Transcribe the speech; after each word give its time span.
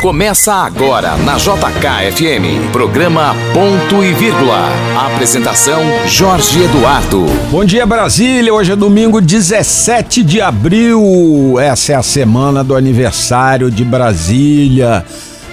Começa 0.00 0.54
agora 0.54 1.16
na 1.18 1.36
JKFM, 1.36 2.70
programa 2.72 3.34
Ponto 3.52 4.02
e 4.02 4.14
Vírgula. 4.14 4.70
Apresentação 5.12 5.82
Jorge 6.06 6.62
Eduardo. 6.62 7.26
Bom 7.50 7.64
dia 7.64 7.84
Brasília, 7.84 8.54
hoje 8.54 8.72
é 8.72 8.76
domingo 8.76 9.20
17 9.20 10.22
de 10.22 10.40
abril. 10.40 11.56
Essa 11.60 11.92
é 11.92 11.94
a 11.96 12.02
semana 12.02 12.64
do 12.64 12.74
aniversário 12.74 13.70
de 13.70 13.84
Brasília. 13.84 15.04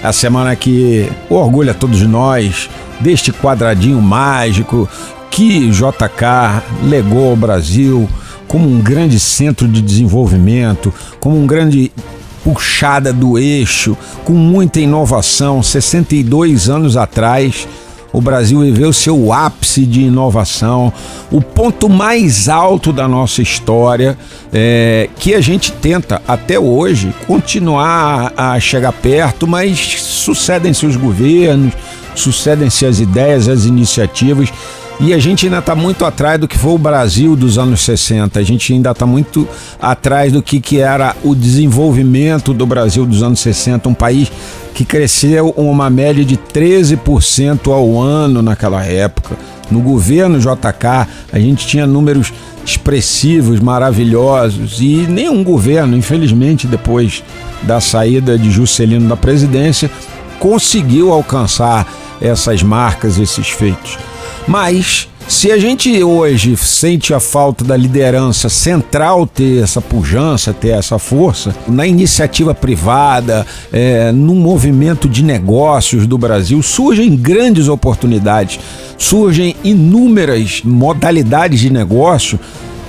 A 0.02 0.12
semana 0.12 0.56
que 0.56 1.10
orgulha 1.28 1.74
todos 1.74 2.00
nós 2.02 2.70
deste 3.00 3.32
quadradinho 3.32 4.00
mágico 4.00 4.88
que 5.30 5.68
JK 5.68 6.62
legou 6.84 7.30
ao 7.30 7.36
Brasil 7.36 8.08
como 8.48 8.68
um 8.68 8.80
grande 8.80 9.18
centro 9.18 9.66
de 9.66 9.80
desenvolvimento, 9.80 10.92
como 11.20 11.38
um 11.38 11.46
grande 11.46 11.90
puxada 12.44 13.12
do 13.12 13.38
eixo, 13.38 13.96
com 14.24 14.32
muita 14.32 14.78
inovação. 14.78 15.62
62 15.62 16.68
anos 16.68 16.96
atrás, 16.96 17.66
o 18.12 18.20
Brasil 18.20 18.60
viveu 18.60 18.92
seu 18.92 19.32
ápice 19.32 19.84
de 19.84 20.02
inovação, 20.02 20.92
o 21.30 21.42
ponto 21.42 21.88
mais 21.88 22.48
alto 22.48 22.92
da 22.92 23.06
nossa 23.06 23.42
história, 23.42 24.16
é, 24.52 25.10
que 25.18 25.34
a 25.34 25.40
gente 25.40 25.72
tenta 25.72 26.22
até 26.26 26.58
hoje 26.58 27.12
continuar 27.26 28.32
a 28.36 28.58
chegar 28.60 28.92
perto, 28.92 29.46
mas 29.46 29.78
sucedem-se 30.00 30.86
os 30.86 30.96
governos, 30.96 31.74
sucedem-se 32.14 32.86
as 32.86 33.00
ideias, 33.00 33.48
as 33.48 33.64
iniciativas. 33.64 34.50
E 34.98 35.12
a 35.12 35.18
gente 35.18 35.44
ainda 35.44 35.58
está 35.58 35.74
muito 35.74 36.06
atrás 36.06 36.40
do 36.40 36.48
que 36.48 36.56
foi 36.56 36.72
o 36.72 36.78
Brasil 36.78 37.36
dos 37.36 37.58
anos 37.58 37.82
60. 37.82 38.40
A 38.40 38.42
gente 38.42 38.72
ainda 38.72 38.92
está 38.92 39.04
muito 39.04 39.46
atrás 39.80 40.32
do 40.32 40.42
que, 40.42 40.58
que 40.58 40.80
era 40.80 41.14
o 41.22 41.34
desenvolvimento 41.34 42.54
do 42.54 42.64
Brasil 42.64 43.04
dos 43.04 43.22
anos 43.22 43.40
60, 43.40 43.90
um 43.90 43.94
país 43.94 44.32
que 44.74 44.86
cresceu 44.86 45.50
uma 45.50 45.90
média 45.90 46.24
de 46.24 46.38
13% 46.38 47.70
ao 47.70 48.00
ano 48.00 48.40
naquela 48.40 48.84
época. 48.84 49.36
No 49.70 49.80
governo 49.80 50.38
JK, 50.38 51.08
a 51.30 51.38
gente 51.38 51.66
tinha 51.66 51.86
números 51.86 52.32
expressivos, 52.64 53.60
maravilhosos, 53.60 54.80
e 54.80 55.06
nenhum 55.08 55.44
governo, 55.44 55.96
infelizmente, 55.96 56.66
depois 56.66 57.22
da 57.62 57.80
saída 57.80 58.38
de 58.38 58.50
Juscelino 58.50 59.08
da 59.08 59.16
presidência, 59.16 59.90
conseguiu 60.40 61.12
alcançar 61.12 61.86
essas 62.20 62.62
marcas, 62.62 63.18
esses 63.18 63.48
feitos. 63.48 63.98
Mas 64.46 65.08
se 65.28 65.50
a 65.50 65.58
gente 65.58 66.02
hoje 66.04 66.56
sente 66.56 67.12
a 67.12 67.18
falta 67.18 67.64
da 67.64 67.76
liderança 67.76 68.48
central 68.48 69.26
ter 69.26 69.60
essa 69.60 69.80
pujança, 69.80 70.54
ter 70.54 70.68
essa 70.68 71.00
força, 71.00 71.52
na 71.66 71.84
iniciativa 71.84 72.54
privada, 72.54 73.44
é, 73.72 74.12
no 74.12 74.36
movimento 74.36 75.08
de 75.08 75.24
negócios 75.24 76.06
do 76.06 76.16
Brasil, 76.16 76.62
surgem 76.62 77.16
grandes 77.16 77.66
oportunidades, 77.66 78.60
surgem 78.96 79.56
inúmeras 79.64 80.62
modalidades 80.64 81.58
de 81.58 81.70
negócio 81.70 82.38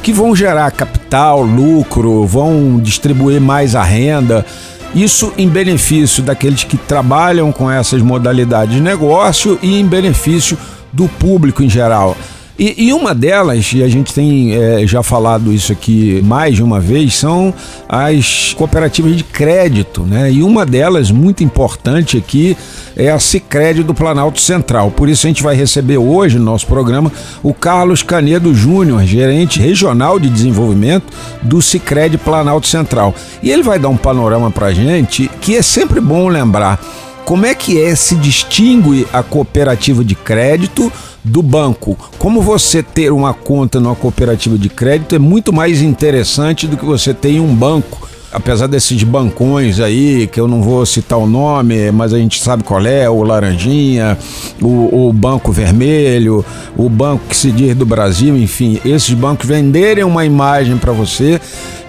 que 0.03 0.13
vão 0.13 0.35
gerar 0.35 0.69
capital, 0.69 1.41
lucro, 1.41 2.23
vão 2.27 2.79
distribuir 2.79 3.41
mais 3.41 3.73
a 3.73 3.81
renda. 3.81 4.45
Isso 4.93 5.33
em 5.39 5.49
benefício 5.49 6.21
daqueles 6.21 6.63
que 6.63 6.77
trabalham 6.77 7.51
com 7.51 7.69
essas 7.69 8.01
modalidades 8.01 8.75
de 8.75 8.81
negócio 8.81 9.57
e 9.61 9.79
em 9.79 9.85
benefício 9.85 10.55
do 10.91 11.07
público 11.07 11.63
em 11.63 11.69
geral. 11.69 12.15
E, 12.59 12.87
e, 12.87 12.93
uma 12.93 13.13
delas, 13.13 13.71
e 13.71 13.83
a 13.83 13.87
gente 13.87 14.11
tem 14.11 14.55
é, 14.55 14.87
já 14.87 15.03
falado 15.03 15.53
isso 15.53 15.71
aqui 15.71 16.21
mais 16.23 16.55
de 16.55 16.63
uma 16.63 16.79
vez, 16.79 17.13
são 17.13 17.53
as 17.87 18.55
cooperativas 18.57 19.15
de 19.15 19.23
crédito, 19.23 20.01
né? 20.01 20.31
E 20.31 20.41
uma 20.41 20.65
delas, 20.65 21.11
muito 21.11 21.43
importante 21.43 22.17
aqui, 22.17 22.57
é 22.95 23.11
a 23.11 23.19
Sicredi 23.19 23.83
do 23.83 23.93
Planalto 23.93 24.41
Central. 24.41 24.89
Por 24.89 25.07
isso 25.07 25.27
a 25.27 25.29
gente 25.29 25.43
vai 25.43 25.55
receber 25.55 25.99
hoje 25.99 26.39
no 26.39 26.45
nosso 26.45 26.65
programa 26.65 27.11
o 27.43 27.53
Carlos 27.53 28.01
Canedo 28.01 28.55
Júnior, 28.55 29.03
gerente 29.03 29.59
regional 29.59 30.19
de 30.19 30.27
desenvolvimento 30.27 31.13
do 31.43 31.61
Sicredi 31.61 32.17
Planalto 32.17 32.65
Central. 32.65 33.13
E 33.43 33.51
ele 33.51 33.61
vai 33.61 33.77
dar 33.77 33.89
um 33.89 33.97
panorama 33.97 34.49
para 34.49 34.73
gente 34.73 35.29
que 35.41 35.55
é 35.55 35.61
sempre 35.61 36.01
bom 36.01 36.27
lembrar 36.27 36.79
como 37.27 37.45
é 37.45 37.53
que 37.53 37.77
é 37.77 37.93
se 37.93 38.15
distingue 38.15 39.05
a 39.11 39.21
cooperativa 39.21 40.01
de 40.01 40.15
crédito 40.15 40.89
do 41.21 41.43
banco? 41.43 41.97
Como 42.17 42.41
você 42.41 42.81
ter 42.81 43.11
uma 43.11 43.33
conta 43.33 43.81
numa 43.81 43.97
cooperativa 43.97 44.57
de 44.57 44.69
crédito 44.69 45.13
é 45.13 45.19
muito 45.19 45.51
mais 45.51 45.81
interessante 45.81 46.67
do 46.67 46.77
que 46.77 46.85
você 46.85 47.13
ter 47.13 47.31
em 47.31 47.41
um 47.41 47.53
banco. 47.53 48.07
Apesar 48.31 48.67
desses 48.67 49.03
bancões 49.03 49.81
aí, 49.81 50.25
que 50.27 50.39
eu 50.39 50.47
não 50.47 50.61
vou 50.61 50.85
citar 50.85 51.19
o 51.19 51.27
nome, 51.27 51.91
mas 51.91 52.13
a 52.13 52.17
gente 52.17 52.41
sabe 52.41 52.63
qual 52.63 52.85
é, 52.85 53.09
o 53.09 53.21
Laranjinha, 53.23 54.17
o, 54.61 55.07
o 55.07 55.13
Banco 55.13 55.51
Vermelho, 55.51 56.45
o 56.77 56.87
Banco 56.87 57.25
que 57.27 57.35
se 57.35 57.51
diz 57.51 57.75
do 57.75 57.85
Brasil, 57.85 58.37
enfim, 58.37 58.79
esses 58.85 59.13
bancos 59.13 59.45
venderem 59.45 60.05
uma 60.05 60.23
imagem 60.23 60.77
para 60.77 60.93
você 60.93 61.41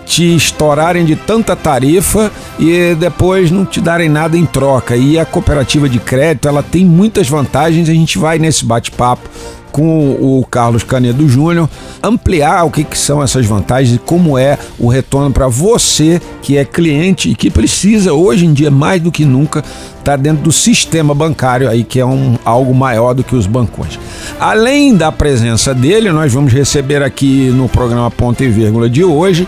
te 0.09 0.35
estourarem 0.35 1.05
de 1.05 1.15
tanta 1.15 1.55
tarifa 1.55 2.33
e 2.59 2.95
depois 2.95 3.51
não 3.51 3.67
te 3.67 3.79
darem 3.79 4.09
nada 4.09 4.39
em 4.39 4.47
troca. 4.47 4.97
E 4.97 5.19
a 5.19 5.27
cooperativa 5.27 5.87
de 5.87 5.99
crédito, 5.99 6.49
ela 6.49 6.63
tem 6.63 6.85
muitas 6.85 7.29
vantagens, 7.29 7.91
a 7.91 7.93
gente 7.93 8.17
vai 8.17 8.39
nesse 8.39 8.65
bate-papo 8.65 9.29
com 9.71 10.13
o 10.13 10.45
Carlos 10.51 10.83
Canedo 10.83 11.29
Júnior 11.29 11.69
ampliar 12.03 12.65
o 12.65 12.71
que, 12.71 12.83
que 12.83 12.97
são 12.97 13.23
essas 13.23 13.45
vantagens 13.45 13.97
e 13.97 13.99
como 13.99 14.39
é 14.39 14.59
o 14.79 14.89
retorno 14.89 15.31
para 15.31 15.47
você 15.47 16.21
que 16.41 16.57
é 16.57 16.65
cliente 16.65 17.31
e 17.31 17.35
que 17.35 17.51
precisa 17.51 18.15
hoje 18.15 18.47
em 18.47 18.53
dia 18.55 18.71
mais 18.71 19.03
do 19.03 19.13
que 19.13 19.27
nunca 19.27 19.59
estar 19.59 20.03
tá 20.13 20.17
dentro 20.17 20.43
do 20.43 20.51
sistema 20.51 21.15
bancário 21.15 21.69
aí 21.69 21.85
que 21.85 22.01
é 22.01 22.07
um, 22.07 22.39
algo 22.47 22.75
maior 22.75 23.13
do 23.13 23.23
que 23.23 23.37
os 23.37 23.47
bancões. 23.47 24.01
Além 24.41 24.97
da 24.97 25.13
presença 25.13 25.75
dele, 25.75 26.11
nós 26.11 26.33
vamos 26.33 26.53
receber 26.53 27.03
aqui 27.03 27.51
no 27.51 27.69
programa 27.69 28.11
Ponto 28.11 28.43
e 28.43 28.49
Vírgula 28.49 28.89
de 28.89 29.05
hoje 29.05 29.47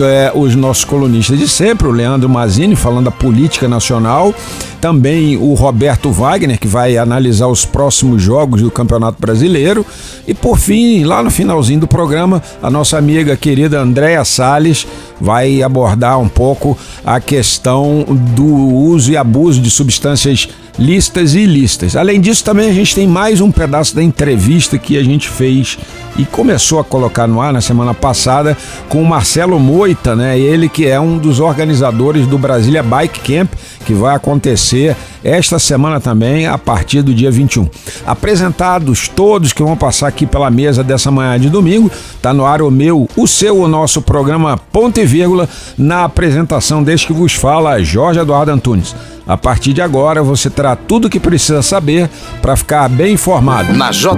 é, 0.00 0.32
os 0.34 0.54
nossos 0.54 0.84
colunistas 0.84 1.38
de 1.38 1.48
sempre, 1.48 1.86
o 1.86 1.90
Leandro 1.90 2.28
Mazini 2.28 2.74
falando 2.76 3.06
da 3.06 3.10
política 3.10 3.68
nacional, 3.68 4.34
também 4.80 5.36
o 5.36 5.54
Roberto 5.54 6.10
Wagner, 6.10 6.58
que 6.58 6.66
vai 6.66 6.96
analisar 6.96 7.46
os 7.46 7.64
próximos 7.64 8.22
jogos 8.22 8.62
do 8.62 8.70
Campeonato 8.70 9.20
Brasileiro, 9.20 9.84
e 10.26 10.34
por 10.34 10.58
fim, 10.58 11.04
lá 11.04 11.22
no 11.22 11.30
finalzinho 11.30 11.80
do 11.80 11.86
programa, 11.86 12.42
a 12.62 12.70
nossa 12.70 12.96
amiga 12.96 13.36
querida 13.36 13.80
Andréa 13.80 14.24
Salles 14.24 14.86
vai 15.20 15.62
abordar 15.62 16.18
um 16.18 16.28
pouco 16.28 16.76
a 17.04 17.20
questão 17.20 18.04
do 18.34 18.44
uso 18.44 19.12
e 19.12 19.16
abuso 19.16 19.60
de 19.60 19.70
substâncias 19.70 20.48
listas 20.78 21.34
e 21.34 21.40
ilícitas. 21.40 21.96
Além 21.96 22.20
disso, 22.20 22.44
também 22.44 22.68
a 22.68 22.72
gente 22.72 22.94
tem 22.94 23.06
mais 23.06 23.40
um 23.40 23.50
pedaço 23.50 23.94
da 23.94 24.02
entrevista 24.02 24.78
que 24.78 24.96
a 24.96 25.02
gente 25.02 25.28
fez 25.28 25.78
e 26.16 26.24
começou 26.24 26.78
a 26.78 26.84
colocar 26.84 27.26
no 27.26 27.40
ar 27.40 27.52
na 27.52 27.60
semana 27.60 27.94
passada 27.94 28.56
com 28.88 29.02
o 29.02 29.06
Marcelo 29.06 29.58
Moita, 29.58 30.14
né? 30.14 30.38
Ele 30.38 30.68
que 30.68 30.86
é 30.86 31.00
um 31.00 31.18
dos 31.18 31.40
organizadores 31.40 32.26
do 32.26 32.36
Brasília 32.36 32.82
Bike 32.82 33.20
Camp, 33.20 33.52
que 33.84 33.94
vai 33.94 34.14
acontecer 34.14 34.96
esta 35.24 35.58
semana 35.58 36.00
também, 36.00 36.46
a 36.46 36.58
partir 36.58 37.02
do 37.02 37.14
dia 37.14 37.30
21. 37.30 37.68
Apresentados 38.06 39.08
todos 39.08 39.52
que 39.52 39.62
vão 39.62 39.76
passar 39.76 40.08
aqui 40.08 40.26
pela 40.26 40.50
mesa 40.50 40.82
dessa 40.82 41.10
manhã 41.10 41.38
de 41.38 41.48
domingo, 41.48 41.90
tá 42.20 42.34
no 42.34 42.44
ar 42.44 42.60
o 42.60 42.70
meu, 42.70 43.08
o 43.16 43.26
seu, 43.26 43.58
o 43.58 43.68
nosso 43.68 44.02
programa 44.02 44.56
Ponto 44.56 44.98
e 44.98 45.04
Vírgula, 45.04 45.48
na 45.78 46.04
apresentação 46.04 46.82
deste 46.82 47.06
que 47.06 47.12
vos 47.12 47.32
fala, 47.34 47.82
Jorge 47.82 48.20
Eduardo 48.20 48.50
Antunes. 48.50 48.94
A 49.26 49.36
partir 49.36 49.72
de 49.72 49.80
agora 49.80 50.22
você 50.22 50.50
terá 50.50 50.74
tudo 50.74 51.06
o 51.06 51.10
que 51.10 51.20
precisa 51.20 51.62
saber 51.62 52.10
para 52.40 52.56
ficar 52.56 52.88
bem 52.88 53.14
informado. 53.14 53.72
Na 53.72 53.90
JK, 53.90 54.10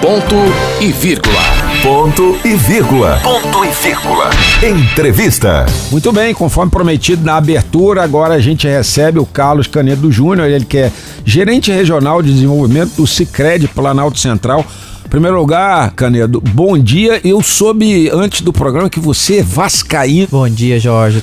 ponto 0.00 0.36
e 0.80 0.90
vírgula. 0.90 1.40
Ponto 1.82 2.38
e 2.44 2.54
vírgula. 2.54 3.20
Ponto 3.22 3.64
e 3.64 3.68
vírgula. 3.68 4.30
Entrevista. 4.62 5.66
Muito 5.90 6.10
bem, 6.12 6.32
conforme 6.32 6.70
prometido 6.70 7.24
na 7.24 7.36
abertura, 7.36 8.02
agora 8.02 8.34
a 8.34 8.40
gente 8.40 8.66
recebe 8.66 9.18
o 9.18 9.26
Carlos 9.26 9.66
Canedo 9.66 10.10
Júnior, 10.10 10.48
ele 10.48 10.64
que 10.64 10.78
é 10.78 10.92
gerente 11.24 11.70
regional 11.70 12.22
de 12.22 12.32
desenvolvimento 12.32 12.94
do 12.96 13.06
Cicred 13.06 13.68
Planalto 13.68 14.18
Central. 14.18 14.64
Em 15.04 15.08
primeiro 15.08 15.36
lugar, 15.36 15.90
Canedo, 15.90 16.40
bom 16.40 16.78
dia. 16.78 17.20
Eu 17.22 17.42
soube 17.42 18.08
antes 18.10 18.40
do 18.40 18.52
programa 18.52 18.88
que 18.88 19.00
você 19.00 19.38
é 19.38 19.42
vascaíno. 19.42 20.28
Bom 20.30 20.48
dia, 20.48 20.80
Jorge. 20.80 21.22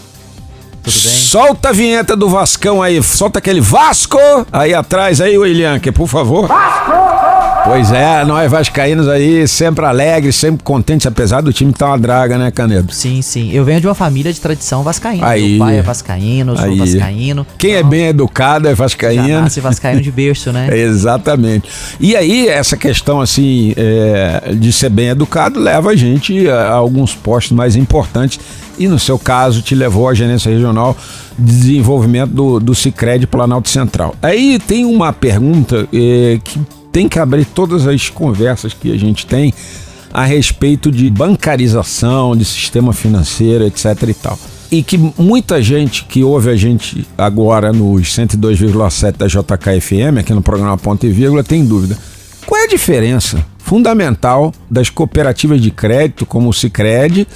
Tudo 0.91 1.03
bem? 1.03 1.13
Solta 1.13 1.69
a 1.69 1.71
vinheta 1.71 2.15
do 2.15 2.30
Vascão 2.30 2.81
aí, 2.81 3.01
solta 3.03 3.39
aquele 3.39 3.62
Vasco 3.62 4.18
aí 4.51 4.74
atrás 4.74 5.21
aí, 5.21 5.38
William, 5.38 5.80
que 5.80 5.91
por 5.91 6.07
favor. 6.07 6.47
Vasco! 6.47 6.99
Pois 7.65 7.91
é, 7.91 8.25
nós 8.25 8.50
vascaínos 8.50 9.07
aí 9.07 9.47
sempre 9.47 9.85
alegres, 9.85 10.35
sempre 10.35 10.63
contentes, 10.63 11.06
apesar 11.06 11.41
do 11.41 11.53
time 11.53 11.71
que 11.71 11.77
tá 11.77 11.88
uma 11.88 12.00
draga, 12.00 12.38
né, 12.38 12.50
Canedo? 12.50 12.91
Sim, 12.91 13.21
sim. 13.21 13.51
Eu 13.53 13.63
venho 13.63 13.79
de 13.79 13.88
uma 13.88 13.94
família 13.94 14.33
de 14.33 14.39
tradição 14.39 14.81
vascaína. 14.81 15.27
Aí. 15.27 15.51
Meu 15.51 15.59
pai 15.59 15.77
é 15.77 15.81
vascaíno, 15.81 16.53
eu 16.53 16.57
sou 16.57 16.65
Aí. 16.65 16.77
vascaíno. 16.77 17.45
Quem 17.57 17.75
é 17.75 17.79
Então, 17.79 17.89
bem 17.89 18.07
educado 18.07 18.67
é 18.67 18.71
Já 18.71 18.75
vascaíno. 18.75 19.41
nasce 19.41 19.59
vascaíno 19.59 20.01
de 20.01 20.11
berço, 20.11 20.51
né? 20.51 20.67
Exatamente. 20.75 21.69
E 22.00 22.15
aí, 22.15 22.47
essa 22.47 22.75
questão 22.75 23.21
assim 23.21 23.73
é, 23.77 24.53
de 24.55 24.73
ser 24.73 24.89
bem 24.89 25.09
educado 25.09 25.59
leva 25.59 25.91
a 25.91 25.95
gente 25.95 26.50
a, 26.50 26.69
a 26.69 26.73
alguns 26.73 27.13
postos 27.13 27.51
mais 27.55 27.75
importantes. 27.75 28.39
E 28.79 28.88
no 28.88 28.97
seu 28.97 29.19
caso, 29.19 29.62
te 29.62 29.75
levou 29.75 30.07
à 30.07 30.13
gerência 30.13 30.50
regional 30.50 30.97
de 31.38 31.51
desenvolvimento 31.51 32.31
do, 32.31 32.59
do 32.59 32.73
Cicred 32.73 33.27
Planalto 33.27 33.69
Central. 33.69 34.15
Aí 34.21 34.57
tem 34.59 34.85
uma 34.85 35.12
pergunta 35.13 35.88
é, 35.94 36.39
que 36.44 36.59
tem 36.91 37.07
que 37.07 37.19
abrir 37.19 37.45
todas 37.45 37.88
as 37.88 38.09
conversas 38.09 38.74
que 38.74 38.91
a 38.91 38.97
gente 38.97 39.25
tem 39.25 39.53
a 40.12 40.25
respeito 40.25 40.91
de 40.91 41.09
bancarização, 41.09 42.36
de 42.36 42.44
sistema 42.44 42.94
financeiro, 42.94 43.65
etc 43.65 43.86
e 44.07 44.13
tal. 44.13 44.39
E 44.71 44.83
que 44.83 44.97
muita 45.18 45.62
gente 45.62 46.06
que 46.06 46.24
ouve 46.24 46.50
a 46.50 46.56
gente 46.56 47.07
agora 47.18 47.74
nos 47.74 48.15
102,7 48.15 49.18
da 49.18 49.27
JKFM, 49.27 50.19
aqui 50.19 50.33
no 50.33 50.41
programa 50.41 50.77
Ponto 50.77 51.06
e 51.06 51.09
Vírgula, 51.09 51.44
tem 51.44 51.65
dúvida. 51.65 51.97
Qual 52.45 52.59
é 52.59 52.65
a 52.65 52.68
diferença 52.68 53.44
fundamental 53.57 54.51
das 54.69 54.89
cooperativas 54.89 55.62
de 55.62 55.71
crédito, 55.71 56.25
como 56.25 56.50
o 56.50 56.53
Cicred, 56.53 57.27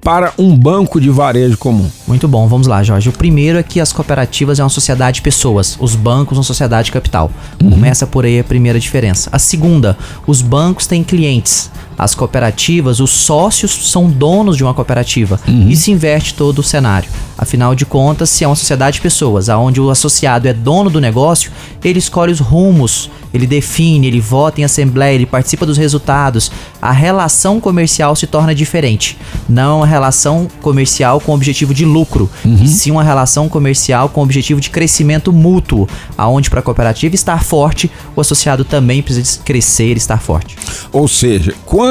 para 0.00 0.32
um 0.38 0.56
banco 0.56 1.00
de 1.00 1.10
varejo 1.10 1.58
comum? 1.58 1.88
Muito 2.06 2.26
bom, 2.26 2.48
vamos 2.48 2.66
lá, 2.66 2.82
Jorge. 2.82 3.08
O 3.08 3.12
primeiro 3.12 3.58
é 3.58 3.62
que 3.62 3.80
as 3.80 3.92
cooperativas 3.92 4.58
é 4.58 4.62
uma 4.62 4.70
sociedade 4.70 5.16
de 5.16 5.22
pessoas, 5.22 5.76
os 5.80 5.94
bancos 5.94 6.38
uma 6.38 6.44
sociedade 6.44 6.86
de 6.86 6.92
capital. 6.92 7.30
Começa 7.58 8.06
por 8.06 8.24
aí 8.24 8.40
a 8.40 8.44
primeira 8.44 8.80
diferença. 8.80 9.28
A 9.32 9.38
segunda, 9.38 9.96
os 10.26 10.40
bancos 10.40 10.86
têm 10.86 11.04
clientes. 11.04 11.70
As 12.00 12.14
cooperativas, 12.14 12.98
os 12.98 13.10
sócios 13.10 13.90
são 13.90 14.08
donos 14.08 14.56
de 14.56 14.64
uma 14.64 14.72
cooperativa. 14.72 15.38
E 15.68 15.76
se 15.76 15.90
inverte 15.90 16.32
todo 16.32 16.60
o 16.60 16.62
cenário. 16.62 17.10
Afinal 17.36 17.74
de 17.74 17.84
contas, 17.84 18.30
se 18.30 18.42
é 18.42 18.46
uma 18.48 18.56
sociedade 18.56 18.94
de 18.94 19.02
pessoas, 19.02 19.50
aonde 19.50 19.82
o 19.82 19.90
associado 19.90 20.48
é 20.48 20.52
dono 20.54 20.88
do 20.88 20.98
negócio, 20.98 21.52
ele 21.84 21.98
escolhe 21.98 22.32
os 22.32 22.40
rumos, 22.40 23.10
ele 23.34 23.46
define, 23.46 24.06
ele 24.06 24.20
vota 24.20 24.60
em 24.60 24.64
assembleia, 24.64 25.14
ele 25.14 25.26
participa 25.26 25.66
dos 25.66 25.76
resultados. 25.76 26.50
A 26.80 26.90
relação 26.90 27.60
comercial 27.60 28.16
se 28.16 28.26
torna 28.26 28.54
diferente. 28.54 29.18
Não 29.48 29.78
uma 29.78 29.86
relação 29.86 30.48
comercial 30.62 31.20
com 31.20 31.34
objetivo 31.34 31.74
de 31.74 31.84
lucro, 31.84 32.30
e 32.44 32.66
sim 32.66 32.90
uma 32.90 33.04
relação 33.04 33.48
comercial 33.48 34.08
com 34.08 34.22
objetivo 34.22 34.60
de 34.60 34.70
crescimento 34.70 35.32
mútuo, 35.32 35.86
aonde 36.16 36.48
para 36.48 36.60
a 36.60 36.62
cooperativa 36.62 37.14
estar 37.14 37.44
forte, 37.44 37.90
o 38.16 38.20
associado 38.20 38.64
também 38.64 39.02
precisa 39.02 39.40
crescer 39.44 39.94
e 39.94 39.98
estar 39.98 40.20
forte. 40.20 40.56
Ou 40.92 41.06
seja, 41.06 41.54
quando 41.64 41.89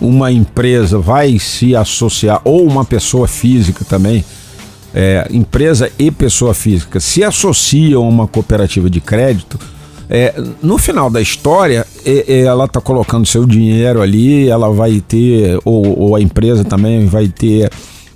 uma 0.00 0.30
empresa 0.30 0.98
vai 0.98 1.38
se 1.38 1.74
associar, 1.74 2.40
ou 2.44 2.64
uma 2.66 2.84
pessoa 2.84 3.26
física 3.26 3.84
também, 3.84 4.24
é, 4.94 5.26
empresa 5.30 5.90
e 5.98 6.10
pessoa 6.10 6.54
física, 6.54 7.00
se 7.00 7.24
associam 7.24 8.04
a 8.04 8.08
uma 8.08 8.28
cooperativa 8.28 8.88
de 8.88 9.00
crédito, 9.00 9.58
é, 10.08 10.34
no 10.62 10.76
final 10.76 11.08
da 11.08 11.20
história, 11.20 11.86
ela 12.28 12.66
está 12.66 12.80
colocando 12.80 13.26
seu 13.26 13.46
dinheiro 13.46 14.02
ali, 14.02 14.48
ela 14.48 14.70
vai 14.70 15.00
ter, 15.00 15.58
ou, 15.64 15.98
ou 15.98 16.16
a 16.16 16.20
empresa 16.20 16.62
também 16.62 17.06
vai 17.06 17.26
ter 17.26 17.70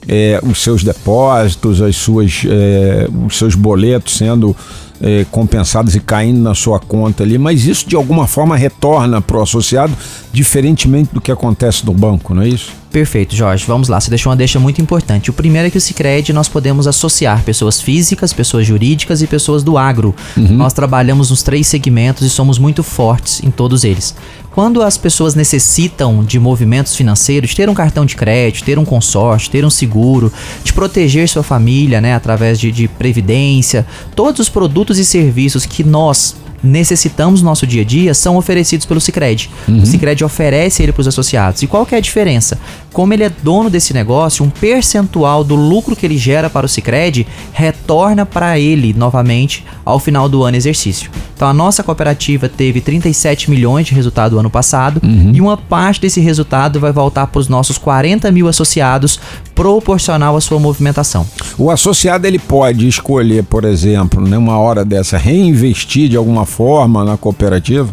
é, 0.06 0.40
os 0.42 0.62
seus 0.62 0.84
depósitos, 0.84 1.80
as 1.80 1.96
suas, 1.96 2.42
é, 2.48 3.08
os 3.26 3.36
seus 3.36 3.54
boletos 3.54 4.16
sendo 4.16 4.54
é, 5.00 5.24
compensados 5.30 5.94
e 5.94 6.00
caindo 6.00 6.40
na 6.40 6.54
sua 6.54 6.78
conta 6.78 7.22
ali, 7.22 7.38
mas 7.38 7.66
isso 7.66 7.88
de 7.88 7.96
alguma 7.96 8.26
forma 8.26 8.56
retorna 8.56 9.20
para 9.20 9.38
o 9.38 9.42
associado, 9.42 9.92
diferentemente 10.32 11.10
do 11.12 11.20
que 11.20 11.30
acontece 11.30 11.84
no 11.86 11.92
banco, 11.92 12.34
não 12.34 12.42
é 12.42 12.48
isso? 12.48 12.72
Perfeito, 12.90 13.36
Jorge. 13.36 13.64
Vamos 13.66 13.88
lá. 13.88 14.00
Você 14.00 14.08
deixou 14.08 14.30
uma 14.30 14.36
deixa 14.36 14.58
muito 14.58 14.80
importante. 14.80 15.28
O 15.28 15.32
primeiro 15.32 15.68
é 15.68 15.70
que 15.70 15.76
o 15.76 15.80
Cicred 15.80 16.32
nós 16.32 16.48
podemos 16.48 16.86
associar 16.86 17.42
pessoas 17.44 17.80
físicas, 17.80 18.32
pessoas 18.32 18.66
jurídicas 18.66 19.20
e 19.20 19.26
pessoas 19.26 19.62
do 19.62 19.76
agro. 19.76 20.14
Nós 20.36 20.72
trabalhamos 20.72 21.28
nos 21.30 21.42
três 21.42 21.66
segmentos 21.66 22.26
e 22.26 22.30
somos 22.30 22.58
muito 22.58 22.82
fortes 22.82 23.42
em 23.44 23.50
todos 23.50 23.84
eles. 23.84 24.14
Quando 24.58 24.82
as 24.82 24.96
pessoas 24.98 25.36
necessitam 25.36 26.24
de 26.24 26.36
movimentos 26.36 26.96
financeiros, 26.96 27.54
ter 27.54 27.70
um 27.70 27.74
cartão 27.74 28.04
de 28.04 28.16
crédito, 28.16 28.64
ter 28.64 28.76
um 28.76 28.84
consórcio, 28.84 29.52
ter 29.52 29.64
um 29.64 29.70
seguro, 29.70 30.32
de 30.64 30.72
proteger 30.72 31.28
sua 31.28 31.44
família, 31.44 32.00
né, 32.00 32.12
através 32.12 32.58
de, 32.58 32.72
de 32.72 32.88
previdência, 32.88 33.86
todos 34.16 34.40
os 34.40 34.48
produtos 34.48 34.98
e 34.98 35.04
serviços 35.04 35.64
que 35.64 35.84
nós 35.84 36.34
necessitamos 36.62 37.42
no 37.42 37.48
nosso 37.48 37.66
dia 37.66 37.82
a 37.82 37.84
dia 37.84 38.14
são 38.14 38.36
oferecidos 38.36 38.86
pelo 38.86 39.00
Cicred. 39.00 39.50
O 39.82 39.86
Cicred 39.86 40.24
oferece 40.24 40.82
ele 40.82 40.92
para 40.92 41.00
os 41.00 41.08
associados. 41.08 41.62
E 41.62 41.66
qual 41.66 41.86
que 41.86 41.94
é 41.94 41.98
a 41.98 42.00
diferença? 42.00 42.58
Como 42.92 43.12
ele 43.12 43.24
é 43.24 43.30
dono 43.42 43.70
desse 43.70 43.94
negócio, 43.94 44.44
um 44.44 44.50
percentual 44.50 45.44
do 45.44 45.54
lucro 45.54 45.94
que 45.94 46.04
ele 46.04 46.18
gera 46.18 46.50
para 46.50 46.66
o 46.66 46.68
Cicred 46.68 47.26
retorna 47.52 48.26
para 48.26 48.58
ele 48.58 48.92
novamente 48.92 49.64
ao 49.84 49.98
final 49.98 50.28
do 50.28 50.42
ano 50.42 50.56
exercício. 50.56 51.10
Então 51.34 51.46
a 51.46 51.54
nossa 51.54 51.84
cooperativa 51.84 52.48
teve 52.48 52.80
37 52.80 53.48
milhões 53.48 53.86
de 53.86 53.94
resultado 53.94 54.38
ano 54.38 54.50
passado 54.50 55.00
e 55.32 55.40
uma 55.40 55.56
parte 55.56 56.00
desse 56.00 56.20
resultado 56.20 56.80
vai 56.80 56.90
voltar 56.90 57.28
para 57.28 57.38
os 57.38 57.48
nossos 57.48 57.78
40 57.78 58.30
mil 58.32 58.48
associados 58.48 59.20
proporcional 59.58 60.36
à 60.36 60.40
sua 60.40 60.60
movimentação. 60.60 61.26
O 61.58 61.68
associado 61.68 62.28
ele 62.28 62.38
pode 62.38 62.86
escolher, 62.86 63.42
por 63.42 63.64
exemplo, 63.64 64.20
numa 64.20 64.56
hora 64.56 64.84
dessa, 64.84 65.18
reinvestir 65.18 66.08
de 66.08 66.16
alguma 66.16 66.46
forma 66.46 67.04
na 67.04 67.16
cooperativa? 67.16 67.92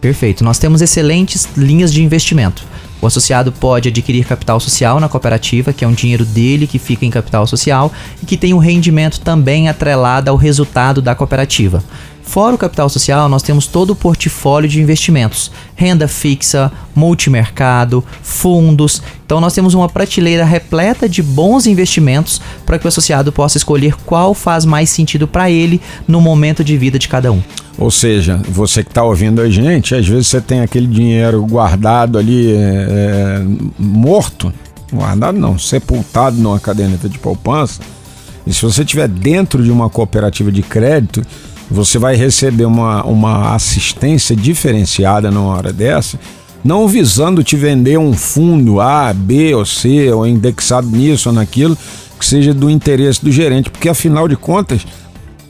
Perfeito. 0.00 0.42
Nós 0.42 0.58
temos 0.58 0.82
excelentes 0.82 1.46
linhas 1.56 1.92
de 1.92 2.02
investimento. 2.02 2.64
O 3.00 3.06
associado 3.06 3.52
pode 3.52 3.90
adquirir 3.90 4.26
capital 4.26 4.58
social 4.58 4.98
na 4.98 5.08
cooperativa, 5.08 5.72
que 5.72 5.84
é 5.84 5.88
um 5.88 5.92
dinheiro 5.92 6.24
dele 6.24 6.66
que 6.66 6.80
fica 6.80 7.06
em 7.06 7.10
capital 7.10 7.46
social 7.46 7.92
e 8.20 8.26
que 8.26 8.36
tem 8.36 8.52
um 8.52 8.58
rendimento 8.58 9.20
também 9.20 9.68
atrelado 9.68 10.28
ao 10.28 10.36
resultado 10.36 11.00
da 11.00 11.14
cooperativa. 11.14 11.84
Fora 12.24 12.54
o 12.54 12.58
capital 12.58 12.88
social, 12.88 13.28
nós 13.28 13.42
temos 13.42 13.66
todo 13.66 13.90
o 13.90 13.96
portfólio 13.96 14.68
de 14.68 14.80
investimentos: 14.80 15.52
renda 15.76 16.08
fixa, 16.08 16.72
multimercado, 16.94 18.02
fundos. 18.22 19.02
Então, 19.24 19.40
nós 19.40 19.52
temos 19.52 19.74
uma 19.74 19.88
prateleira 19.88 20.44
repleta 20.44 21.08
de 21.08 21.22
bons 21.22 21.66
investimentos 21.66 22.40
para 22.66 22.78
que 22.78 22.86
o 22.86 22.88
associado 22.88 23.30
possa 23.30 23.58
escolher 23.58 23.94
qual 24.04 24.34
faz 24.34 24.64
mais 24.64 24.90
sentido 24.90 25.28
para 25.28 25.50
ele 25.50 25.80
no 26.08 26.20
momento 26.20 26.64
de 26.64 26.76
vida 26.76 26.98
de 26.98 27.08
cada 27.08 27.30
um. 27.30 27.42
Ou 27.78 27.90
seja, 27.90 28.40
você 28.48 28.82
que 28.82 28.90
está 28.90 29.02
ouvindo 29.02 29.40
a 29.40 29.48
gente, 29.48 29.94
às 29.94 30.06
vezes 30.06 30.28
você 30.28 30.40
tem 30.40 30.60
aquele 30.60 30.86
dinheiro 30.86 31.44
guardado 31.44 32.18
ali, 32.18 32.52
é, 32.52 32.56
é, 32.56 33.44
morto, 33.78 34.52
guardado 34.92 35.38
não, 35.38 35.58
sepultado 35.58 36.36
numa 36.36 36.60
caderneta 36.60 37.08
de 37.08 37.18
poupança, 37.18 37.80
e 38.46 38.52
se 38.52 38.62
você 38.62 38.82
estiver 38.82 39.08
dentro 39.08 39.62
de 39.62 39.70
uma 39.70 39.88
cooperativa 39.88 40.52
de 40.52 40.62
crédito, 40.62 41.24
você 41.70 41.98
vai 41.98 42.16
receber 42.16 42.64
uma, 42.64 43.04
uma 43.04 43.54
assistência 43.54 44.36
diferenciada 44.36 45.30
numa 45.30 45.54
hora 45.54 45.72
dessa, 45.72 46.18
não 46.64 46.88
visando 46.88 47.44
te 47.44 47.56
vender 47.56 47.98
um 47.98 48.14
fundo 48.14 48.80
A, 48.80 49.12
B 49.12 49.54
ou 49.54 49.64
C, 49.64 50.10
ou 50.10 50.26
indexado 50.26 50.86
nisso 50.88 51.28
ou 51.28 51.34
naquilo, 51.34 51.76
que 52.18 52.24
seja 52.24 52.54
do 52.54 52.70
interesse 52.70 53.22
do 53.22 53.30
gerente, 53.30 53.70
porque 53.70 53.88
afinal 53.88 54.26
de 54.26 54.36
contas, 54.36 54.86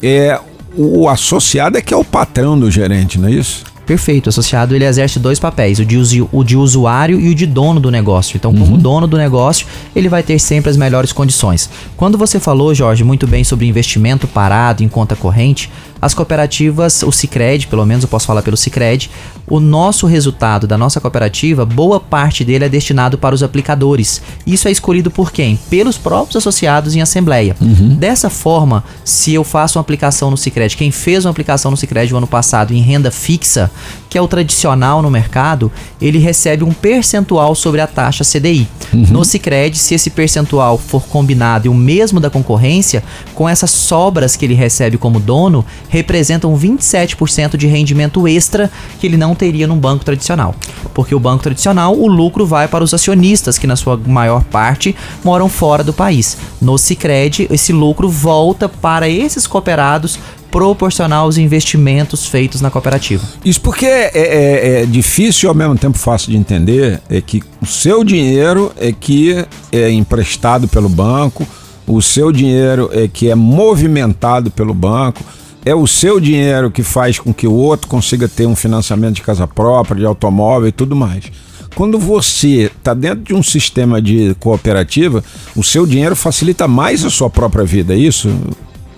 é 0.03 0.39
o 0.77 1.09
associado 1.09 1.79
é 1.79 1.81
que 1.81 1.95
é 1.95 1.97
o 1.97 2.05
patrão 2.05 2.59
do 2.59 2.69
gerente, 2.71 3.19
não 3.19 3.29
é 3.29 3.33
isso? 3.33 3.63
Perfeito. 3.87 4.27
O 4.27 4.31
associado 4.31 4.75
ele 4.75 4.85
exerce 4.85 5.19
dois 5.19 5.39
papéis, 5.39 5.79
o 5.79 5.85
de, 5.85 5.99
o 6.33 6.43
de 6.43 6.57
usuário 6.57 7.21
e 7.21 7.29
o 7.29 7.35
de 7.35 7.47
dono 7.47 7.79
do 7.79 7.91
negócio. 7.91 8.37
Então, 8.37 8.53
como 8.55 8.79
dono 8.79 9.07
do 9.07 9.17
negócio, 9.17 9.67
ele 9.95 10.09
vai 10.09 10.23
ter 10.23 10.39
sempre 10.39 10.71
as 10.71 10.77
melhores 10.77 11.13
condições. 11.13 11.69
Quando 11.97 12.17
você 12.17 12.41
falou, 12.41 12.75
Jorge, 12.75 13.05
muito 13.05 13.27
bem 13.27 13.45
sobre 13.45 13.67
investimento 13.67 14.27
parado 14.27 14.83
em 14.83 14.89
conta 14.89 15.15
corrente, 15.15 15.71
as 16.05 16.13
cooperativas, 16.13 17.03
o 17.03 17.11
Cicred, 17.11 17.67
pelo 17.67 17.87
menos 17.87 18.05
eu 18.05 18.09
posso 18.11 18.27
falar 18.27 18.43
pelo 18.43 18.59
Cicred, 18.59 19.11
o 19.47 19.59
nosso 19.59 20.07
resultado 20.07 20.67
da 20.67 20.77
nossa 20.77 21.01
cooperativa, 21.01 21.65
boa 21.65 21.99
parte 21.99 22.45
dele 22.45 22.67
é 22.67 22.69
destinado 22.69 23.17
para 23.17 23.35
os 23.35 23.43
aplicadores. 23.43 24.21
Isso 24.47 24.69
é 24.69 24.71
escolhido 24.71 25.11
por 25.11 25.33
quem? 25.33 25.59
Pelos 25.71 25.97
próprios 25.97 26.37
associados 26.37 26.95
em 26.95 27.01
assembleia. 27.01 27.57
Dessa 27.97 28.29
forma, 28.29 28.85
se 29.03 29.33
eu 29.33 29.43
faço 29.43 29.79
uma 29.79 29.81
aplicação 29.81 30.31
no 30.31 30.37
Cicred, 30.37 30.77
quem 30.77 30.91
fez 30.91 31.25
uma 31.25 31.31
aplicação 31.31 31.71
no 31.71 31.77
Cicred 31.77 32.13
o 32.13 32.19
ano 32.19 32.27
passado 32.27 32.75
em 32.75 32.83
renda 32.83 33.11
fixa, 33.11 33.71
que 34.15 34.19
é 34.19 34.23
o 34.23 34.29
tradicional 34.29 35.03
no 35.03 35.11
mercado, 35.11 35.73
ele 36.01 36.21
recebe 36.21 36.63
um 36.63 36.73
percentual 36.73 37.53
sobre 37.57 37.81
a 37.81 37.87
taxa 37.89 38.23
CDI. 38.23 38.69
No 38.93 39.25
Cicred, 39.25 39.77
se 39.77 39.93
esse 39.93 40.09
percentual 40.09 40.79
for 40.79 41.03
combinado 41.03 41.67
e 41.67 41.69
o 41.69 41.75
mesmo 41.75 42.21
da 42.21 42.31
concorrência, 42.31 43.03
com 43.35 43.49
essas 43.49 43.73
sobras 43.73 44.37
que 44.37 44.45
ele 44.45 44.55
recebe 44.55 44.97
como 44.97 45.19
dono, 45.19 45.67
representam 45.89 46.57
27% 46.57 47.57
de 47.57 47.67
rendimento 47.67 48.29
extra 48.29 48.71
que 49.01 49.09
ele 49.09 49.17
não 49.17 49.35
teria 49.35 49.67
num 49.67 49.81
banco 49.81 50.05
tradicional. 50.05 50.55
Porque 50.95 51.13
o 51.13 51.19
banco 51.19 51.43
tradicional, 51.43 51.99
o 51.99 52.07
lucro 52.07 52.47
vai 52.47 52.69
para 52.69 52.85
os 52.85 52.95
acionistas, 52.95 53.59
que 53.59 53.67
na 53.67 53.75
sua 53.75 53.97
maior 53.97 54.45
parte 54.45 54.95
moram 55.25 55.49
fora 55.49 55.83
do 55.83 55.93
país. 55.93 56.37
No 56.63 56.79
Cicred, 56.79 57.49
esse 57.51 57.73
lucro 57.73 58.09
volta 58.09 58.69
para 58.69 59.09
esses 59.09 59.45
cooperados 59.45 60.21
proporcional 60.55 61.25
aos 61.25 61.37
investimentos 61.37 62.29
feitos 62.29 62.61
na 62.61 62.71
cooperativa. 62.71 63.25
Isso 63.45 63.61
porque 63.61 63.87
é, 63.87 64.11
é, 64.15 64.83
é 64.83 64.87
difícil 64.87 65.49
e 65.49 65.51
ao 65.51 65.55
mesmo 65.55 65.77
tempo 65.77 65.99
fácil 65.99 66.31
de 66.31 66.37
entender, 66.37 67.03
é 67.11 67.21
que 67.21 67.43
o 67.61 67.67
seu 67.67 68.05
dinheiro 68.05 68.71
é 68.77 68.93
que 68.93 69.45
é 69.73 69.91
emprestado 69.91 70.69
pelo 70.69 70.89
banco, 70.89 71.45
o 71.89 72.01
seu 72.01 72.31
dinheiro 72.31 72.89
é 72.93 73.09
que 73.09 73.29
é 73.29 73.35
movimentado 73.35 74.49
pelo 74.49 74.73
banco, 74.73 75.25
é 75.65 75.75
o 75.75 75.89
seu 75.89 76.21
dinheiro 76.21 76.71
que 76.71 76.85
faz 76.85 77.19
com 77.19 77.35
que 77.35 77.49
o 77.49 77.53
outro 77.53 77.89
consiga 77.89 78.29
ter 78.29 78.47
um 78.47 78.55
financiamento 78.55 79.17
de 79.17 79.23
casa 79.23 79.49
própria, 79.49 79.99
de 79.99 80.07
automóvel 80.07 80.69
e 80.69 80.73
tudo 80.73 80.95
mais. 80.95 81.33
Quando 81.75 81.99
você 81.99 82.71
está 82.77 82.95
dentro 82.95 83.25
de 83.25 83.35
um 83.35 83.43
sistema 83.43 84.01
de 84.01 84.37
cooperativa, 84.39 85.25
o 85.57 85.65
seu 85.65 85.85
dinheiro 85.85 86.15
facilita 86.15 86.69
mais 86.69 87.05
a 87.05 87.11
sua 87.11 87.29
própria 87.29 87.65
vida, 87.65 87.93
é 87.93 87.99
isso? 87.99 88.31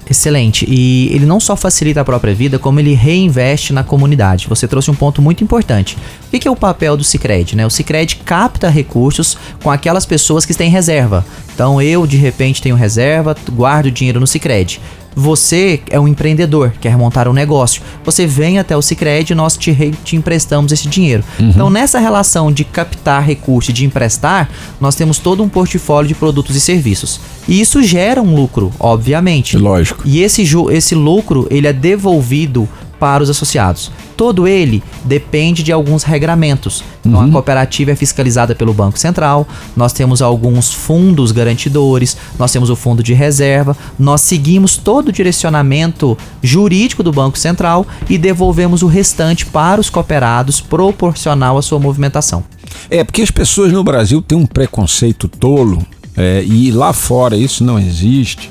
Excelente. 0.08 0.64
E 0.68 1.08
ele 1.12 1.26
não 1.26 1.40
só 1.40 1.56
facilita 1.56 2.00
a 2.00 2.04
própria 2.04 2.32
vida, 2.32 2.58
como 2.58 2.78
ele 2.78 2.94
reinveste 2.94 3.72
na 3.72 3.82
comunidade. 3.82 4.46
Você 4.48 4.68
trouxe 4.68 4.90
um 4.90 4.94
ponto 4.94 5.20
muito 5.20 5.42
importante. 5.42 5.98
O 6.32 6.38
que 6.38 6.46
é 6.46 6.50
o 6.50 6.56
papel 6.56 6.96
do 6.96 7.02
Cicred? 7.02 7.56
Né? 7.56 7.66
O 7.66 7.70
Cicred 7.70 8.16
capta 8.16 8.68
recursos 8.68 9.36
com 9.62 9.70
aquelas 9.70 10.06
pessoas 10.06 10.46
que 10.46 10.54
têm 10.54 10.70
reserva. 10.70 11.26
Então 11.56 11.80
eu, 11.80 12.06
de 12.06 12.18
repente, 12.18 12.60
tenho 12.60 12.76
reserva, 12.76 13.34
guardo 13.50 13.90
dinheiro 13.90 14.20
no 14.20 14.26
Cicred. 14.26 14.78
Você 15.18 15.80
é 15.88 15.98
um 15.98 16.06
empreendedor, 16.06 16.74
quer 16.78 16.98
montar 16.98 17.26
um 17.26 17.32
negócio. 17.32 17.80
Você 18.04 18.26
vem 18.26 18.58
até 18.58 18.76
o 18.76 18.82
Cicred 18.82 19.32
e 19.32 19.34
nós 19.34 19.56
te, 19.56 19.74
te 20.04 20.16
emprestamos 20.16 20.70
esse 20.70 20.86
dinheiro. 20.86 21.24
Uhum. 21.40 21.48
Então, 21.48 21.70
nessa 21.70 21.98
relação 21.98 22.52
de 22.52 22.62
captar 22.62 23.24
recurso 23.24 23.70
e 23.70 23.72
de 23.72 23.86
emprestar, 23.86 24.50
nós 24.78 24.94
temos 24.94 25.18
todo 25.18 25.42
um 25.42 25.48
portfólio 25.48 26.08
de 26.08 26.14
produtos 26.14 26.54
e 26.54 26.60
serviços. 26.60 27.18
E 27.48 27.58
isso 27.58 27.82
gera 27.82 28.20
um 28.20 28.34
lucro, 28.34 28.70
obviamente. 28.78 29.56
Lógico. 29.56 30.02
E 30.04 30.20
esse, 30.20 30.46
esse 30.70 30.94
lucro, 30.94 31.46
ele 31.50 31.66
é 31.66 31.72
devolvido 31.72 32.68
para 32.98 33.22
os 33.22 33.30
associados. 33.30 33.90
Todo 34.16 34.48
ele 34.48 34.82
depende 35.04 35.62
de 35.62 35.72
alguns 35.72 36.02
regramentos. 36.02 36.82
Então, 37.04 37.20
uhum. 37.20 37.28
a 37.28 37.32
cooperativa 37.32 37.92
é 37.92 37.96
fiscalizada 37.96 38.54
pelo 38.54 38.72
Banco 38.72 38.98
Central, 38.98 39.46
nós 39.76 39.92
temos 39.92 40.20
alguns 40.22 40.72
fundos 40.72 41.32
garantidores, 41.32 42.16
nós 42.38 42.50
temos 42.50 42.70
o 42.70 42.76
fundo 42.76 43.02
de 43.02 43.14
reserva, 43.14 43.76
nós 43.98 44.22
seguimos 44.22 44.76
todo 44.76 45.08
o 45.08 45.12
direcionamento 45.12 46.16
jurídico 46.42 47.02
do 47.02 47.12
Banco 47.12 47.38
Central 47.38 47.86
e 48.08 48.18
devolvemos 48.18 48.82
o 48.82 48.86
restante 48.86 49.46
para 49.46 49.80
os 49.80 49.90
cooperados 49.90 50.60
proporcional 50.60 51.58
à 51.58 51.62
sua 51.62 51.78
movimentação. 51.78 52.42
É, 52.90 53.04
porque 53.04 53.22
as 53.22 53.30
pessoas 53.30 53.72
no 53.72 53.84
Brasil 53.84 54.20
têm 54.20 54.38
um 54.38 54.46
preconceito 54.46 55.28
tolo, 55.28 55.84
é, 56.16 56.42
e 56.44 56.70
lá 56.70 56.92
fora 56.92 57.36
isso 57.36 57.62
não 57.62 57.78
existe, 57.78 58.50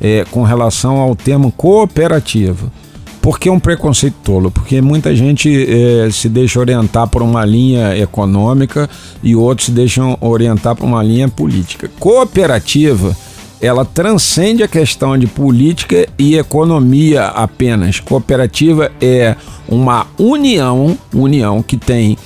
é, 0.00 0.24
com 0.30 0.42
relação 0.42 0.96
ao 0.96 1.14
termo 1.14 1.52
cooperativa. 1.52 2.72
Por 3.20 3.38
que 3.38 3.50
um 3.50 3.60
preconceito 3.60 4.16
tolo? 4.24 4.50
Porque 4.50 4.80
muita 4.80 5.14
gente 5.14 5.66
é, 5.68 6.10
se 6.10 6.28
deixa 6.28 6.58
orientar 6.58 7.06
por 7.06 7.22
uma 7.22 7.44
linha 7.44 7.96
econômica 7.96 8.88
e 9.22 9.36
outros 9.36 9.66
se 9.66 9.72
deixam 9.72 10.16
orientar 10.20 10.74
por 10.74 10.86
uma 10.86 11.02
linha 11.02 11.28
política. 11.28 11.90
Cooperativa, 12.00 13.14
ela 13.60 13.84
transcende 13.84 14.62
a 14.62 14.68
questão 14.68 15.18
de 15.18 15.26
política 15.26 16.08
e 16.18 16.38
economia 16.38 17.26
apenas. 17.26 18.00
Cooperativa 18.00 18.90
é 19.00 19.36
uma 19.68 20.06
união, 20.18 20.98
união 21.12 21.62
que 21.62 21.76
tem 21.76 22.16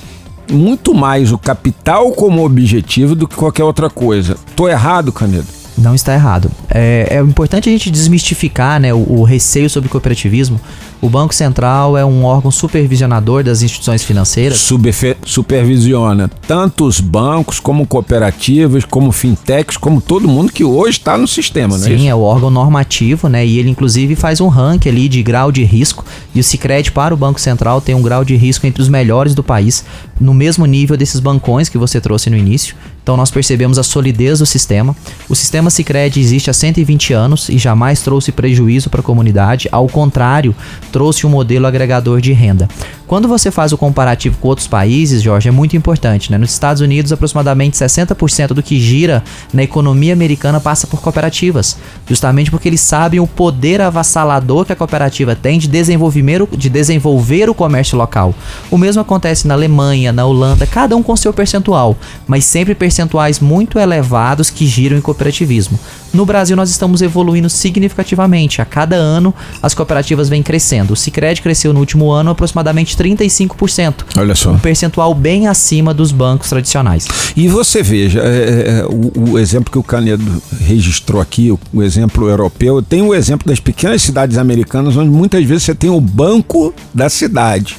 muito 0.49 0.95
mais 0.95 1.33
o 1.33 1.39
capital 1.39 2.13
como 2.13 2.45
objetivo 2.45 3.17
do 3.17 3.27
que 3.27 3.35
qualquer 3.35 3.65
outra 3.65 3.91
coisa. 3.91 4.37
Tô 4.55 4.69
errado, 4.69 5.13
Canedo? 5.13 5.64
Não 5.77 5.95
está 5.95 6.15
errado. 6.15 6.51
É, 6.71 7.17
é 7.17 7.21
importante 7.21 7.69
a 7.69 7.73
gente 7.73 7.91
desmistificar 7.91 8.81
né, 8.81 8.95
o, 8.95 9.21
o 9.21 9.23
receio 9.25 9.69
sobre 9.69 9.89
cooperativismo. 9.89 10.61
O 11.01 11.09
Banco 11.11 11.35
Central 11.35 11.99
é 11.99 12.05
um 12.05 12.25
órgão 12.25 12.51
supervisionador 12.51 13.43
das 13.45 13.61
instituições 13.61 14.03
financeiras. 14.03 14.59
Superfe 14.59 15.17
supervisiona 15.25 16.31
tanto 16.47 16.87
os 16.87 16.99
bancos, 16.99 17.61
como 17.61 17.87
cooperativas, 17.87 18.85
como 18.85 19.13
fintechs, 19.13 19.77
como 19.77 20.01
todo 20.01 20.27
mundo 20.27 20.53
que 20.53 20.65
hoje 20.65 20.99
está 20.99 21.19
no 21.19 21.29
sistema, 21.29 21.77
né? 21.77 21.89
Sim, 21.89 22.09
é 22.09 22.15
o 22.15 22.21
órgão 22.21 22.51
normativo, 22.51 23.29
né? 23.29 23.45
E 23.45 23.59
ele 23.59 23.69
inclusive 23.69 24.17
faz 24.17 24.41
um 24.41 24.49
ranking 24.49 24.89
ali 24.89 25.09
de 25.09 25.23
grau 25.23 25.53
de 25.53 25.63
risco. 25.65 26.05
E 26.35 26.41
o 26.41 26.45
Sicredi 26.45 26.91
para 26.91 27.13
o 27.13 27.17
Banco 27.17 27.41
Central 27.41 27.81
tem 27.81 27.95
um 27.95 28.03
grau 28.03 28.25
de 28.25 28.35
risco 28.37 28.67
entre 28.67 28.81
os 28.81 28.89
melhores 28.89 29.35
do 29.35 29.43
país, 29.43 29.85
no 30.19 30.33
mesmo 30.33 30.65
nível 30.65 30.97
desses 30.97 31.21
bancões 31.21 31.69
que 31.69 31.77
você 31.77 32.01
trouxe 32.01 32.31
no 32.31 32.37
início. 32.37 32.75
Então 33.05 33.19
nós 33.19 33.31
percebemos 33.31 33.79
a 33.79 33.83
solidez 33.83 34.39
do 34.39 34.47
sistema. 34.47 34.97
O 35.29 35.37
sistema 35.37 35.69
Sicredi 35.69 36.19
existe 36.19 36.49
há 36.49 36.55
120 36.55 37.13
anos 37.13 37.51
e 37.51 37.59
jamais 37.59 38.01
trouxe 38.01 38.33
prejuízo 38.33 38.89
para 38.89 39.01
a 39.01 39.05
comunidade, 39.05 39.69
ao 39.71 39.87
contrário, 39.89 40.57
trouxe 40.91 41.27
um 41.27 41.31
modelo 41.31 41.67
agregador 41.67 42.23
de 42.23 42.33
renda. 42.33 42.67
Quando 43.07 43.29
você 43.29 43.51
faz 43.51 43.71
o 43.71 43.77
comparativo 43.77 44.39
com 44.39 44.49
outros 44.49 44.67
países, 44.67 45.23
Jorge, 45.23 45.49
é 45.49 45.53
muito 45.53 45.77
importante. 45.77 46.33
Né? 46.33 46.39
Nos 46.39 46.53
Estados 46.53 46.81
Unidos, 46.81 47.13
aproximadamente 47.13 47.77
60% 47.77 48.49
do 48.49 48.63
que 48.63 48.81
gira 48.81 49.23
na 49.53 49.63
economia 49.63 50.15
americana 50.15 50.59
passa 50.59 50.87
por 50.87 51.03
cooperativas, 51.03 51.77
justamente 52.09 52.51
porque 52.51 52.69
eles 52.69 52.81
sabem 52.81 53.21
o 53.21 53.27
poder 53.27 53.83
avassalador 53.83 54.65
que 54.65 54.73
a 54.73 54.77
cooperativa 54.77 55.37
tem 55.37 55.59
de 55.59 55.69
desenvolver, 55.69 56.47
de 56.57 56.71
desenvolver 56.71 57.51
o 57.51 57.55
comércio 57.55 57.99
local. 57.99 58.35
O 58.71 58.79
mesmo 58.79 59.03
acontece 59.03 59.47
na 59.47 59.53
Alemanha, 59.53 60.11
na 60.11 60.25
Holanda, 60.25 60.67
cada 60.67 60.97
um 60.97 61.03
com 61.03 61.15
seu 61.15 61.33
percentual, 61.33 61.97
mas 62.27 62.47
sempre 62.47 62.75
percentuais 62.95 63.41
muito 63.41 63.79
elevados 63.79 64.51
que 64.51 64.67
giram 64.67 64.97
em 64.97 65.01
cooperativismo. 65.01 65.79
No 66.13 66.25
Brasil, 66.25 66.57
nós 66.57 66.71
estamos 66.71 67.03
evoluindo 67.03 67.51
significativamente. 67.51 68.63
A 68.63 68.65
cada 68.65 68.95
ano, 68.95 69.35
as 69.61 69.75
cooperativas 69.75 70.29
vêm 70.29 70.45
crescendo. 70.45 70.93
O 70.93 70.97
Cicred 70.97 71.43
cresceu 71.43 71.73
no 71.73 71.81
último 71.81 72.13
ano 72.13 72.31
aproximadamente 72.31 72.97
35%. 72.97 74.05
Olha 74.17 74.35
só. 74.37 74.53
Um 74.53 74.59
percentual 74.61 75.13
bem 75.13 75.49
acima 75.49 75.93
dos 75.93 76.13
bancos 76.13 76.49
tradicionais. 76.49 77.09
E 77.37 77.49
você 77.49 77.83
veja, 77.83 78.21
é, 78.21 78.27
é, 78.27 78.79
é, 78.81 78.85
o, 78.85 79.33
o, 79.33 79.39
exemplo 79.41 79.73
que 79.73 79.79
o 79.79 79.83
Canedo 79.83 80.41
registrou 80.61 81.21
aqui, 81.21 81.51
o, 81.51 81.59
o 81.73 81.83
exemplo 81.83 82.29
europeu, 82.29 82.81
tem 82.81 83.03
o 83.03 83.13
exemplo 83.13 83.49
das 83.49 83.59
pequenas 83.59 84.03
cidades 84.03 84.39
americanas, 84.39 84.97
onde 84.97 85.11
muitas 85.11 85.45
vezes 85.45 85.65
você 85.65 85.75
tem 85.75 85.91
o 85.91 86.01
banco 86.01 86.73
da 86.95 87.09
cidade. 87.09 87.77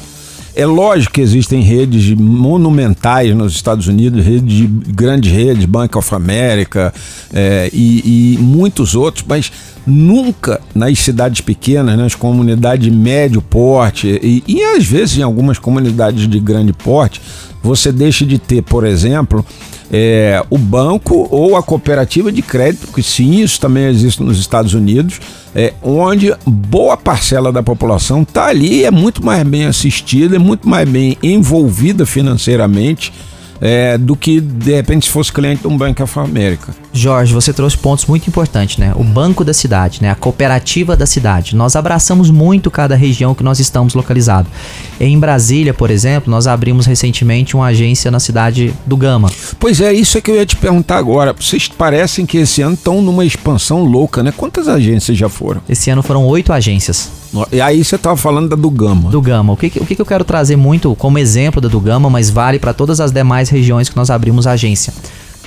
É 0.55 0.65
lógico 0.65 1.15
que 1.15 1.21
existem 1.21 1.61
redes 1.61 2.09
monumentais 2.17 3.35
nos 3.35 3.53
Estados 3.53 3.87
Unidos, 3.87 4.23
redes 4.23 4.55
de 4.55 4.65
grandes 4.67 5.29
redes, 5.29 5.65
Bank 5.65 5.97
of 5.97 6.15
America 6.15 6.93
é, 7.33 7.69
e, 7.73 8.35
e, 8.35 8.37
muitos 8.37 8.95
outros, 8.95 9.25
mas 9.27 9.51
nunca 9.85 10.59
nas 10.73 10.99
cidades 10.99 11.41
pequenas, 11.41 11.97
nas 11.97 12.15
comunidades 12.15 12.85
de 12.85 12.91
médio 12.91 13.41
porte 13.41 14.19
e, 14.21 14.43
e 14.47 14.63
às 14.63 14.85
vezes 14.85 15.17
em 15.17 15.21
algumas 15.21 15.59
comunidades 15.59 16.27
de 16.27 16.39
grande 16.39 16.73
porte, 16.73 17.21
você 17.61 17.91
deixa 17.91 18.25
de 18.25 18.37
ter, 18.37 18.61
por 18.61 18.85
exemplo, 18.85 19.45
é, 19.91 20.43
o 20.49 20.57
banco 20.57 21.27
ou 21.29 21.55
a 21.55 21.63
cooperativa 21.63 22.31
de 22.31 22.41
crédito, 22.41 22.87
que 22.87 23.03
sim, 23.03 23.41
isso 23.41 23.59
também 23.59 23.85
existe 23.85 24.21
nos 24.21 24.39
Estados 24.39 24.73
Unidos, 24.73 25.19
é, 25.53 25.73
onde 25.81 26.33
boa 26.45 26.97
parcela 26.97 27.51
da 27.51 27.63
população 27.63 28.23
está 28.23 28.47
ali, 28.47 28.83
é 28.83 28.91
muito 28.91 29.25
mais 29.25 29.43
bem 29.43 29.65
assistida, 29.65 30.35
é 30.35 30.39
muito 30.39 30.67
mais 30.67 30.87
bem 30.87 31.17
envolvida 31.21 32.05
financeiramente 32.05 33.13
é, 33.61 33.97
do 33.97 34.15
que 34.15 34.39
de 34.39 34.73
repente 34.73 35.05
se 35.05 35.11
fosse 35.11 35.31
cliente 35.31 35.61
de 35.61 35.67
um 35.67 35.77
Bank 35.77 36.01
of 36.01 36.19
America. 36.19 36.73
Jorge, 36.93 37.33
você 37.33 37.51
trouxe 37.53 37.77
pontos 37.77 38.05
muito 38.05 38.27
importantes, 38.27 38.77
né? 38.77 38.93
O 38.95 39.03
banco 39.03 39.43
da 39.43 39.53
cidade, 39.53 39.99
né? 40.01 40.09
A 40.09 40.15
cooperativa 40.15 40.95
da 40.95 41.05
cidade. 41.05 41.55
Nós 41.55 41.75
abraçamos 41.75 42.29
muito 42.29 42.71
cada 42.71 42.95
região 42.95 43.35
que 43.35 43.43
nós 43.43 43.59
estamos 43.59 43.93
localizados. 43.93 44.51
Em 44.99 45.17
Brasília, 45.19 45.73
por 45.73 45.91
exemplo, 45.91 46.31
nós 46.31 46.47
abrimos 46.47 46.85
recentemente 46.85 47.55
uma 47.55 47.67
agência 47.67 48.09
na 48.09 48.19
cidade 48.19 48.73
do 48.85 48.95
Gama. 48.95 49.29
Pois 49.59 49.81
é, 49.81 49.93
isso 49.93 50.17
é 50.17 50.21
que 50.21 50.31
eu 50.31 50.35
ia 50.35 50.45
te 50.45 50.55
perguntar 50.55 50.97
agora. 50.97 51.33
Vocês 51.33 51.67
parecem 51.67 52.25
que 52.25 52.37
esse 52.37 52.61
ano 52.61 52.75
estão 52.75 53.01
numa 53.01 53.25
expansão 53.25 53.83
louca, 53.83 54.23
né? 54.23 54.33
Quantas 54.35 54.67
agências 54.67 55.17
já 55.17 55.29
foram? 55.29 55.61
Esse 55.67 55.89
ano 55.89 56.01
foram 56.01 56.25
oito 56.25 56.53
agências. 56.53 57.24
E 57.51 57.59
aí 57.59 57.83
você 57.83 57.95
estava 57.95 58.15
falando 58.15 58.49
da 58.49 58.55
do 58.55 58.69
Gama. 58.69 59.09
Do 59.09 59.21
Gama. 59.21 59.53
O 59.53 59.57
que, 59.57 59.67
o 59.79 59.85
que 59.85 59.99
eu 59.99 60.05
quero 60.05 60.23
trazer 60.23 60.55
muito 60.55 60.95
como 60.95 61.17
exemplo 61.17 61.59
da 61.59 61.67
do 61.67 61.79
Gama, 61.79 62.09
mas 62.09 62.29
vale 62.29 62.59
para 62.59 62.73
todas 62.73 62.99
as 62.99 63.11
demais 63.11 63.49
regiões 63.49 63.89
que 63.89 63.95
nós 63.95 64.09
abrimos 64.09 64.47
a 64.47 64.51
agência. 64.51 64.93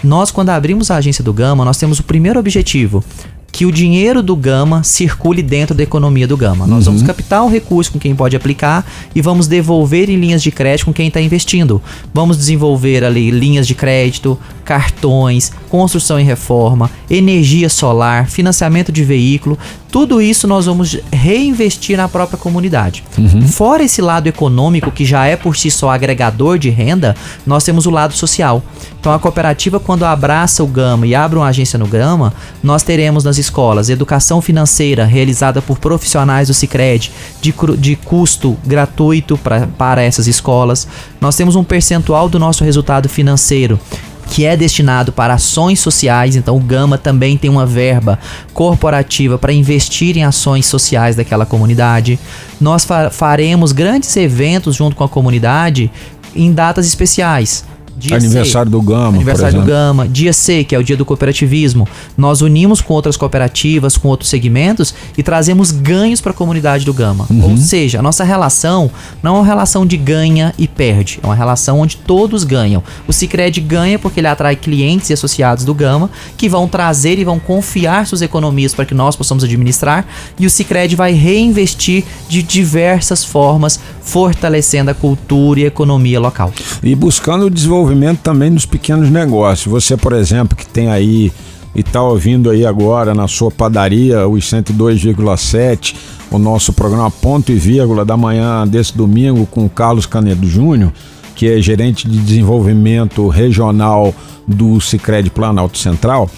Nós, 0.03 0.31
quando 0.31 0.51
abrimos 0.51 0.91
a 0.91 0.97
agência 0.97 1.25
do 1.25 1.33
Gama, 1.33 1.65
nós 1.65 1.77
temos 1.77 1.99
o 1.99 2.05
primeiro 2.05 2.39
objetivo, 2.39 3.03
que 3.51 3.67
o 3.67 3.73
dinheiro 3.73 4.23
do 4.23 4.37
Gama 4.37 4.83
circule 4.85 5.43
dentro 5.43 5.75
da 5.75 5.83
economia 5.83 6.27
do 6.27 6.37
Gama. 6.37 6.67
Nós 6.67 6.87
uhum. 6.87 6.93
vamos 6.93 7.03
captar 7.03 7.45
o 7.45 7.49
recurso 7.49 7.93
com 7.93 7.99
quem 7.99 8.15
pode 8.15 8.37
aplicar 8.37 8.87
e 9.15 9.21
vamos 9.21 9.49
devolver 9.49 10.09
em 10.09 10.17
linhas 10.17 10.43
de 10.43 10.53
crédito 10.53 10.87
com 10.87 10.93
quem 10.93 11.09
está 11.09 11.21
investindo. 11.21 11.83
Vamos 12.15 12.37
desenvolver 12.37 13.03
ali 13.03 13.31
linhas 13.31 13.67
de 13.67 13.75
crédito, 13.75 14.39
cartões, 14.69 15.51
construção 15.71 16.21
e 16.21 16.23
reforma, 16.23 16.91
energia 17.09 17.71
solar, 17.71 18.29
financiamento 18.29 18.93
de 18.93 19.03
veículo, 19.03 19.59
tudo 19.91 20.21
isso 20.21 20.47
nós 20.47 20.67
vamos 20.67 20.99
reinvestir 21.11 21.97
na 21.97 22.07
própria 22.07 22.37
comunidade. 22.37 23.03
Uhum. 23.17 23.49
Fora 23.49 23.83
esse 23.83 24.03
lado 24.03 24.27
econômico, 24.27 24.91
que 24.91 25.07
já 25.07 25.25
é 25.25 25.37
por 25.37 25.57
si 25.57 25.71
só 25.71 25.89
agregador 25.89 26.59
de 26.59 26.69
renda, 26.69 27.17
nós 27.47 27.65
temos 27.65 27.87
o 27.87 27.91
lado 27.91 28.13
social. 28.13 28.63
Então 29.01 29.11
a 29.11 29.19
cooperativa, 29.19 29.81
quando 29.81 30.05
abraça 30.05 30.63
o 30.63 30.67
Gama 30.67 31.07
e 31.07 31.15
abre 31.15 31.39
uma 31.39 31.47
agência 31.47 31.79
no 31.79 31.87
Gama, 31.87 32.35
nós 32.63 32.83
teremos 32.83 33.25
nas 33.25 33.39
escolas 33.39 33.89
educação 33.89 34.43
financeira 34.43 35.07
realizada 35.07 35.63
por 35.63 35.79
profissionais 35.79 36.49
do 36.49 36.55
Cicred, 36.55 37.11
de, 37.41 37.55
de 37.79 37.97
custo 37.97 38.55
gratuito 38.67 39.39
pra, 39.39 39.67
para 39.67 40.03
essas 40.03 40.27
escolas. 40.27 40.87
Nós 41.23 41.37
temos 41.37 41.57
um 41.57 41.65
percentual 41.65 42.29
do 42.29 42.39
nosso 42.39 42.65
resultado 42.65 43.09
financeiro 43.09 43.81
que 44.29 44.45
é 44.45 44.57
destinado 44.57 45.11
para 45.11 45.35
ações 45.35 45.81
sociais, 45.81 46.37
então 46.37 46.57
o 46.57 46.61
Gama 46.61 46.99
também 46.99 47.37
tem 47.37 47.51
uma 47.51 47.67
verba 47.67 48.19
corporativa 48.53 49.39
para 49.39 49.53
investir 49.53 50.17
em 50.17 50.25
ações 50.25 50.67
sociais 50.67 51.17
daquela 51.17 51.47
comunidade. 51.47 52.19
Nós 52.61 52.85
fa 52.85 53.11
faremos 53.11 53.73
grandes 53.73 54.15
eventos 54.17 54.77
junto 54.77 54.95
com 54.95 55.05
a 55.05 55.09
comunidade 55.09 55.91
em 56.35 56.53
datas 56.53 56.87
especiais. 56.87 57.65
Dia 57.99 58.17
aniversário 58.17 58.71
C, 58.71 58.77
do 58.77 58.81
Gama. 58.81 59.17
Aniversário 59.17 59.61
do 59.61 59.67
Gama. 59.67 60.09
Dia 60.09 60.33
C, 60.33 60.63
que 60.63 60.75
é 60.75 60.79
o 60.79 60.85
dia 60.85 60.97
do 60.97 61.05
cooperativismo. 61.05 61.87
Nós 62.17 62.41
unimos 62.41 62.81
com 62.81 62.95
outras 62.95 63.17
cooperativas, 63.17 63.97
com 63.97 64.09
outros 64.09 64.31
segmentos 64.31 64.95
e 65.17 65.23
trazemos 65.23 65.73
ganhos 65.73 66.21
para 66.21 66.31
a 66.31 66.35
comunidade 66.35 66.85
do 66.85 66.95
Gama. 66.95 67.27
Uhum. 67.29 67.51
Ou 67.51 67.57
seja, 67.57 67.99
a 67.99 68.03
nossa 68.03 68.23
relação 68.23 68.89
não 69.21 69.37
é 69.37 69.39
uma 69.41 69.47
relação 69.47 69.85
de 69.85 69.97
ganha 69.97 70.55
e 70.57 70.69
perde. 70.69 71.19
É 71.23 71.27
uma 71.27 71.35
relação 71.35 71.81
onde 71.81 71.97
todos 71.97 72.45
ganham. 72.45 72.85
O 73.09 73.13
Cicred 73.13 73.61
ganha 73.61 73.99
porque 73.99 74.21
ele 74.21 74.29
atrai 74.29 74.55
clientes 74.55 75.11
e 75.11 75.13
associados 75.13 75.65
do 75.65 75.75
Gama 75.75 76.09
que 76.37 76.49
vão 76.49 76.69
trazer 76.69 77.19
e 77.19 77.25
vão 77.25 77.41
confiar 77.41 78.07
suas 78.07 78.23
economias 78.23 78.75
para 78.75 78.85
que 78.85 78.95
nós 78.95 79.17
possamos 79.17 79.43
administrar. 79.43 80.07
E 80.39 80.47
o 80.47 80.51
Cicred 80.51 80.95
vai 80.95 81.13
reinvestir 81.13 82.05
de 82.29 82.45
diversas 82.45 83.25
formas, 83.25 83.81
fortalecendo 84.03 84.93
a 84.93 84.95
cultura 84.95 85.61
e 85.61 85.65
a 85.65 85.67
economia 85.67 86.21
local. 86.21 86.53
E 86.83 86.95
buscando 86.95 87.47
o 87.47 87.51
desenvolvimento 87.51 87.88
desenvolvimento 87.89 88.21
também 88.21 88.53
dos 88.53 88.67
pequenos 88.67 89.11
negócios. 89.11 89.67
Você, 89.71 89.97
por 89.97 90.13
exemplo, 90.13 90.57
que 90.57 90.67
tem 90.67 90.89
aí 90.89 91.33
e 91.75 91.81
está 91.81 92.03
ouvindo 92.03 92.51
aí 92.51 92.67
agora 92.67 93.15
na 93.15 93.29
sua 93.29 93.51
padaria 93.51 94.27
os 94.27 94.45
102,7, 94.45 95.95
o 96.31 96.39
nosso 96.39 96.73
programa 96.73 97.11
Ponto 97.11 97.51
e 97.51 97.55
Vírgula 97.55 98.05
da 98.05 98.17
manhã 98.17 98.67
desse 98.67 98.97
domingo 98.97 99.47
com 99.47 99.69
Carlos 99.69 100.07
Canedo 100.07 100.47
Júnior, 100.47 100.93
que 101.35 101.49
é 101.49 101.61
gerente 101.61 102.09
de 102.09 102.19
desenvolvimento 102.19 103.29
regional 103.29 104.15
do 104.47 104.81
Sicredi 104.81 105.31
Planalto 105.31 105.79
Central. 105.79 106.29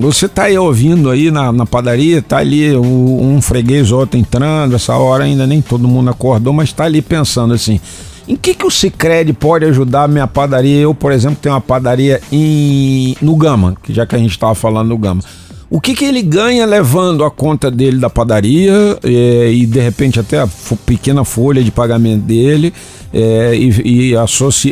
Você 0.00 0.26
está 0.26 0.44
aí 0.44 0.58
ouvindo 0.58 1.10
aí 1.10 1.30
na, 1.30 1.52
na 1.52 1.66
padaria, 1.66 2.20
tá 2.20 2.38
ali 2.38 2.76
um, 2.76 3.36
um 3.36 3.42
freguês 3.42 3.92
outro 3.92 4.18
entrando, 4.18 4.74
essa 4.74 4.96
hora 4.96 5.24
ainda 5.24 5.46
nem 5.46 5.60
todo 5.60 5.86
mundo 5.86 6.10
acordou, 6.10 6.52
mas 6.52 6.70
está 6.70 6.84
ali 6.84 7.00
pensando 7.00 7.54
assim, 7.54 7.80
em 8.26 8.36
que, 8.36 8.54
que 8.54 8.66
o 8.66 8.70
Cicred 8.70 9.32
pode 9.34 9.64
ajudar 9.66 10.04
a 10.04 10.08
minha 10.08 10.26
padaria? 10.26 10.80
Eu, 10.80 10.94
por 10.94 11.12
exemplo, 11.12 11.38
tenho 11.40 11.54
uma 11.54 11.60
padaria 11.60 12.20
em, 12.32 13.16
no 13.20 13.36
Gama, 13.36 13.76
que 13.82 13.92
já 13.92 14.06
que 14.06 14.14
a 14.14 14.18
gente 14.18 14.30
estava 14.30 14.54
falando 14.54 14.88
no 14.88 14.98
Gama. 14.98 15.22
O 15.70 15.80
que, 15.80 15.94
que 15.94 16.04
ele 16.04 16.22
ganha 16.22 16.64
levando 16.64 17.24
a 17.24 17.30
conta 17.30 17.70
dele 17.70 17.98
da 17.98 18.08
padaria 18.08 18.98
é, 19.02 19.50
e 19.52 19.66
de 19.66 19.80
repente 19.80 20.20
até 20.20 20.40
a 20.40 20.48
pequena 20.86 21.24
folha 21.24 21.62
de 21.62 21.70
pagamento 21.70 22.22
dele 22.22 22.72
é, 23.12 23.54
e, 23.56 24.12
e, 24.12 24.14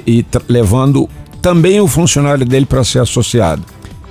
e 0.07 0.27
levando 0.49 1.09
também 1.41 1.81
o 1.81 1.89
funcionário 1.89 2.47
dele 2.47 2.67
para 2.67 2.85
ser 2.85 3.01
associado? 3.01 3.63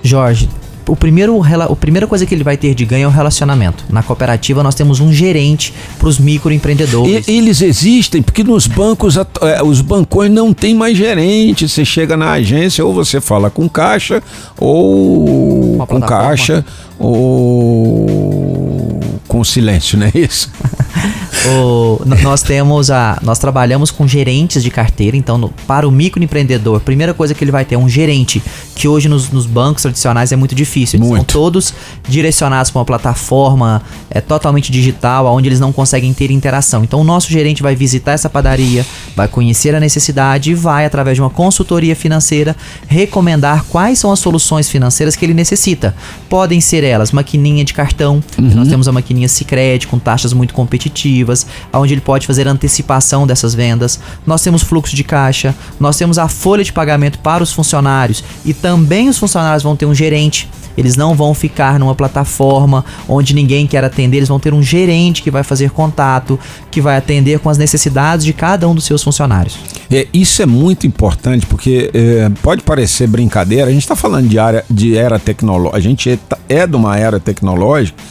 Jorge, 0.03 0.49
o 0.91 0.95
primeiro, 0.95 1.41
a 1.41 1.73
primeira 1.73 2.05
coisa 2.05 2.25
que 2.25 2.35
ele 2.35 2.43
vai 2.43 2.57
ter 2.57 2.75
de 2.75 2.83
ganho 2.83 3.05
é 3.05 3.07
o 3.07 3.09
relacionamento. 3.09 3.85
Na 3.89 4.03
cooperativa 4.03 4.61
nós 4.61 4.75
temos 4.75 4.99
um 4.99 5.13
gerente 5.13 5.73
para 5.97 6.09
os 6.09 6.19
microempreendedores. 6.19 7.29
E, 7.29 7.31
eles 7.31 7.61
existem 7.61 8.21
porque 8.21 8.43
nos 8.43 8.67
bancos 8.67 9.15
é, 9.15 9.63
os 9.63 9.79
bancões 9.79 10.29
não 10.29 10.53
tem 10.53 10.75
mais 10.75 10.97
gerente. 10.97 11.65
Você 11.65 11.85
chega 11.85 12.17
na 12.17 12.31
agência 12.31 12.85
ou 12.85 12.93
você 12.93 13.21
fala 13.21 13.49
com 13.49 13.69
caixa 13.69 14.21
ou 14.59 15.77
com 15.87 16.01
caixa 16.01 16.65
ou 16.99 18.99
com 19.29 19.41
silêncio, 19.45 19.97
não 19.97 20.07
é 20.07 20.11
isso? 20.13 20.51
o, 21.47 22.01
nós 22.21 22.43
temos 22.43 22.91
a. 22.91 23.17
Nós 23.23 23.39
trabalhamos 23.39 23.89
com 23.89 24.07
gerentes 24.07 24.61
de 24.61 24.69
carteira, 24.69 25.17
então, 25.17 25.37
no, 25.37 25.49
para 25.65 25.87
o 25.87 25.91
microempreendedor, 25.91 26.77
a 26.77 26.79
primeira 26.79 27.13
coisa 27.13 27.33
que 27.33 27.43
ele 27.43 27.51
vai 27.51 27.65
ter 27.65 27.75
é 27.75 27.77
um 27.77 27.89
gerente, 27.89 28.41
que 28.75 28.87
hoje 28.87 29.09
nos, 29.09 29.31
nos 29.31 29.45
bancos 29.45 29.81
tradicionais 29.81 30.31
é 30.31 30.35
muito 30.35 30.53
difícil. 30.53 30.99
Eles 30.99 31.09
muito. 31.09 31.31
são 31.31 31.41
todos 31.41 31.73
direcionados 32.07 32.69
para 32.69 32.79
uma 32.79 32.85
plataforma 32.85 33.81
é, 34.09 34.21
totalmente 34.21 34.71
digital, 34.71 35.25
onde 35.27 35.49
eles 35.49 35.59
não 35.59 35.71
conseguem 35.71 36.13
ter 36.13 36.29
interação. 36.29 36.83
Então, 36.83 37.01
o 37.01 37.03
nosso 37.03 37.29
gerente 37.31 37.63
vai 37.63 37.75
visitar 37.75 38.11
essa 38.11 38.29
padaria, 38.29 38.85
vai 39.15 39.27
conhecer 39.27 39.73
a 39.73 39.79
necessidade 39.79 40.51
e 40.51 40.53
vai, 40.53 40.85
através 40.85 41.15
de 41.15 41.21
uma 41.21 41.29
consultoria 41.29 41.95
financeira, 41.95 42.55
recomendar 42.87 43.65
quais 43.65 43.97
são 43.97 44.11
as 44.11 44.19
soluções 44.19 44.69
financeiras 44.69 45.15
que 45.15 45.25
ele 45.25 45.33
necessita. 45.33 45.95
Podem 46.29 46.61
ser 46.61 46.83
elas 46.83 47.11
maquininha 47.11 47.63
de 47.65 47.73
cartão, 47.73 48.23
uhum. 48.37 48.51
nós 48.55 48.67
temos 48.67 48.87
a 48.87 48.91
maquininha 48.91 49.27
Sicredi 49.27 49.87
com 49.87 49.97
taxas 49.97 50.33
muito 50.33 50.53
competitivas 50.53 51.30
onde 51.73 51.93
ele 51.93 52.01
pode 52.01 52.27
fazer 52.27 52.47
antecipação 52.47 53.25
dessas 53.25 53.53
vendas. 53.53 53.99
Nós 54.25 54.41
temos 54.41 54.61
fluxo 54.61 54.95
de 54.95 55.03
caixa, 55.03 55.55
nós 55.79 55.97
temos 55.97 56.17
a 56.17 56.27
folha 56.27 56.63
de 56.63 56.73
pagamento 56.73 57.19
para 57.19 57.43
os 57.43 57.51
funcionários 57.51 58.23
e 58.45 58.53
também 58.53 59.09
os 59.09 59.17
funcionários 59.17 59.63
vão 59.63 59.75
ter 59.75 59.85
um 59.85 59.93
gerente. 59.93 60.49
Eles 60.77 60.95
não 60.95 61.13
vão 61.13 61.33
ficar 61.33 61.77
numa 61.77 61.93
plataforma 61.93 62.85
onde 63.07 63.33
ninguém 63.33 63.67
quer 63.67 63.83
atender, 63.83 64.17
eles 64.17 64.29
vão 64.29 64.39
ter 64.39 64.53
um 64.53 64.63
gerente 64.63 65.21
que 65.21 65.29
vai 65.29 65.43
fazer 65.43 65.71
contato, 65.71 66.39
que 66.69 66.79
vai 66.81 66.97
atender 66.97 67.39
com 67.39 67.49
as 67.49 67.57
necessidades 67.57 68.25
de 68.25 68.33
cada 68.33 68.67
um 68.67 68.75
dos 68.75 68.85
seus 68.85 69.03
funcionários. 69.03 69.57
É, 69.91 70.07
isso 70.13 70.41
é 70.41 70.45
muito 70.45 70.87
importante 70.87 71.45
porque 71.45 71.91
é, 71.93 72.29
pode 72.41 72.63
parecer 72.63 73.07
brincadeira, 73.07 73.67
a 73.67 73.71
gente 73.71 73.81
está 73.81 73.95
falando 73.95 74.27
de, 74.27 74.39
área, 74.39 74.63
de 74.69 74.97
era 74.97 75.19
tecnológica, 75.19 75.77
a 75.77 75.81
gente 75.81 76.09
é, 76.09 76.17
é 76.47 76.65
de 76.65 76.75
uma 76.75 76.97
era 76.97 77.19
tecnológica 77.19 78.01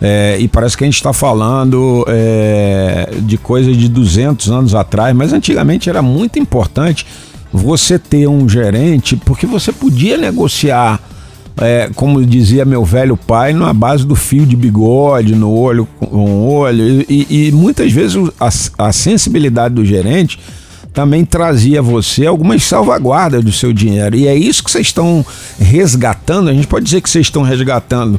é, 0.00 0.38
e 0.38 0.48
parece 0.48 0.76
que 0.76 0.84
a 0.84 0.86
gente 0.86 0.96
está 0.96 1.12
falando 1.12 2.04
é, 2.08 3.10
de 3.20 3.36
coisa 3.36 3.70
de 3.70 3.88
200 3.88 4.50
anos 4.50 4.74
atrás, 4.74 5.14
mas 5.14 5.32
antigamente 5.32 5.90
era 5.90 6.00
muito 6.00 6.38
importante 6.38 7.06
você 7.52 7.98
ter 7.98 8.26
um 8.26 8.48
gerente, 8.48 9.16
porque 9.16 9.46
você 9.46 9.72
podia 9.72 10.16
negociar, 10.16 11.00
é, 11.60 11.90
como 11.94 12.24
dizia 12.24 12.64
meu 12.64 12.82
velho 12.82 13.16
pai, 13.16 13.52
na 13.52 13.74
base 13.74 14.06
do 14.06 14.14
fio 14.14 14.46
de 14.46 14.56
bigode, 14.56 15.34
no 15.34 15.52
olho 15.52 15.86
com 15.98 16.48
olho, 16.48 17.04
e, 17.08 17.48
e 17.48 17.52
muitas 17.52 17.92
vezes 17.92 18.16
a, 18.40 18.86
a 18.86 18.92
sensibilidade 18.92 19.74
do 19.74 19.84
gerente 19.84 20.38
também 20.94 21.24
trazia 21.24 21.82
você 21.82 22.26
algumas 22.26 22.64
salvaguardas 22.64 23.44
do 23.44 23.52
seu 23.52 23.72
dinheiro. 23.72 24.16
E 24.16 24.26
é 24.26 24.34
isso 24.34 24.64
que 24.64 24.70
vocês 24.70 24.88
estão 24.88 25.24
resgatando. 25.58 26.48
A 26.48 26.52
gente 26.52 26.66
pode 26.66 26.84
dizer 26.84 27.00
que 27.00 27.08
vocês 27.08 27.26
estão 27.26 27.42
resgatando 27.42 28.18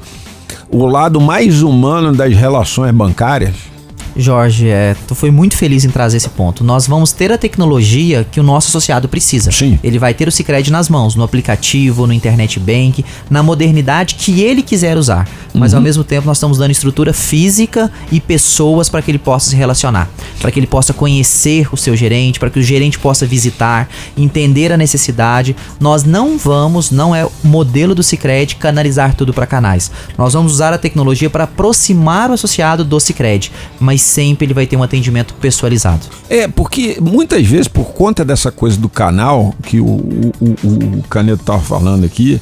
o 0.72 0.86
lado 0.86 1.20
mais 1.20 1.62
humano 1.62 2.14
das 2.14 2.34
relações 2.34 2.94
bancárias? 2.94 3.71
Jorge, 4.16 4.68
é, 4.68 4.96
tu 5.08 5.16
foi 5.16 5.32
muito 5.32 5.56
feliz 5.56 5.86
em 5.86 5.90
trazer 5.90 6.18
esse 6.18 6.30
ponto. 6.30 6.64
Nós 6.64 6.88
vamos 6.88 7.12
ter 7.12 7.32
a 7.32 7.38
tecnologia 7.38 8.26
que 8.30 8.40
o 8.40 8.44
nosso 8.44 8.70
associado 8.70 9.08
precisa. 9.08 9.52
Sim. 9.52 9.80
Ele 9.84 9.98
vai 9.98 10.14
ter 10.14 10.28
o 10.28 10.32
Cicred 10.32 10.72
nas 10.72 10.90
mãos, 10.90 11.16
no 11.16 11.24
aplicativo, 11.24 12.06
no 12.06 12.14
internet 12.14 12.60
bank, 12.60 13.06
na 13.30 13.42
modernidade 13.42 14.16
que 14.16 14.42
ele 14.42 14.62
quiser 14.62 14.98
usar. 14.98 15.28
Mas 15.54 15.74
uhum. 15.74 15.80
ao 15.80 15.84
mesmo 15.84 16.04
tempo 16.04 16.28
nós 16.28 16.38
estamos 16.38 16.58
dando 16.58 16.72
estrutura 16.72 17.14
física 17.14 17.92
e 18.12 18.20
pessoas 18.20 18.90
para 18.90 19.02
que 19.02 19.12
ele 19.12 19.20
possa 19.20 19.50
se 19.50 19.56
relacionar, 19.56 20.10
para 20.40 20.52
que 20.52 20.60
ele 20.60 20.68
possa 20.68 20.94
conhecer 20.94 21.68
o 21.72 21.78
seu 21.78 21.96
gerente, 21.96 22.40
para 22.40 22.50
que 22.50 22.60
o 22.60 22.64
gerente 22.64 23.00
possa 23.00 23.26
visitar, 23.26 23.90
entender 24.18 24.72
a 24.72 24.78
necessidade. 24.78 25.56
Nós 25.80 26.04
não 26.04 26.38
vamos, 26.38 26.92
não 26.92 27.16
é 27.16 27.26
o 27.26 27.32
modelo 27.44 27.96
do 27.96 28.04
Cicred 28.04 28.56
canalizar 28.56 29.14
tudo 29.16 29.34
para 29.34 29.46
canais. 29.46 29.92
Nós 30.18 30.34
vamos 30.34 30.54
usar 30.54 30.74
a 30.74 30.78
tecnologia 30.78 31.30
para 31.30 31.46
aproximar 31.46 32.30
o 32.30 32.34
associado 32.34 32.84
do 32.84 33.00
Cicred, 33.00 33.52
mas 33.80 34.01
sempre 34.02 34.46
ele 34.46 34.54
vai 34.54 34.66
ter 34.66 34.76
um 34.76 34.84
atendimento 34.84 35.34
personalizado. 35.36 36.08
É, 36.30 36.48
porque 36.48 36.98
muitas 37.00 37.46
vezes, 37.46 37.68
por 37.68 37.94
conta 37.94 38.26
dessa 38.26 38.52
coisa 38.52 38.78
do 38.78 38.90
canal, 38.90 39.54
que 39.64 39.80
o, 39.80 39.86
o, 39.86 40.32
o, 40.42 41.00
o 41.00 41.04
Caneto 41.10 41.42
estava 41.42 41.62
falando 41.62 42.06
aqui, 42.06 42.42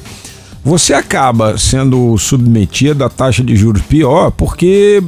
você 0.64 0.92
acaba 0.92 1.56
sendo 1.56 2.16
submetido 2.18 3.04
à 3.04 3.08
taxa 3.08 3.42
de 3.42 3.56
juros 3.56 3.82
pior, 3.82 4.30
porque 4.30 5.02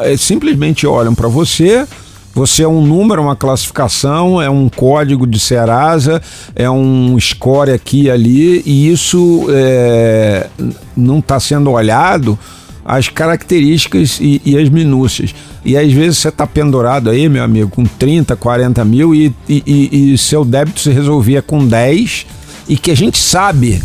é, 0.00 0.16
simplesmente 0.16 0.86
olham 0.86 1.14
para 1.14 1.28
você. 1.28 1.86
Você 2.34 2.64
é 2.64 2.68
um 2.68 2.84
número, 2.84 3.22
uma 3.22 3.34
classificação, 3.34 4.42
é 4.42 4.50
um 4.50 4.68
código 4.68 5.26
de 5.26 5.38
Serasa, 5.38 6.20
é 6.54 6.68
um 6.68 7.18
score 7.18 7.70
aqui 7.70 8.02
e 8.02 8.10
ali, 8.10 8.62
e 8.66 8.90
isso 8.92 9.46
é, 9.48 10.46
não 10.94 11.20
está 11.20 11.40
sendo 11.40 11.70
olhado 11.70 12.38
as 12.86 13.08
características 13.08 14.18
e, 14.20 14.40
e, 14.44 14.56
as 14.56 14.68
minúcias. 14.68 15.34
E 15.66 15.76
às 15.76 15.92
vezes 15.92 16.18
você 16.18 16.28
está 16.28 16.46
pendurado 16.46 17.10
aí, 17.10 17.28
meu 17.28 17.42
amigo, 17.42 17.68
com 17.68 17.84
30, 17.84 18.36
40 18.36 18.84
mil 18.84 19.12
e, 19.12 19.34
e, 19.48 20.12
e, 20.12 20.16
seu 20.16 20.44
débito 20.44 20.78
se 20.78 20.90
resolvia 20.90 21.42
com 21.42 21.66
10 21.66 22.24
e 22.68 22.76
que 22.76 22.92
a 22.92 22.94
gente 22.94 23.18
sabe 23.18 23.82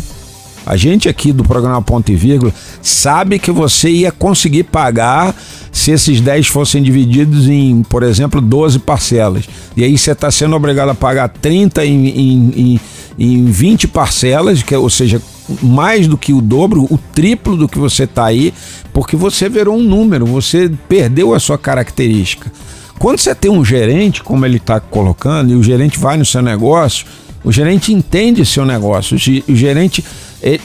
A 0.64 0.76
gente 0.76 1.08
aqui 1.08 1.32
do 1.32 1.42
programa 1.42 1.82
Ponto 1.82 2.12
e 2.12 2.14
Vírgula 2.14 2.54
sabe 2.80 3.40
que 3.40 3.50
você 3.50 3.90
ia 3.90 4.12
conseguir 4.12 4.62
pagar 4.62 5.34
se 5.72 5.90
esses 5.90 6.20
10 6.20 6.46
fossem 6.46 6.80
divididos 6.80 7.48
em, 7.48 7.82
por 7.82 8.04
exemplo, 8.04 8.40
12 8.40 8.78
parcelas. 8.78 9.44
E 9.76 9.82
aí 9.82 9.98
você 9.98 10.12
está 10.12 10.30
sendo 10.30 10.54
obrigado 10.54 10.90
a 10.90 10.94
pagar 10.94 11.30
30 11.30 11.84
em, 11.84 12.06
em, 12.06 12.52
em, 12.56 12.80
em 13.18 13.44
20 13.46 13.88
parcelas, 13.88 14.62
que, 14.62 14.76
ou 14.76 14.88
seja, 14.88 15.20
mais 15.62 16.06
do 16.06 16.16
que 16.16 16.32
o 16.32 16.40
dobro, 16.40 16.86
o 16.90 16.98
triplo 16.98 17.56
do 17.56 17.68
que 17.68 17.78
você 17.78 18.04
está 18.04 18.24
aí, 18.26 18.52
porque 18.92 19.16
você 19.16 19.48
virou 19.48 19.76
um 19.76 19.82
número, 19.82 20.26
você 20.26 20.70
perdeu 20.88 21.34
a 21.34 21.40
sua 21.40 21.58
característica. 21.58 22.50
Quando 22.98 23.18
você 23.18 23.34
tem 23.34 23.50
um 23.50 23.64
gerente, 23.64 24.22
como 24.22 24.46
ele 24.46 24.58
está 24.58 24.78
colocando, 24.78 25.52
e 25.52 25.56
o 25.56 25.62
gerente 25.62 25.98
vai 25.98 26.16
no 26.16 26.24
seu 26.24 26.40
negócio, 26.40 27.06
o 27.44 27.50
gerente 27.50 27.92
entende 27.92 28.46
seu 28.46 28.64
negócio, 28.64 29.16
o 29.16 29.54
gerente 29.56 30.04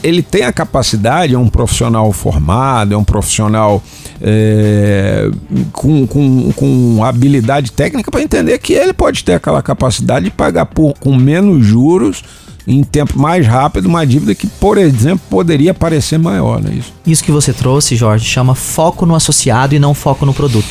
ele 0.04 0.24
tem 0.24 0.44
a 0.44 0.52
capacidade, 0.52 1.36
é 1.36 1.38
um 1.38 1.50
profissional 1.50 2.12
formado, 2.12 2.94
é 2.94 2.98
um 2.98 3.04
profissional 3.04 3.82
é, 4.20 5.30
com, 5.72 6.08
com, 6.08 6.52
com 6.52 7.04
habilidade 7.04 7.72
técnica 7.72 8.10
para 8.10 8.22
entender 8.22 8.58
que 8.58 8.74
ele 8.74 8.94
pode 8.94 9.24
ter 9.24 9.34
aquela 9.34 9.62
capacidade 9.62 10.26
de 10.26 10.32
pagar 10.32 10.66
por, 10.66 10.94
com 11.00 11.16
menos 11.16 11.64
juros 11.64 12.24
em 12.68 12.84
tempo 12.84 13.18
mais 13.18 13.48
rápido 13.48 13.86
uma 13.86 14.06
dívida 14.06 14.36
que, 14.36 14.46
por 14.46 14.78
exemplo, 14.78 15.22
poderia 15.30 15.74
parecer 15.74 16.20
maior, 16.20 16.62
não 16.62 16.70
é 16.70 16.76
isso? 16.76 16.94
Isso 17.06 17.24
que 17.24 17.32
você 17.32 17.54
trouxe, 17.54 17.96
Jorge, 17.96 18.26
chama 18.26 18.54
foco 18.54 19.06
no 19.06 19.16
associado 19.16 19.74
e 19.74 19.80
não 19.80 19.94
foco 19.94 20.26
no 20.26 20.34
produto. 20.34 20.68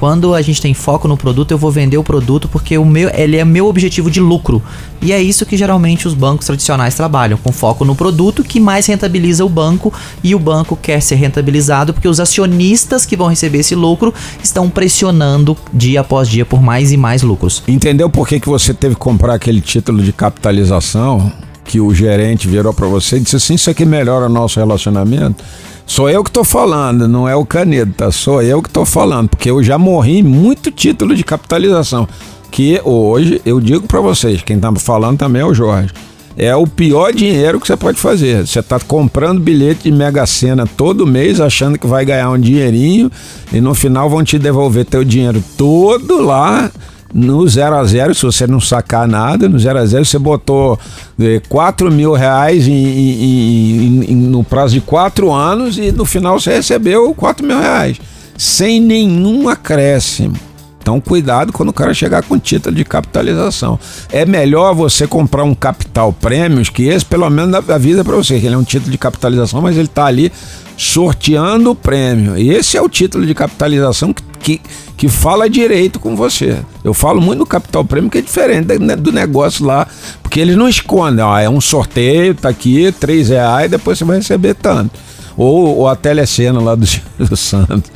Quando 0.00 0.34
a 0.34 0.40
gente 0.40 0.62
tem 0.62 0.72
foco 0.72 1.06
no 1.06 1.14
produto, 1.14 1.50
eu 1.50 1.58
vou 1.58 1.70
vender 1.70 1.98
o 1.98 2.02
produto 2.02 2.48
porque 2.48 2.78
o 2.78 2.86
meu, 2.86 3.10
ele 3.12 3.36
é 3.36 3.44
meu 3.44 3.66
objetivo 3.66 4.10
de 4.10 4.18
lucro. 4.18 4.62
E 5.02 5.12
é 5.12 5.20
isso 5.20 5.44
que 5.44 5.58
geralmente 5.58 6.08
os 6.08 6.14
bancos 6.14 6.46
tradicionais 6.46 6.94
trabalham, 6.94 7.36
com 7.36 7.52
foco 7.52 7.84
no 7.84 7.94
produto 7.94 8.42
que 8.42 8.58
mais 8.58 8.86
rentabiliza 8.86 9.44
o 9.44 9.48
banco 9.48 9.92
e 10.24 10.34
o 10.34 10.38
banco 10.38 10.74
quer 10.74 11.02
ser 11.02 11.16
rentabilizado 11.16 11.92
porque 11.92 12.08
os 12.08 12.18
acionistas 12.18 13.04
que 13.04 13.14
vão 13.14 13.26
receber 13.26 13.58
esse 13.58 13.74
lucro 13.74 14.14
estão 14.42 14.70
pressionando 14.70 15.54
dia 15.70 16.00
após 16.00 16.26
dia 16.26 16.46
por 16.46 16.62
mais 16.62 16.92
e 16.92 16.96
mais 16.96 17.20
lucros. 17.20 17.62
Entendeu 17.68 18.08
por 18.08 18.26
que, 18.26 18.40
que 18.40 18.48
você 18.48 18.72
teve 18.72 18.94
que 18.94 19.00
comprar 19.02 19.34
aquele 19.34 19.60
título 19.60 20.02
de 20.02 20.14
capitalização? 20.14 21.30
Que 21.62 21.78
o 21.78 21.94
gerente 21.94 22.48
virou 22.48 22.72
para 22.72 22.86
você 22.86 23.18
e 23.18 23.20
disse 23.20 23.36
assim: 23.36 23.54
Isso 23.54 23.68
aqui 23.68 23.84
melhora 23.84 24.26
o 24.26 24.28
nosso 24.30 24.58
relacionamento? 24.58 25.44
Sou 25.90 26.08
eu 26.08 26.22
que 26.22 26.30
estou 26.30 26.44
falando, 26.44 27.08
não 27.08 27.28
é 27.28 27.34
o 27.34 27.44
Canedo, 27.44 27.92
tá? 27.92 28.12
Sou 28.12 28.40
eu 28.40 28.62
que 28.62 28.68
estou 28.68 28.84
falando, 28.84 29.30
porque 29.30 29.50
eu 29.50 29.60
já 29.60 29.76
morri 29.76 30.18
em 30.18 30.22
muito 30.22 30.70
título 30.70 31.16
de 31.16 31.24
capitalização. 31.24 32.06
Que 32.48 32.80
hoje, 32.84 33.42
eu 33.44 33.60
digo 33.60 33.88
para 33.88 34.00
vocês, 34.00 34.40
quem 34.40 34.54
está 34.54 34.72
falando 34.76 35.18
também 35.18 35.42
é 35.42 35.44
o 35.44 35.52
Jorge. 35.52 35.92
É 36.36 36.54
o 36.54 36.64
pior 36.64 37.12
dinheiro 37.12 37.58
que 37.58 37.66
você 37.66 37.76
pode 37.76 37.98
fazer. 37.98 38.46
Você 38.46 38.60
está 38.60 38.78
comprando 38.78 39.40
bilhete 39.40 39.90
de 39.90 39.90
Mega 39.90 40.24
Sena 40.26 40.64
todo 40.64 41.04
mês, 41.04 41.40
achando 41.40 41.76
que 41.76 41.88
vai 41.88 42.04
ganhar 42.04 42.30
um 42.30 42.38
dinheirinho, 42.38 43.10
e 43.52 43.60
no 43.60 43.74
final 43.74 44.08
vão 44.08 44.22
te 44.22 44.38
devolver 44.38 44.84
teu 44.84 45.02
dinheiro 45.02 45.42
todo 45.56 46.22
lá 46.22 46.70
no 47.12 47.46
0 47.46 47.76
a 47.76 47.84
0 47.84 48.14
se 48.14 48.22
você 48.24 48.46
não 48.46 48.60
sacar 48.60 49.06
nada, 49.08 49.48
no 49.48 49.58
0 49.58 49.78
a 49.78 49.86
0 49.86 50.04
você 50.04 50.18
botou 50.18 50.78
é, 51.18 51.40
4 51.48 51.90
mil 51.90 52.12
reais 52.12 52.66
em, 52.68 52.72
em, 52.72 54.04
em, 54.12 54.14
no 54.14 54.44
prazo 54.44 54.74
de 54.74 54.80
4 54.80 55.32
anos 55.32 55.78
e 55.78 55.92
no 55.92 56.04
final 56.04 56.38
você 56.38 56.54
recebeu 56.54 57.12
4 57.14 57.46
mil 57.46 57.58
reais, 57.58 58.00
sem 58.36 58.80
nenhum 58.80 59.48
acréscimo. 59.48 60.49
Então, 60.90 61.00
cuidado 61.00 61.52
quando 61.52 61.68
o 61.68 61.72
cara 61.72 61.94
chegar 61.94 62.24
com 62.24 62.36
título 62.36 62.74
de 62.74 62.84
capitalização. 62.84 63.78
É 64.10 64.26
melhor 64.26 64.74
você 64.74 65.06
comprar 65.06 65.44
um 65.44 65.54
capital 65.54 66.12
prêmios, 66.12 66.68
que 66.68 66.88
esse 66.88 67.04
pelo 67.04 67.30
menos 67.30 67.54
avisa 67.70 68.02
para 68.02 68.16
você 68.16 68.40
que 68.40 68.46
ele 68.46 68.56
é 68.56 68.58
um 68.58 68.64
título 68.64 68.90
de 68.90 68.98
capitalização, 68.98 69.62
mas 69.62 69.76
ele 69.76 69.86
está 69.86 70.06
ali 70.06 70.32
sorteando 70.76 71.70
o 71.70 71.74
prêmio. 71.76 72.36
E 72.36 72.50
esse 72.50 72.76
é 72.76 72.82
o 72.82 72.88
título 72.88 73.24
de 73.24 73.32
capitalização 73.36 74.12
que, 74.12 74.22
que, 74.40 74.60
que 74.96 75.08
fala 75.08 75.48
direito 75.48 76.00
com 76.00 76.16
você. 76.16 76.58
Eu 76.82 76.92
falo 76.92 77.20
muito 77.20 77.38
no 77.38 77.46
capital 77.46 77.84
prêmio 77.84 78.10
que 78.10 78.18
é 78.18 78.22
diferente 78.22 78.76
do 78.96 79.12
negócio 79.12 79.64
lá, 79.64 79.86
porque 80.24 80.40
eles 80.40 80.56
não 80.56 80.68
escondem, 80.68 81.24
ó, 81.24 81.38
é 81.38 81.48
um 81.48 81.60
sorteio, 81.60 82.34
tá 82.34 82.48
aqui, 82.48 82.92
três 82.98 83.28
reais, 83.28 83.70
depois 83.70 83.96
você 83.96 84.04
vai 84.04 84.16
receber 84.16 84.54
tanto. 84.54 84.90
Ou, 85.36 85.78
ou 85.78 85.88
a 85.88 85.94
telecena 85.94 86.60
lá 86.60 86.74
do, 86.74 86.84
do 87.16 87.36
Santos. 87.36 87.92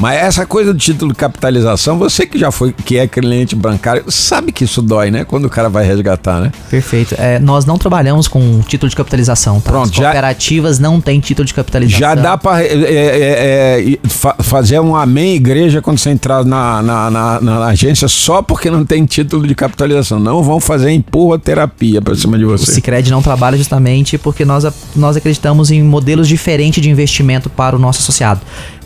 Mas 0.00 0.18
essa 0.18 0.46
coisa 0.46 0.72
do 0.72 0.78
título 0.78 1.12
de 1.12 1.18
capitalização, 1.18 1.98
você 1.98 2.26
que 2.26 2.38
já 2.38 2.50
foi, 2.50 2.72
que 2.72 2.96
é 2.96 3.06
cliente 3.06 3.54
bancário, 3.54 4.04
sabe 4.08 4.50
que 4.50 4.64
isso 4.64 4.80
dói, 4.80 5.10
né? 5.10 5.24
Quando 5.24 5.44
o 5.44 5.50
cara 5.50 5.68
vai 5.68 5.84
resgatar, 5.84 6.40
né? 6.40 6.50
Perfeito. 6.70 7.14
É, 7.18 7.38
nós 7.38 7.66
não 7.66 7.76
trabalhamos 7.76 8.26
com 8.26 8.60
título 8.60 8.88
de 8.88 8.96
capitalização, 8.96 9.60
tá? 9.60 9.70
Pronto, 9.70 9.90
As 9.90 9.96
cooperativas 9.96 10.78
já, 10.78 10.82
não 10.82 11.02
têm 11.02 11.20
título 11.20 11.44
de 11.44 11.52
capitalização. 11.52 12.00
Já 12.00 12.14
dá 12.14 12.38
para 12.38 12.64
é, 12.64 12.72
é, 12.72 13.84
é, 13.92 14.08
fa 14.08 14.36
fazer 14.40 14.80
um 14.80 14.96
amém 14.96 15.34
igreja 15.34 15.82
quando 15.82 15.98
você 15.98 16.08
entrar 16.08 16.46
na, 16.46 16.80
na, 16.80 17.10
na, 17.10 17.40
na, 17.40 17.66
agência 17.66 18.08
só 18.08 18.40
porque 18.40 18.70
não 18.70 18.86
tem 18.86 19.04
título 19.04 19.46
de 19.46 19.54
capitalização. 19.54 20.18
Não 20.18 20.42
vão 20.42 20.60
fazer 20.60 20.92
empurra 20.92 21.38
terapia 21.38 22.00
para 22.00 22.14
cima 22.14 22.38
de 22.38 22.46
você. 22.46 22.70
O 22.70 22.74
Cicred 22.74 23.10
não 23.10 23.20
trabalha 23.20 23.58
justamente 23.58 24.16
porque 24.16 24.46
nós, 24.46 24.64
nós 24.96 25.14
acreditamos 25.18 25.70
em 25.70 25.82
modelos 25.82 26.26
diferentes 26.26 26.82
de 26.82 26.88
investimento 26.88 27.50
para 27.50 27.76
o 27.76 27.78
nosso 27.78 28.00
associado. 28.00 28.40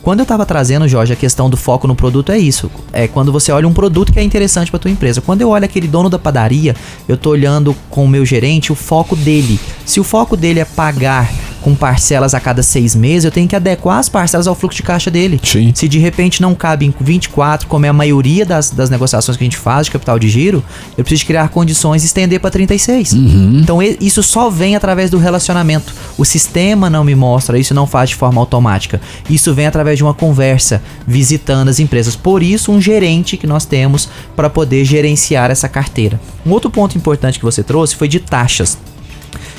Quando 0.05 0.19
eu 0.21 0.25
estava 0.25 0.45
trazendo, 0.45 0.87
Jorge, 0.87 1.15
a 1.15 1.17
questão 1.17 1.49
do 1.49 1.57
foco 1.57 1.89
no 1.89 1.97
produto 1.97 2.31
é 2.31 2.39
isso. 2.39 2.71
É 2.93 3.09
quando 3.09 3.33
você 3.33 3.51
olha 3.51 3.67
um 3.67 3.73
produto 3.73 4.13
que 4.13 4.19
é 4.19 4.23
interessante 4.23 4.71
para 4.71 4.79
tua 4.79 4.91
empresa. 4.91 5.23
Quando 5.23 5.41
eu 5.41 5.49
olho 5.49 5.65
aquele 5.65 5.89
dono 5.89 6.11
da 6.11 6.19
padaria, 6.19 6.77
eu 7.09 7.17
tô 7.17 7.31
olhando 7.31 7.75
com 7.89 8.05
o 8.05 8.09
meu 8.09 8.25
gerente 8.27 8.71
o 8.71 8.75
foco 8.75 9.17
dele. 9.17 9.59
Se 9.87 9.99
o 9.99 10.05
foco 10.05 10.37
dele 10.37 10.61
é 10.61 10.65
pagar 10.67 11.33
com 11.65 11.75
parcelas 11.75 12.35
a 12.35 12.41
cada 12.41 12.63
seis 12.63 12.95
meses, 12.95 13.25
eu 13.25 13.31
tenho 13.31 13.49
que 13.49 13.57
adequar 13.57 13.99
as 13.99 14.07
parcelas 14.07 14.47
ao 14.47 14.55
fluxo 14.55 14.77
de 14.77 14.83
caixa 14.83 15.11
dele. 15.11 15.41
Sim. 15.43 15.73
Se 15.75 15.89
de 15.89 15.99
repente 15.99 16.43
não 16.43 16.55
cabe 16.55 16.85
em 16.85 16.95
24, 17.01 17.67
como 17.67 17.87
é 17.87 17.89
a 17.89 17.93
maioria 17.93 18.45
das, 18.45 18.69
das 18.69 18.91
negociações 18.91 19.39
que 19.39 19.43
a 19.43 19.47
gente 19.47 19.57
faz 19.57 19.87
de 19.87 19.93
capital 19.93 20.19
de 20.19 20.29
giro, 20.29 20.63
eu 20.99 21.03
preciso 21.03 21.25
criar 21.25 21.49
condições 21.49 22.03
e 22.03 22.07
estender 22.07 22.39
para 22.39 22.51
36. 22.51 23.15
Uhum. 23.15 23.61
Então 23.63 23.83
isso 23.83 24.23
só 24.23 24.51
vem 24.51 24.77
através 24.77 25.11
do 25.11 25.17
relacionamento. 25.17 25.95
O 26.19 26.25
sistema 26.27 26.91
não 26.91 27.03
me 27.03 27.15
mostra, 27.15 27.59
isso 27.59 27.73
não 27.73 27.87
faz 27.87 28.11
de 28.11 28.17
forma 28.17 28.43
automática. 28.43 29.01
Isso 29.31 29.55
vem 29.55 29.67
através 29.67 29.94
de 29.97 30.03
uma 30.03 30.15
conversa, 30.15 30.83
visitando 31.07 31.69
as 31.69 31.79
empresas. 31.79 32.17
Por 32.17 32.43
isso, 32.43 32.73
um 32.73 32.81
gerente 32.81 33.37
que 33.37 33.47
nós 33.47 33.65
temos 33.65 34.09
para 34.35 34.51
poder 34.51 34.85
gerenciar 34.85 35.51
essa 35.51 35.69
carteira. 35.69 36.21
Um 36.45 36.51
outro 36.51 36.71
ponto 36.71 36.97
importante 36.97 37.39
que 37.39 37.45
você 37.45 37.63
trouxe 37.63 37.97
foi 37.97 38.09
de 38.09 38.21
taxas. 38.21 38.79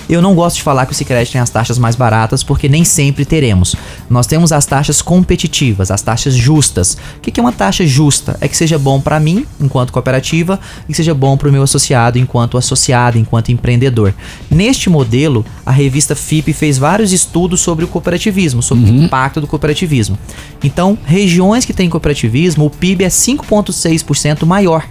Eu 0.07 0.21
não 0.21 0.35
gosto 0.35 0.57
de 0.57 0.63
falar 0.63 0.85
que 0.85 0.91
o 0.91 0.95
Sicredi 0.95 1.31
tem 1.31 1.41
as 1.41 1.49
taxas 1.49 1.79
mais 1.79 1.95
baratas 1.95 2.43
porque 2.43 2.69
nem 2.69 2.83
sempre 2.83 3.25
teremos. 3.25 3.75
Nós 4.09 4.27
temos 4.27 4.51
as 4.51 4.65
taxas 4.65 5.01
competitivas, 5.01 5.89
as 5.89 6.01
taxas 6.01 6.33
justas. 6.33 6.97
O 7.17 7.21
que 7.21 7.39
é 7.39 7.43
uma 7.43 7.51
taxa 7.51 7.85
justa? 7.85 8.37
É 8.39 8.47
que 8.47 8.55
seja 8.55 8.77
bom 8.77 9.01
para 9.01 9.19
mim, 9.19 9.45
enquanto 9.59 9.91
cooperativa, 9.91 10.59
e 10.87 10.91
que 10.91 10.93
seja 10.93 11.13
bom 11.13 11.35
para 11.35 11.49
o 11.49 11.51
meu 11.51 11.63
associado, 11.63 12.19
enquanto 12.19 12.57
associado, 12.57 13.17
enquanto 13.17 13.51
empreendedor. 13.51 14.13
Neste 14.49 14.89
modelo, 14.89 15.45
a 15.65 15.71
revista 15.71 16.15
FIP 16.15 16.53
fez 16.53 16.77
vários 16.77 17.11
estudos 17.11 17.61
sobre 17.61 17.85
o 17.85 17.87
cooperativismo, 17.87 18.61
sobre 18.61 18.89
uhum. 18.89 18.99
o 18.99 19.03
impacto 19.03 19.41
do 19.41 19.47
cooperativismo. 19.47 20.17
Então, 20.63 20.97
regiões 21.03 21.65
que 21.65 21.73
têm 21.73 21.89
cooperativismo, 21.89 22.65
o 22.65 22.69
PIB 22.69 23.03
é 23.03 23.09
5,6% 23.09 24.45
maior 24.45 24.83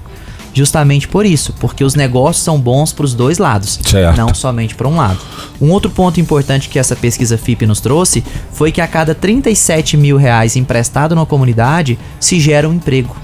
justamente 0.55 1.09
por 1.09 1.27
isso, 1.27 1.53
porque 1.61 1.85
os 1.85 1.95
negócios 1.95 2.45
são 2.45 2.59
bons 2.59 2.93
para 2.93 3.05
os 3.05 3.13
dois 3.13 3.39
lados, 3.39 3.79
certo. 3.85 4.17
não 4.17 4.33
somente 4.33 4.75
para 4.75 4.89
um 4.89 4.97
lado. 4.97 5.19
Um 5.61 5.71
outro 5.71 5.91
ponto 5.91 6.21
importante 6.21 6.69
que 6.69 6.79
essa 6.79 6.97
pesquisa 6.97 7.37
FIP 7.37 7.67
nos 7.67 7.81
trouxe 7.81 8.25
foi 8.53 8.71
que 8.71 8.81
a 8.81 8.87
cada 8.87 9.15
37 9.15 9.97
mil 9.97 10.17
reais 10.17 10.57
emprestado 10.57 11.15
na 11.15 11.27
comunidade 11.27 11.99
se 12.21 12.39
gera 12.41 12.69
um 12.69 12.73
emprego. 12.73 13.15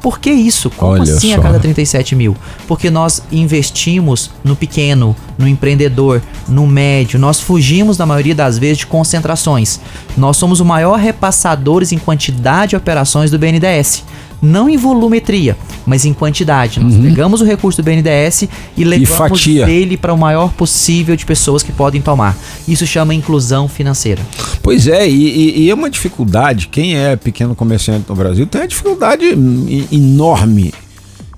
Por 0.00 0.18
que 0.18 0.30
isso? 0.30 0.70
Como 0.70 0.92
Olha 0.92 1.02
assim 1.02 1.34
só. 1.34 1.40
a 1.40 1.42
cada 1.42 1.58
37 1.60 2.16
mil? 2.16 2.34
Porque 2.66 2.88
nós 2.88 3.22
investimos 3.30 4.30
no 4.42 4.56
pequeno, 4.56 5.14
no 5.36 5.46
empreendedor, 5.46 6.22
no 6.48 6.66
médio. 6.66 7.18
Nós 7.18 7.38
fugimos, 7.38 7.98
na 7.98 8.06
maioria 8.06 8.34
das 8.34 8.56
vezes, 8.56 8.78
de 8.78 8.86
concentrações. 8.86 9.78
Nós 10.16 10.38
somos 10.38 10.58
o 10.58 10.64
maior 10.64 10.98
repassadores 10.98 11.92
em 11.92 11.98
quantidade 11.98 12.70
de 12.70 12.76
operações 12.76 13.30
do 13.30 13.38
BNDES 13.38 14.04
não 14.42 14.68
em 14.68 14.76
volumetria, 14.76 15.56
mas 15.86 16.04
em 16.04 16.12
quantidade. 16.12 16.80
Nós 16.80 16.94
uhum. 16.94 17.02
pegamos 17.02 17.40
o 17.40 17.44
recurso 17.44 17.82
do 17.82 17.84
BNDES 17.84 18.48
e 18.76 18.84
levamos 18.84 19.46
e 19.46 19.58
ele 19.58 19.96
para 19.96 20.12
o 20.12 20.18
maior 20.18 20.52
possível 20.52 21.16
de 21.16 21.24
pessoas 21.24 21.62
que 21.62 21.72
podem 21.72 22.00
tomar. 22.00 22.36
Isso 22.66 22.86
chama 22.86 23.14
inclusão 23.14 23.68
financeira. 23.68 24.22
Pois 24.62 24.86
é, 24.86 25.08
e, 25.08 25.64
e 25.64 25.70
é 25.70 25.74
uma 25.74 25.90
dificuldade. 25.90 26.68
Quem 26.68 26.96
é 26.96 27.16
pequeno 27.16 27.54
comerciante 27.54 28.06
no 28.08 28.14
Brasil 28.14 28.46
tem 28.46 28.60
uma 28.60 28.68
dificuldade 28.68 29.26
enorme, 29.92 30.72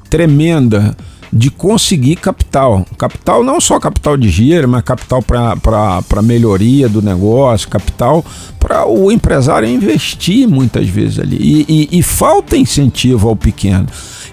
tremenda 0.08 0.96
de 1.32 1.50
conseguir 1.50 2.16
capital. 2.16 2.84
Capital 2.98 3.42
não 3.42 3.60
só 3.60 3.80
capital 3.80 4.16
de 4.16 4.28
giro, 4.28 4.68
mas 4.68 4.82
capital 4.82 5.22
para 5.22 6.22
melhoria 6.22 6.88
do 6.88 7.00
negócio, 7.00 7.68
capital 7.68 8.24
para 8.58 8.86
o 8.86 9.10
empresário 9.10 9.66
investir 9.68 10.46
muitas 10.46 10.86
vezes 10.86 11.18
ali. 11.18 11.36
E, 11.40 11.88
e, 11.92 11.98
e 11.98 12.02
falta 12.02 12.56
incentivo 12.56 13.28
ao 13.28 13.36
pequeno. 13.36 13.86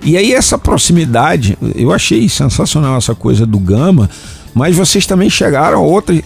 E 0.03 0.17
aí 0.17 0.33
essa 0.33 0.57
proximidade, 0.57 1.57
eu 1.75 1.93
achei 1.93 2.27
sensacional 2.27 2.97
essa 2.97 3.15
coisa 3.15 3.45
do 3.45 3.59
Gama, 3.59 4.09
mas 4.53 4.75
vocês 4.75 5.05
também 5.05 5.29
chegaram 5.29 5.79
a 5.79 5.81
outras. 5.81 6.21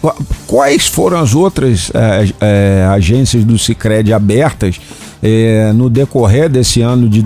Quais 0.47 0.87
foram 0.87 1.19
as 1.19 1.35
outras 1.35 1.91
é, 1.93 2.29
é, 2.41 2.87
agências 2.89 3.43
do 3.43 3.57
Cicred 3.59 4.11
abertas 4.11 4.79
é, 5.21 5.71
no 5.73 5.89
decorrer 5.89 6.49
desse 6.49 6.81
ano 6.81 7.07
de 7.07 7.21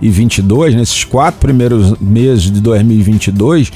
2022, 0.00 0.74
nesses 0.74 1.04
quatro 1.04 1.40
primeiros 1.40 1.98
meses 2.00 2.50
de 2.50 2.60
2022? 2.60 3.70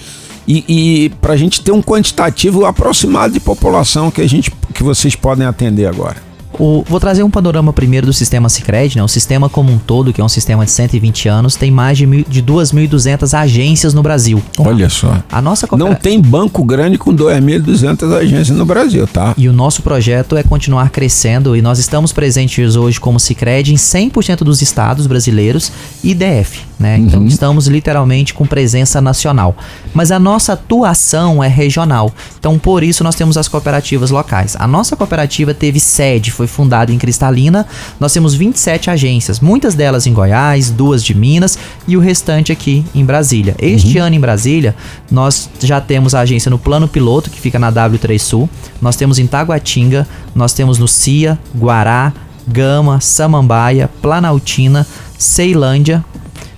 E, 0.46 0.64
e 0.68 1.08
para 1.20 1.34
a 1.34 1.36
gente 1.36 1.60
ter 1.60 1.72
um 1.72 1.82
quantitativo 1.82 2.64
aproximado 2.64 3.32
de 3.32 3.40
população 3.40 4.10
que 4.10 4.20
a 4.20 4.28
gente 4.28 4.50
que 4.74 4.82
vocês 4.82 5.14
podem 5.14 5.46
atender 5.46 5.86
agora. 5.86 6.31
O, 6.58 6.84
vou 6.86 7.00
trazer 7.00 7.22
um 7.22 7.30
panorama 7.30 7.72
primeiro 7.72 8.06
do 8.06 8.12
sistema 8.12 8.48
Sicredi, 8.48 8.96
né? 8.96 9.02
O 9.02 9.08
sistema 9.08 9.48
como 9.48 9.72
um 9.72 9.78
todo, 9.78 10.12
que 10.12 10.20
é 10.20 10.24
um 10.24 10.28
sistema 10.28 10.64
de 10.64 10.70
120 10.70 11.28
anos, 11.28 11.56
tem 11.56 11.70
mais 11.70 11.98
de, 11.98 12.06
mil, 12.06 12.24
de 12.28 12.42
2.200 12.42 13.38
agências 13.38 13.94
no 13.94 14.02
Brasil. 14.02 14.42
Olha 14.58 14.88
só. 14.88 15.22
A 15.30 15.40
nossa 15.40 15.66
Não 15.76 15.94
tem 15.94 16.20
banco 16.20 16.64
grande 16.64 16.98
com 16.98 17.14
2.200 17.14 18.14
agências 18.14 18.56
no 18.56 18.64
Brasil, 18.66 19.06
tá? 19.06 19.34
E 19.36 19.48
o 19.48 19.52
nosso 19.52 19.82
projeto 19.82 20.36
é 20.36 20.42
continuar 20.42 20.90
crescendo 20.90 21.56
e 21.56 21.62
nós 21.62 21.78
estamos 21.78 22.12
presentes 22.12 22.76
hoje 22.76 23.00
como 23.00 23.18
Sicredi 23.18 23.72
em 23.72 23.76
100% 23.76 24.38
dos 24.38 24.62
estados 24.62 25.06
brasileiros 25.06 25.72
e 26.02 26.14
DF, 26.14 26.60
né? 26.78 26.98
Então 26.98 27.20
uhum. 27.20 27.26
estamos 27.26 27.66
literalmente 27.66 28.34
com 28.34 28.46
presença 28.46 29.00
nacional. 29.00 29.56
Mas 29.94 30.10
a 30.10 30.18
nossa 30.18 30.52
atuação 30.52 31.42
é 31.42 31.48
regional. 31.48 32.12
Então 32.38 32.58
por 32.58 32.82
isso 32.82 33.02
nós 33.02 33.14
temos 33.14 33.36
as 33.36 33.48
cooperativas 33.48 34.10
locais. 34.10 34.56
A 34.58 34.66
nossa 34.66 34.96
cooperativa 34.96 35.54
teve 35.54 35.80
sede, 35.80 36.30
foi 36.30 36.41
fundada 36.46 36.92
em 36.92 36.98
Cristalina. 36.98 37.66
Nós 37.98 38.12
temos 38.12 38.34
27 38.34 38.90
agências, 38.90 39.40
muitas 39.40 39.74
delas 39.74 40.06
em 40.06 40.12
Goiás, 40.12 40.70
duas 40.70 41.02
de 41.02 41.14
Minas 41.14 41.58
e 41.86 41.96
o 41.96 42.00
restante 42.00 42.52
aqui 42.52 42.84
em 42.94 43.04
Brasília. 43.04 43.54
Este 43.58 43.98
uhum. 43.98 44.04
ano 44.06 44.16
em 44.16 44.20
Brasília, 44.20 44.74
nós 45.10 45.48
já 45.60 45.80
temos 45.80 46.14
a 46.14 46.20
agência 46.20 46.50
no 46.50 46.58
Plano 46.58 46.88
Piloto, 46.88 47.30
que 47.30 47.40
fica 47.40 47.58
na 47.58 47.72
W3 47.72 48.18
Sul. 48.18 48.48
Nós 48.80 48.96
temos 48.96 49.18
em 49.18 49.26
Taguatinga, 49.26 50.06
nós 50.34 50.52
temos 50.52 50.78
no 50.78 50.88
Cia, 50.88 51.38
Guará, 51.56 52.12
Gama, 52.46 53.00
Samambaia, 53.00 53.88
Planaltina, 54.00 54.86
Ceilândia. 55.18 56.04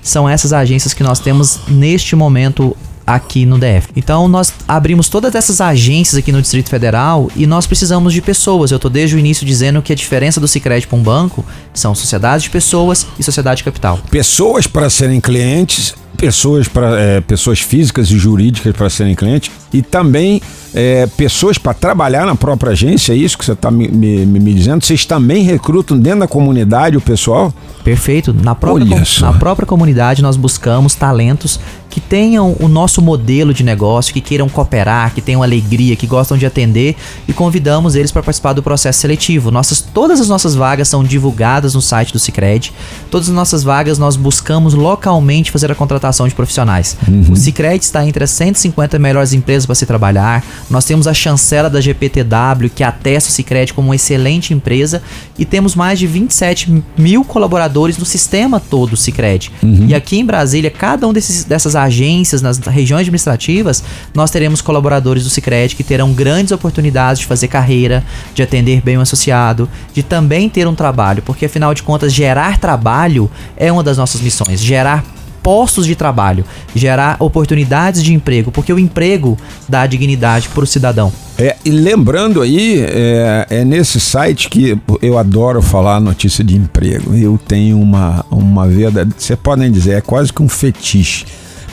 São 0.03 0.29
essas 0.29 0.53
agências 0.53 0.93
que 0.93 1.03
nós 1.03 1.19
temos 1.19 1.61
neste 1.67 2.15
momento 2.15 2.77
aqui 3.07 3.45
no 3.45 3.59
DF. 3.59 3.89
Então 3.97 4.29
nós 4.29 4.53
abrimos 4.67 5.09
todas 5.09 5.35
essas 5.35 5.61
agências 5.61 6.19
aqui 6.19 6.33
no 6.33 6.41
Distrito 6.41 6.69
Federal 6.69 7.31
e 7.37 7.47
nós 7.47 7.67
precisamos 7.67 8.13
de 8.13 8.23
pessoas. 8.23 8.71
Eu 8.71 8.79
tô 8.79 8.89
desde 8.89 9.17
o 9.17 9.19
início 9.19 9.47
dizendo 9.47 9.83
que 9.83 9.93
a 9.93 9.97
diferença 9.97 10.41
do 10.41 10.49
Sicredi 10.49 10.87
para 10.87 10.99
um 10.99 11.03
banco 11.03 11.45
são 11.73 11.95
sociedades 11.95 12.45
de 12.45 12.51
pessoas 12.51 13.07
e 13.19 13.23
sociedade 13.23 13.59
de 13.59 13.65
capital. 13.65 13.99
Pessoas 14.11 14.67
para 14.67 14.89
serem 14.89 15.21
clientes, 15.21 15.95
pessoas 16.17 16.69
para 16.69 16.99
é, 16.99 17.21
pessoas 17.21 17.61
físicas 17.61 18.11
e 18.11 18.19
jurídicas 18.19 18.75
para 18.75 18.89
serem 18.89 19.15
clientes 19.15 19.51
e 19.73 19.83
também 19.83 20.41
é, 20.75 21.07
pessoas 21.07 21.59
para 21.59 21.75
trabalhar 21.75 22.27
na 22.27 22.35
própria 22.35 22.73
agência, 22.73 23.13
é 23.13 23.17
isso 23.17 23.37
que 23.37 23.45
você 23.45 23.53
está 23.53 23.71
me, 23.71 23.89
me, 23.89 24.25
me, 24.25 24.55
dizendo? 24.55 24.85
Vocês 24.85 25.05
também 25.05 25.43
recrutam 25.43 25.99
dentro 25.99 26.21
da 26.21 26.29
comunidade 26.29 26.97
o 26.97 27.01
pessoal? 27.01 27.53
Perfeito. 27.83 28.33
Na 28.33 28.55
própria, 28.55 29.03
na 29.21 29.33
própria 29.35 29.67
comunidade 29.67 30.23
nós 30.23 30.37
buscamos 30.37 30.95
talentos 30.95 31.61
que 31.95 32.01
tenham 32.01 32.57
o 32.59 32.67
nosso 32.67 33.01
modelo 33.01 33.55
de 33.55 33.63
negócio, 33.63 34.13
que 34.13 34.21
queiram 34.21 34.49
cooperar, 34.49 35.15
que 35.15 35.23
tenham 35.23 35.45
alegria, 35.45 35.95
que 35.95 36.09
gostam 36.09 36.37
de 36.37 36.45
atender 36.45 36.97
e 37.29 37.33
convidamos 37.33 37.95
eles 37.95 38.11
para 38.11 38.21
participar 38.21 38.53
do 38.53 38.65
processo 38.65 38.99
seletivo. 38.99 39.53
Nossas, 39.53 39.81
todas 39.81 40.21
as 40.21 40.29
nossas 40.29 40.57
vagas 40.57 40.89
são 40.89 41.05
divulgadas 41.05 41.73
no 41.73 41.81
site 41.81 42.13
do 42.13 42.19
Cicred. 42.19 42.73
Todas 43.13 43.29
as 43.29 43.35
nossas 43.35 43.63
vagas 43.63 43.97
nós 43.97 44.17
buscamos 44.17 44.75
localmente 44.75 45.53
fazer 45.53 45.71
a 45.71 45.75
contratação 45.77 46.27
de 46.27 46.35
profissionais. 46.35 46.97
Uhum. 47.07 47.27
O 47.31 47.37
Cicred 47.37 47.85
está 47.85 48.05
entre 48.05 48.25
as 48.25 48.31
150 48.31 48.99
melhores 48.99 49.33
empresas 49.33 49.65
para 49.65 49.77
se 49.77 49.87
trabalhar. 49.87 50.45
Nós 50.69 50.85
temos 50.85 51.07
a 51.07 51.15
chancela 51.15 51.71
da 51.71 51.81
GPTW 51.81 52.71
que 52.75 52.83
atesta 52.83 53.31
o 53.31 53.33
Cicred 53.33 53.73
como 53.73 53.91
uma 53.91 53.95
excelente 53.95 54.53
empresa 54.53 55.01
e 55.39 55.45
temos 55.45 55.77
mais 55.77 55.97
de 56.01 56.09
27 56.09 56.83
mil 56.99 57.25
colaboradores 57.25 57.97
no 57.99 58.05
sistema 58.05 58.59
todo 58.59 58.97
Cicred. 58.97 59.53
Uhum. 59.63 59.87
E 59.87 59.95
aqui 59.95 60.19
em 60.19 60.25
Brasília, 60.25 60.73
cada 60.73 61.07
um 61.07 61.13
desses, 61.13 61.45
dessas 61.45 61.77
agências, 61.85 62.43
nas 62.43 62.59
regiões 62.59 63.03
administrativas, 63.03 63.83
nós 64.13 64.31
teremos 64.31 64.61
colaboradores 64.61 65.25
do 65.25 65.31
Cicred 65.31 65.77
que 65.77 65.85
terão 65.85 66.13
grandes 66.13 66.53
oportunidades 66.53 67.21
de 67.21 67.27
fazer 67.27 67.49
carreira, 67.49 68.05
de 68.35 68.43
atender 68.43 68.81
bem 68.81 68.97
o 68.97 69.01
associado, 69.01 69.69
de 69.93 70.03
também 70.03 70.49
ter 70.49 70.67
um 70.67 70.75
trabalho, 70.75 71.23
porque 71.23 71.47
afinal 71.47 71.75
de 71.75 71.83
contas, 71.83 72.13
gerar 72.13 72.59
trabalho 72.59 73.31
é 73.57 73.71
uma 73.71 73.83
das 73.83 73.97
nossas 73.97 74.21
missões. 74.21 74.61
Gerar 74.61 75.05
postos 75.45 75.85
de 75.85 75.95
trabalho, 75.95 76.43
gerar 76.75 77.17
oportunidades 77.21 78.03
de 78.03 78.15
emprego, 78.15 78.51
porque 78.51 78.73
o 78.73 78.79
emprego 78.79 79.37
dá 79.69 79.87
dignidade 79.87 80.49
para 80.49 80.65
o 80.65 80.67
cidadão. 80.67 81.13
É, 81.37 81.55
e 81.65 81.71
lembrando 81.71 82.41
aí, 82.41 82.81
é, 82.81 83.47
é, 83.51 83.65
nesse 83.65 84.01
site 84.01 84.49
que 84.49 84.79
eu 85.03 85.19
adoro 85.19 85.61
falar 85.61 86.01
notícia 86.01 86.43
de 86.43 86.57
emprego. 86.57 87.15
Eu 87.15 87.39
tenho 87.47 87.79
uma, 87.79 88.25
uma 88.31 88.67
verdade, 88.67 89.13
você 89.19 89.37
podem 89.37 89.71
dizer, 89.71 89.99
é 89.99 90.01
quase 90.01 90.33
que 90.33 90.43
um 90.43 90.49
fetiche 90.49 91.27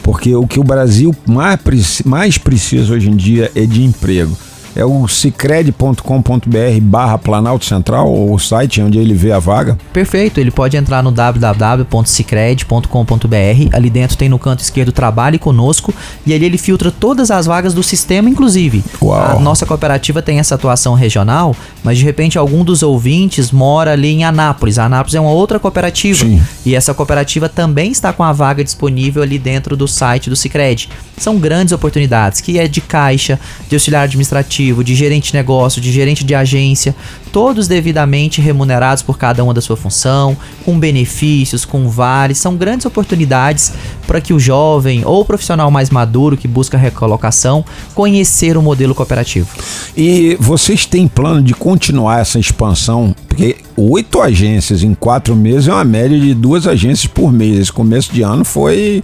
porque 0.03 0.35
o 0.35 0.47
que 0.47 0.59
o 0.59 0.63
Brasil 0.63 1.15
mais, 1.27 1.59
mais 2.05 2.37
precisa 2.37 2.93
hoje 2.93 3.09
em 3.09 3.15
dia 3.15 3.51
é 3.55 3.65
de 3.65 3.83
emprego 3.83 4.37
é 4.81 4.85
o 4.85 5.07
cicred.com.br 5.07 6.81
barra 6.81 7.17
Planalto 7.17 7.65
Central, 7.65 8.11
ou 8.11 8.33
o 8.33 8.39
site 8.39 8.81
onde 8.81 8.97
ele 8.97 9.13
vê 9.13 9.31
a 9.31 9.39
vaga? 9.39 9.77
Perfeito, 9.93 10.39
ele 10.39 10.49
pode 10.49 10.75
entrar 10.75 11.03
no 11.03 11.11
www.cicred.com.br, 11.11 13.69
ali 13.73 13.89
dentro 13.89 14.17
tem 14.17 14.27
no 14.27 14.39
canto 14.39 14.61
esquerdo 14.61 14.91
Trabalhe 14.91 15.37
Conosco, 15.37 15.93
e 16.25 16.33
ali 16.33 16.45
ele 16.45 16.57
filtra 16.57 16.91
todas 16.91 17.29
as 17.29 17.45
vagas 17.45 17.73
do 17.73 17.83
sistema, 17.83 18.29
inclusive. 18.29 18.83
Uau. 19.01 19.37
A 19.37 19.39
nossa 19.39 19.65
cooperativa 19.65 20.21
tem 20.21 20.39
essa 20.39 20.55
atuação 20.55 20.95
regional, 20.95 21.55
mas 21.83 21.99
de 21.99 22.03
repente 22.03 22.37
algum 22.37 22.63
dos 22.63 22.81
ouvintes 22.81 23.51
mora 23.51 23.93
ali 23.93 24.09
em 24.09 24.23
Anápolis. 24.23 24.79
A 24.79 24.85
Anápolis 24.85 25.15
é 25.15 25.19
uma 25.19 25.31
outra 25.31 25.59
cooperativa, 25.59 26.25
Sim. 26.25 26.41
e 26.65 26.75
essa 26.75 26.93
cooperativa 26.93 27.47
também 27.47 27.91
está 27.91 28.11
com 28.11 28.23
a 28.23 28.33
vaga 28.33 28.63
disponível 28.63 29.21
ali 29.21 29.37
dentro 29.37 29.77
do 29.77 29.87
site 29.87 30.29
do 30.29 30.35
Cicred. 30.35 30.89
São 31.17 31.37
grandes 31.37 31.71
oportunidades, 31.71 32.41
que 32.41 32.57
é 32.57 32.67
de 32.67 32.81
caixa, 32.81 33.39
de 33.69 33.75
auxiliar 33.75 34.05
administrativo, 34.05 34.70
executivo, 34.71 34.83
de 34.83 34.95
gerente 34.95 35.31
de 35.31 35.37
negócio, 35.37 35.81
de 35.81 35.91
gerente 35.91 36.23
de 36.23 36.33
agência, 36.33 36.95
todos 37.31 37.67
devidamente 37.67 38.41
remunerados 38.41 39.03
por 39.03 39.17
cada 39.17 39.43
uma 39.43 39.53
da 39.53 39.61
sua 39.61 39.77
função, 39.77 40.35
com 40.65 40.79
benefícios, 40.79 41.65
com 41.65 41.89
vales, 41.89 42.37
são 42.37 42.55
grandes 42.55 42.85
oportunidades 42.85 43.73
para 44.07 44.19
que 44.19 44.33
o 44.33 44.39
jovem 44.39 45.03
ou 45.05 45.21
o 45.21 45.25
profissional 45.25 45.69
mais 45.69 45.89
maduro 45.89 46.37
que 46.37 46.47
busca 46.47 46.77
recolocação 46.77 47.63
conhecer 47.93 48.57
o 48.57 48.61
modelo 48.61 48.95
cooperativo. 48.95 49.47
E 49.95 50.37
vocês 50.39 50.85
têm 50.85 51.07
plano 51.07 51.41
de 51.41 51.53
continuar 51.53 52.21
essa 52.21 52.39
expansão? 52.39 53.15
Porque 53.27 53.57
oito 53.77 54.21
agências 54.21 54.83
em 54.83 54.93
quatro 54.93 55.35
meses 55.35 55.67
é 55.67 55.73
uma 55.73 55.83
média 55.83 56.19
de 56.19 56.33
duas 56.33 56.67
agências 56.67 57.07
por 57.07 57.31
mês. 57.31 57.59
Esse 57.59 57.71
começo 57.71 58.11
de 58.13 58.21
ano 58.21 58.43
foi 58.43 59.01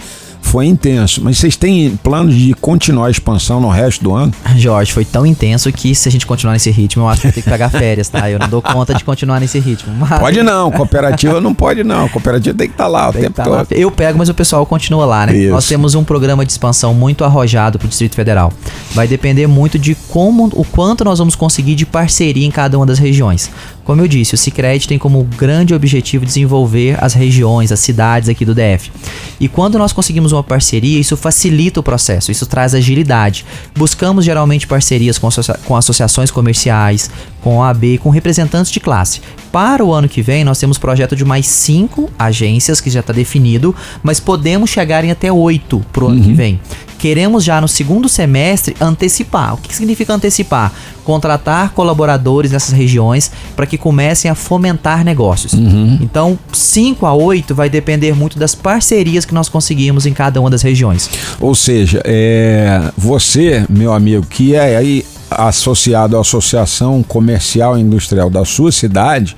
foi 0.47 0.65
intenso. 0.65 1.21
Mas 1.23 1.37
vocês 1.37 1.57
têm 1.57 1.97
planos 2.01 2.33
de 2.33 2.53
continuar 2.53 3.07
a 3.07 3.11
expansão 3.11 3.59
no 3.59 3.69
resto 3.69 4.03
do 4.03 4.13
ano? 4.13 4.33
Jorge, 4.55 4.93
foi 4.93 5.03
tão 5.03 5.25
intenso 5.25 5.71
que 5.71 5.93
se 5.93 6.07
a 6.07 6.11
gente 6.11 6.25
continuar 6.25 6.53
nesse 6.53 6.71
ritmo, 6.71 7.03
eu 7.03 7.09
acho 7.09 7.21
que 7.21 7.31
ter 7.31 7.41
que 7.41 7.49
pegar 7.49 7.69
férias, 7.69 8.07
tá? 8.07 8.29
Eu 8.29 8.39
não 8.39 8.47
dou 8.47 8.61
conta 8.61 8.93
de 8.93 9.03
continuar 9.03 9.39
nesse 9.41 9.59
ritmo. 9.59 9.93
Mas... 9.93 10.19
Pode 10.19 10.41
não, 10.41 10.71
cooperativa 10.71 11.41
não 11.41 11.53
pode 11.53 11.83
não. 11.83 12.07
Cooperativa 12.07 12.57
tem 12.57 12.67
que 12.67 12.73
estar 12.73 12.85
tá 12.85 12.89
lá 12.89 13.09
o 13.09 13.13
tem 13.13 13.23
tempo 13.23 13.35
tá 13.35 13.43
todo. 13.43 13.55
Lá. 13.55 13.67
Eu 13.71 13.91
pego, 13.91 14.17
mas 14.17 14.29
o 14.29 14.33
pessoal 14.33 14.65
continua 14.65 15.05
lá, 15.05 15.25
né? 15.25 15.35
Isso. 15.35 15.51
Nós 15.51 15.67
temos 15.67 15.95
um 15.95 16.03
programa 16.03 16.45
de 16.45 16.51
expansão 16.51 16.93
muito 16.93 17.25
arrojado 17.25 17.77
para 17.77 17.85
o 17.85 17.89
Distrito 17.89 18.15
Federal. 18.15 18.53
Vai 18.93 19.07
depender 19.07 19.47
muito 19.47 19.77
de 19.77 19.95
como, 20.07 20.45
o 20.53 20.63
quanto 20.63 21.03
nós 21.03 21.19
vamos 21.19 21.35
conseguir 21.35 21.75
de 21.75 21.85
parceria 21.85 22.45
em 22.45 22.51
cada 22.51 22.77
uma 22.77 22.85
das 22.85 22.99
regiões. 22.99 23.51
Como 23.87 24.01
eu 24.01 24.07
disse, 24.09 24.35
o 24.35 24.37
Cicred 24.37 24.85
tem 24.85 24.99
como 24.99 25.23
grande 25.23 25.73
objetivo 25.73 26.25
desenvolver 26.25 27.01
as 27.01 27.13
regiões, 27.13 27.71
as 27.71 27.79
cidades 27.79 28.27
aqui 28.27 28.43
do 28.43 28.53
DF. 28.53 28.91
E 29.39 29.47
quando 29.47 29.77
nós 29.77 29.93
conseguimos 29.93 30.33
uma 30.33 30.43
parceria, 30.43 30.99
isso 30.99 31.15
facilita 31.15 31.79
o 31.79 31.83
processo, 31.83 32.29
isso 32.29 32.45
traz 32.45 32.75
agilidade. 32.75 33.45
Buscamos 33.73 34.25
geralmente 34.25 34.67
parcerias 34.67 35.17
com, 35.17 35.27
associa 35.27 35.57
com 35.63 35.73
associações 35.73 36.29
comerciais, 36.29 37.09
com 37.47 37.63
a 37.63 37.69
AB, 37.69 37.97
com 37.99 38.09
representantes 38.09 38.69
de 38.69 38.81
classe. 38.81 39.21
Para 39.53 39.81
o 39.81 39.93
ano 39.93 40.09
que 40.09 40.21
vem, 40.21 40.43
nós 40.43 40.59
temos 40.59 40.77
projeto 40.77 41.15
de 41.15 41.23
mais 41.23 41.47
cinco 41.47 42.09
agências, 42.19 42.81
que 42.81 42.89
já 42.89 42.99
está 42.99 43.13
definido, 43.13 43.73
mas 44.03 44.19
podemos 44.19 44.69
chegar 44.69 45.05
em 45.05 45.11
até 45.11 45.31
oito 45.31 45.79
para 45.93 46.03
o 46.03 46.07
ano 46.09 46.21
que 46.21 46.31
uhum. 46.31 46.35
vem. 46.35 46.59
Queremos 46.99 47.45
já 47.45 47.61
no 47.61 47.67
segundo 47.67 48.09
semestre 48.09 48.75
antecipar. 48.81 49.53
O 49.53 49.57
que 49.57 49.73
significa 49.73 50.13
antecipar? 50.13 50.73
Contratar 51.05 51.71
colaboradores 51.71 52.51
nessas 52.51 52.73
regiões 52.73 53.31
para 53.55 53.65
que 53.65 53.77
comecem 53.77 54.29
a 54.29 54.35
fomentar 54.35 55.05
negócios. 55.05 55.53
Uhum. 55.53 55.99
Então, 56.01 56.37
5 56.51 57.05
a 57.05 57.13
8 57.13 57.55
vai 57.55 57.69
depender 57.69 58.13
muito 58.13 58.37
das 58.37 58.53
parcerias 58.53 59.23
que 59.23 59.33
nós 59.33 59.47
conseguimos 59.47 60.05
em 60.05 60.11
cada 60.11 60.41
uma 60.41 60.49
das 60.49 60.63
regiões. 60.63 61.09
Ou 61.39 61.55
seja, 61.55 62.01
é, 62.03 62.91
você, 62.97 63.63
meu 63.69 63.93
amigo, 63.93 64.25
que 64.25 64.53
é 64.53 64.75
aí 64.75 65.05
associado 65.29 66.17
à 66.17 66.21
Associação 66.21 67.03
Comercial 67.03 67.77
e 67.77 67.81
Industrial 67.81 68.29
da 68.29 68.45
sua 68.45 68.71
cidade, 68.71 69.35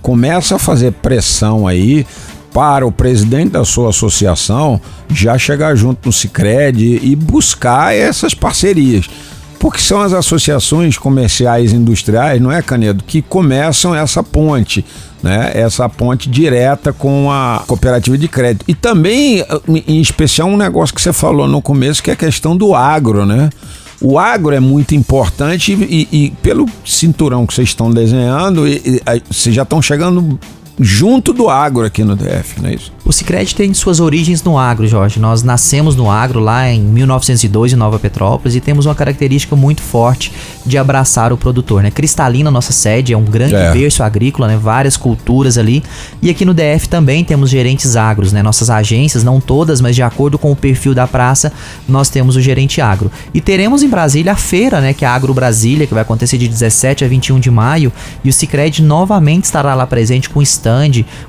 começa 0.00 0.56
a 0.56 0.58
fazer 0.58 0.92
pressão 0.92 1.66
aí 1.66 2.06
para 2.52 2.86
o 2.86 2.92
presidente 2.92 3.50
da 3.50 3.64
sua 3.64 3.90
associação 3.90 4.80
já 5.10 5.36
chegar 5.36 5.74
junto 5.74 6.06
no 6.06 6.12
Cicred 6.12 7.00
e 7.02 7.14
buscar 7.14 7.94
essas 7.94 8.32
parcerias. 8.32 9.10
Porque 9.58 9.78
são 9.78 10.00
as 10.00 10.12
associações 10.12 10.96
comerciais 10.96 11.72
e 11.72 11.76
industriais, 11.76 12.40
não 12.40 12.52
é, 12.52 12.62
Canedo, 12.62 13.04
que 13.04 13.20
começam 13.20 13.94
essa 13.94 14.22
ponte, 14.22 14.84
né? 15.22 15.50
Essa 15.54 15.88
ponte 15.88 16.28
direta 16.28 16.92
com 16.92 17.30
a 17.30 17.62
cooperativa 17.66 18.16
de 18.16 18.28
crédito. 18.28 18.64
E 18.68 18.74
também, 18.74 19.44
em 19.86 20.00
especial, 20.00 20.48
um 20.48 20.56
negócio 20.56 20.94
que 20.94 21.00
você 21.00 21.12
falou 21.12 21.48
no 21.48 21.60
começo, 21.62 22.02
que 22.02 22.10
é 22.10 22.12
a 22.12 22.16
questão 22.16 22.56
do 22.56 22.74
agro, 22.74 23.26
né? 23.26 23.50
O 24.00 24.18
agro 24.18 24.54
é 24.54 24.60
muito 24.60 24.94
importante 24.94 25.72
e, 25.72 26.08
e, 26.12 26.24
e 26.26 26.30
pelo 26.42 26.66
cinturão 26.84 27.46
que 27.46 27.54
vocês 27.54 27.68
estão 27.68 27.90
desenhando, 27.90 28.68
e, 28.68 29.02
vocês 29.30 29.54
já 29.54 29.62
estão 29.62 29.80
chegando 29.80 30.38
junto 30.78 31.32
do 31.32 31.48
agro 31.48 31.84
aqui 31.84 32.04
no 32.04 32.14
DF, 32.14 32.60
não 32.60 32.68
é 32.68 32.74
isso? 32.74 32.92
O 33.04 33.12
Sicredi 33.12 33.54
tem 33.54 33.72
suas 33.72 34.00
origens 34.00 34.42
no 34.42 34.58
agro, 34.58 34.86
Jorge. 34.86 35.20
Nós 35.20 35.42
nascemos 35.42 35.94
no 35.94 36.10
agro 36.10 36.40
lá 36.40 36.68
em 36.68 36.80
1902 36.80 37.72
em 37.72 37.76
Nova 37.76 37.98
Petrópolis 37.98 38.56
e 38.56 38.60
temos 38.60 38.84
uma 38.84 38.94
característica 38.96 39.54
muito 39.54 39.80
forte 39.80 40.32
de 40.66 40.76
abraçar 40.76 41.32
o 41.32 41.36
produtor, 41.36 41.82
né? 41.82 41.90
Cristalina, 41.90 42.50
nossa 42.50 42.72
sede, 42.72 43.12
é 43.12 43.16
um 43.16 43.24
grande 43.24 43.54
é. 43.54 43.72
berço 43.72 44.02
agrícola, 44.02 44.48
né? 44.48 44.56
Várias 44.56 44.96
culturas 44.96 45.56
ali. 45.56 45.84
E 46.20 46.28
aqui 46.28 46.44
no 46.44 46.52
DF 46.52 46.88
também 46.88 47.22
temos 47.22 47.48
gerentes 47.48 47.94
agros, 47.94 48.32
né? 48.32 48.42
Nossas 48.42 48.70
agências, 48.70 49.22
não 49.22 49.40
todas, 49.40 49.80
mas 49.80 49.94
de 49.94 50.02
acordo 50.02 50.36
com 50.36 50.50
o 50.50 50.56
perfil 50.56 50.92
da 50.92 51.06
praça, 51.06 51.52
nós 51.88 52.10
temos 52.10 52.34
o 52.34 52.40
gerente 52.40 52.80
agro. 52.80 53.10
E 53.32 53.40
teremos 53.40 53.84
em 53.84 53.88
Brasília 53.88 54.32
a 54.32 54.36
feira, 54.36 54.80
né? 54.80 54.92
Que 54.92 55.04
é 55.04 55.08
a 55.08 55.14
Agro 55.14 55.32
Brasília, 55.32 55.86
que 55.86 55.94
vai 55.94 56.02
acontecer 56.02 56.38
de 56.38 56.48
17 56.48 57.04
a 57.04 57.08
21 57.08 57.38
de 57.38 57.52
maio. 57.52 57.92
E 58.24 58.28
o 58.28 58.32
Sicredi 58.32 58.82
novamente 58.82 59.44
estará 59.44 59.74
lá 59.74 59.86
presente 59.86 60.28
com 60.28 60.42
stand, 60.42 60.65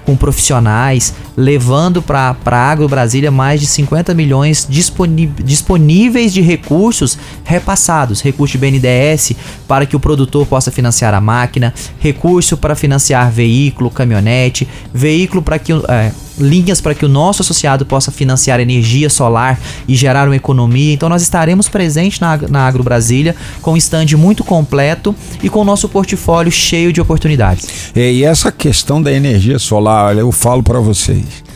com 0.05 0.15
profissionais, 0.15 1.13
levando 1.35 2.01
para 2.01 2.35
a 2.45 2.71
Agro 2.71 2.87
Brasília 2.87 3.31
mais 3.31 3.61
de 3.61 3.67
50 3.67 4.13
milhões 4.13 4.67
disponíveis 4.69 6.33
de 6.33 6.41
recursos 6.41 7.17
repassados, 7.43 8.21
recurso 8.21 8.57
de 8.57 8.57
BNDES 8.57 9.33
para 9.67 9.85
que 9.85 9.95
o 9.95 9.99
produtor 9.99 10.45
possa 10.45 10.71
financiar 10.71 11.13
a 11.13 11.21
máquina, 11.21 11.73
recurso 11.99 12.57
para 12.57 12.75
financiar 12.75 13.31
veículo, 13.31 13.89
caminhonete, 13.89 14.67
veículo 14.93 15.41
para 15.41 15.59
que 15.59 15.73
é, 15.73 16.11
linhas 16.39 16.79
para 16.79 16.93
que 16.93 17.05
o 17.05 17.09
nosso 17.09 17.41
associado 17.41 17.85
possa 17.85 18.11
financiar 18.11 18.59
energia 18.59 19.09
solar 19.09 19.59
e 19.87 19.95
gerar 19.95 20.27
uma 20.27 20.35
economia. 20.35 20.93
Então 20.93 21.09
nós 21.09 21.21
estaremos 21.21 21.67
presentes 21.67 22.19
na, 22.19 22.37
na 22.37 22.67
Agro 22.67 22.83
Brasília 22.83 23.35
com 23.61 23.73
um 23.73 23.77
stand 23.77 24.05
muito 24.17 24.43
completo 24.43 25.15
e 25.41 25.49
com 25.49 25.61
o 25.61 25.65
nosso 25.65 25.89
portfólio 25.89 26.51
cheio 26.51 26.93
de 26.93 27.01
oportunidades. 27.01 27.91
E 27.95 28.23
essa 28.23 28.51
questão 28.51 29.01
da 29.01 29.11
energia 29.11 29.26
solar, 29.59 30.17
eu 30.17 30.31
falo 30.31 30.63
para 30.63 30.79
vocês 30.79 31.47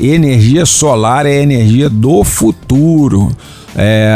energia 0.00 0.66
solar 0.66 1.26
é 1.26 1.42
energia 1.42 1.88
do 1.88 2.24
futuro. 2.24 3.30
É, 3.76 4.14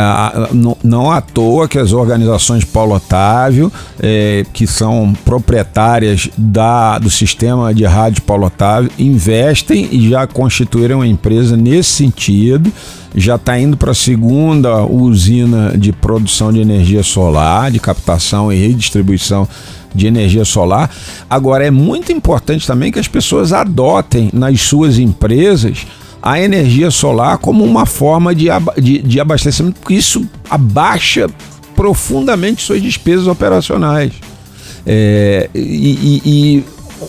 não, 0.84 1.10
à 1.10 1.20
toa 1.20 1.66
que 1.66 1.78
as 1.78 1.92
organizações 1.92 2.64
Paulo 2.64 2.94
Otávio, 2.94 3.72
é, 4.00 4.44
que 4.52 4.66
são 4.66 5.12
proprietárias 5.24 6.28
da, 6.36 6.98
do 6.98 7.10
sistema 7.10 7.74
de 7.74 7.84
rádio 7.84 8.22
Paulo 8.22 8.46
Otávio, 8.46 8.90
investem 8.98 9.88
e 9.90 10.08
já 10.08 10.26
constituíram 10.26 10.98
uma 10.98 11.06
empresa 11.06 11.56
nesse 11.56 11.90
sentido. 11.90 12.72
Já 13.14 13.34
está 13.34 13.58
indo 13.58 13.76
para 13.76 13.90
a 13.90 13.94
segunda 13.94 14.84
usina 14.84 15.76
de 15.76 15.92
produção 15.92 16.52
de 16.52 16.60
energia 16.60 17.02
solar, 17.02 17.70
de 17.70 17.80
captação 17.80 18.52
e 18.52 18.56
redistribuição 18.56 19.48
de 19.94 20.06
energia 20.06 20.44
solar. 20.44 20.90
Agora, 21.28 21.66
é 21.66 21.70
muito 21.70 22.12
importante 22.12 22.66
também 22.66 22.92
que 22.92 22.98
as 22.98 23.08
pessoas 23.08 23.52
adotem 23.52 24.30
nas 24.32 24.60
suas 24.60 24.98
empresas 24.98 25.86
a 26.32 26.40
energia 26.40 26.90
solar 26.90 27.38
como 27.38 27.64
uma 27.64 27.86
forma 27.86 28.34
de, 28.34 28.48
de, 28.76 28.98
de 28.98 29.20
abastecimento, 29.20 29.80
porque 29.80 29.94
isso 29.94 30.28
abaixa 30.50 31.28
profundamente 31.74 32.62
suas 32.62 32.82
despesas 32.82 33.26
operacionais. 33.26 34.12
É, 34.86 35.48
e, 35.54 36.22
e, 36.24 36.64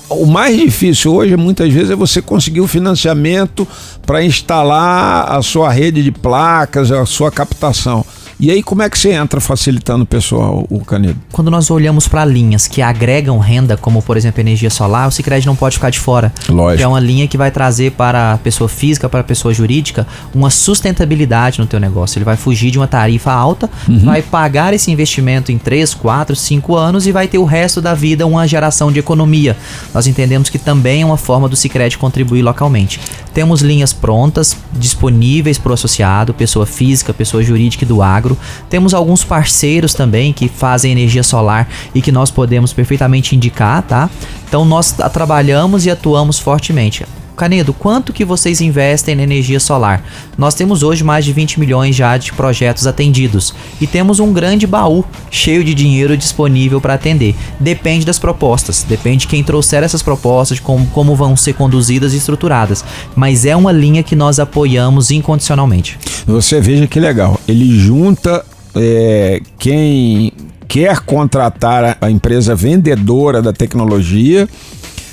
o 0.10 0.26
mais 0.26 0.56
difícil 0.56 1.14
hoje, 1.14 1.36
muitas 1.36 1.72
vezes, 1.74 1.90
é 1.90 1.96
você 1.96 2.22
conseguir 2.22 2.62
o 2.62 2.68
financiamento 2.68 3.68
para 4.06 4.24
instalar 4.24 5.32
a 5.32 5.42
sua 5.42 5.70
rede 5.72 6.04
de 6.04 6.12
placas, 6.12 6.92
a 6.92 7.06
sua 7.06 7.32
captação. 7.32 8.06
E 8.42 8.50
aí, 8.50 8.64
como 8.64 8.82
é 8.82 8.90
que 8.90 8.98
você 8.98 9.12
entra 9.12 9.42
facilitando 9.42 10.04
o 10.04 10.08
pessoal, 10.08 10.66
o 10.70 10.80
Canedo? 10.80 11.20
Quando 11.30 11.52
nós 11.52 11.70
olhamos 11.70 12.08
para 12.08 12.24
linhas 12.24 12.68
que 12.68 12.82
agregam 12.82 13.38
renda, 13.38 13.76
como 13.76 14.02
por 14.02 14.16
exemplo 14.16 14.40
energia 14.40 14.70
solar, 14.70 15.10
o 15.10 15.12
Cicred 15.12 15.46
não 15.46 15.58
pode 15.58 15.76
ficar 15.76 15.90
de 15.90 16.00
fora. 16.00 16.32
Lógico. 16.48 16.82
é 16.82 16.88
uma 16.88 17.02
linha 17.02 17.28
que 17.28 17.38
vai 17.38 17.52
trazer 17.52 17.92
para 17.92 18.36
a 18.36 18.38
pessoa 18.38 18.70
física, 18.70 19.10
para 19.10 19.20
a 19.20 19.24
pessoa 19.26 19.54
jurídica, 19.54 20.08
uma 20.34 20.50
sustentabilidade 20.50 21.60
no 21.60 21.68
teu 21.68 21.82
negócio. 21.82 22.18
Ele 22.18 22.24
vai 22.24 22.38
fugir 22.38 22.72
de 22.72 22.80
uma 22.80 22.88
tarifa 22.88 23.30
alta, 23.30 23.70
uhum. 23.86 24.06
vai 24.06 24.22
pagar 24.22 24.74
esse 24.74 24.90
investimento 24.90 25.52
em 25.52 25.58
3, 25.58 25.94
4, 25.96 26.34
5 26.34 26.76
anos 26.78 27.08
e 27.08 27.12
vai 27.12 27.28
ter 27.28 27.40
o 27.40 27.44
resto 27.44 27.82
da 27.82 27.94
vida 27.94 28.26
uma 28.26 28.48
geração 28.48 28.90
de 28.90 29.00
economia. 29.00 29.58
Nós 29.94 30.08
entendemos 30.08 30.50
que 30.50 30.58
também 30.58 31.02
é 31.02 31.06
uma 31.06 31.18
forma 31.18 31.50
do 31.50 31.58
Cicred 31.58 31.98
contribuir 31.98 32.42
localmente. 32.42 33.02
Temos 33.34 33.62
linhas 33.62 33.92
prontas, 33.92 34.56
disponíveis 34.72 35.58
para 35.58 35.72
o 35.72 35.74
associado, 35.74 36.34
pessoa 36.34 36.66
física, 36.66 37.14
pessoa 37.14 37.44
jurídica 37.44 37.84
e 37.84 37.88
do 37.88 38.02
agro 38.02 38.29
agro. 38.30 38.38
Temos 38.70 38.94
alguns 38.94 39.24
parceiros 39.24 39.94
também 39.94 40.32
que 40.32 40.48
fazem 40.48 40.92
energia 40.92 41.24
solar 41.24 41.68
e 41.94 42.02
que 42.02 42.12
nós 42.12 42.30
podemos 42.30 42.74
perfeitamente 42.74 43.36
indicar, 43.36 43.82
tá? 43.84 44.10
Então 44.48 44.66
nós 44.66 44.92
trabalhamos 45.12 45.86
e 45.86 45.92
atuamos 45.92 46.38
fortemente. 46.38 47.06
Canedo, 47.40 47.74
quanto 47.74 48.12
que 48.12 48.26
vocês 48.26 48.60
investem 48.60 49.16
na 49.16 49.24
energia 49.24 49.62
solar? 49.62 50.04
Nós 50.38 50.54
temos 50.54 50.84
hoje 50.84 51.06
mais 51.06 51.24
de 51.24 51.32
20 51.32 51.58
milhões 51.58 51.96
já 51.96 52.18
de 52.18 52.34
projetos 52.34 52.86
atendidos 52.86 53.54
e 53.80 53.88
temos 53.88 54.20
um 54.20 54.34
grande 54.34 54.68
baú 54.68 55.06
cheio 55.32 55.64
de 55.64 55.74
dinheiro 55.74 56.18
disponível 56.18 56.82
para 56.82 56.96
atender. 56.96 57.34
Depende 57.58 58.06
das 58.06 58.20
propostas, 58.20 58.84
depende 58.84 59.20
de 59.20 59.28
quem 59.28 59.42
trouxer 59.42 59.84
essas 59.84 60.04
propostas, 60.04 60.58
de 60.58 60.62
como, 60.62 60.86
como 60.88 61.16
vão 61.16 61.38
ser 61.38 61.54
conduzidas 61.54 62.14
e 62.14 62.18
estruturadas, 62.18 62.84
mas 63.16 63.46
é 63.46 63.56
uma 63.56 63.72
linha 63.72 64.04
que 64.04 64.18
nós 64.18 64.38
apoiamos 64.38 65.10
incondicionalmente. 65.10 65.98
Você 66.28 66.60
veja 66.60 66.88
que 66.88 67.00
legal, 67.00 67.40
ele 67.48 67.80
junta 67.80 68.46
é, 68.76 69.40
quem 69.58 70.34
quer 70.68 71.00
contratar 71.00 71.98
a 72.00 72.12
empresa 72.12 72.54
vendedora 72.54 73.42
da 73.42 73.52
tecnologia 73.52 74.48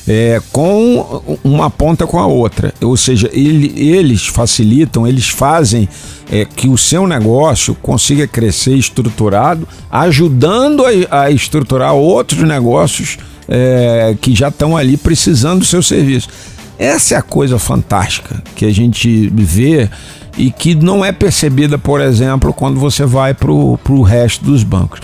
é, 0.07 0.41
com 0.53 1.37
uma 1.43 1.69
ponta 1.69 2.07
com 2.07 2.19
a 2.19 2.27
outra. 2.27 2.73
Ou 2.81 2.97
seja, 2.97 3.29
ele, 3.33 3.73
eles 3.77 4.27
facilitam, 4.27 5.07
eles 5.07 5.29
fazem 5.29 5.89
é, 6.31 6.45
que 6.45 6.69
o 6.69 6.77
seu 6.77 7.07
negócio 7.07 7.75
consiga 7.77 8.27
crescer 8.27 8.77
estruturado, 8.77 9.67
ajudando 9.91 10.85
a, 10.85 11.23
a 11.23 11.31
estruturar 11.31 11.95
outros 11.95 12.43
negócios 12.43 13.19
é, 13.49 14.17
que 14.21 14.35
já 14.35 14.49
estão 14.49 14.77
ali 14.77 14.97
precisando 14.97 15.61
do 15.61 15.67
seu 15.67 15.83
serviço. 15.83 16.29
Essa 16.79 17.15
é 17.15 17.19
a 17.19 17.23
coisa 17.23 17.59
fantástica 17.59 18.43
que 18.55 18.65
a 18.65 18.73
gente 18.73 19.29
vê 19.35 19.89
e 20.37 20.51
que 20.51 20.75
não 20.75 21.03
é 21.03 21.11
percebida, 21.11 21.79
por 21.79 22.01
exemplo, 22.01 22.53
quando 22.53 22.79
você 22.79 23.07
vai 23.07 23.33
para 23.33 23.51
o 23.51 24.03
resto 24.03 24.45
dos 24.45 24.63
bancos. 24.63 25.01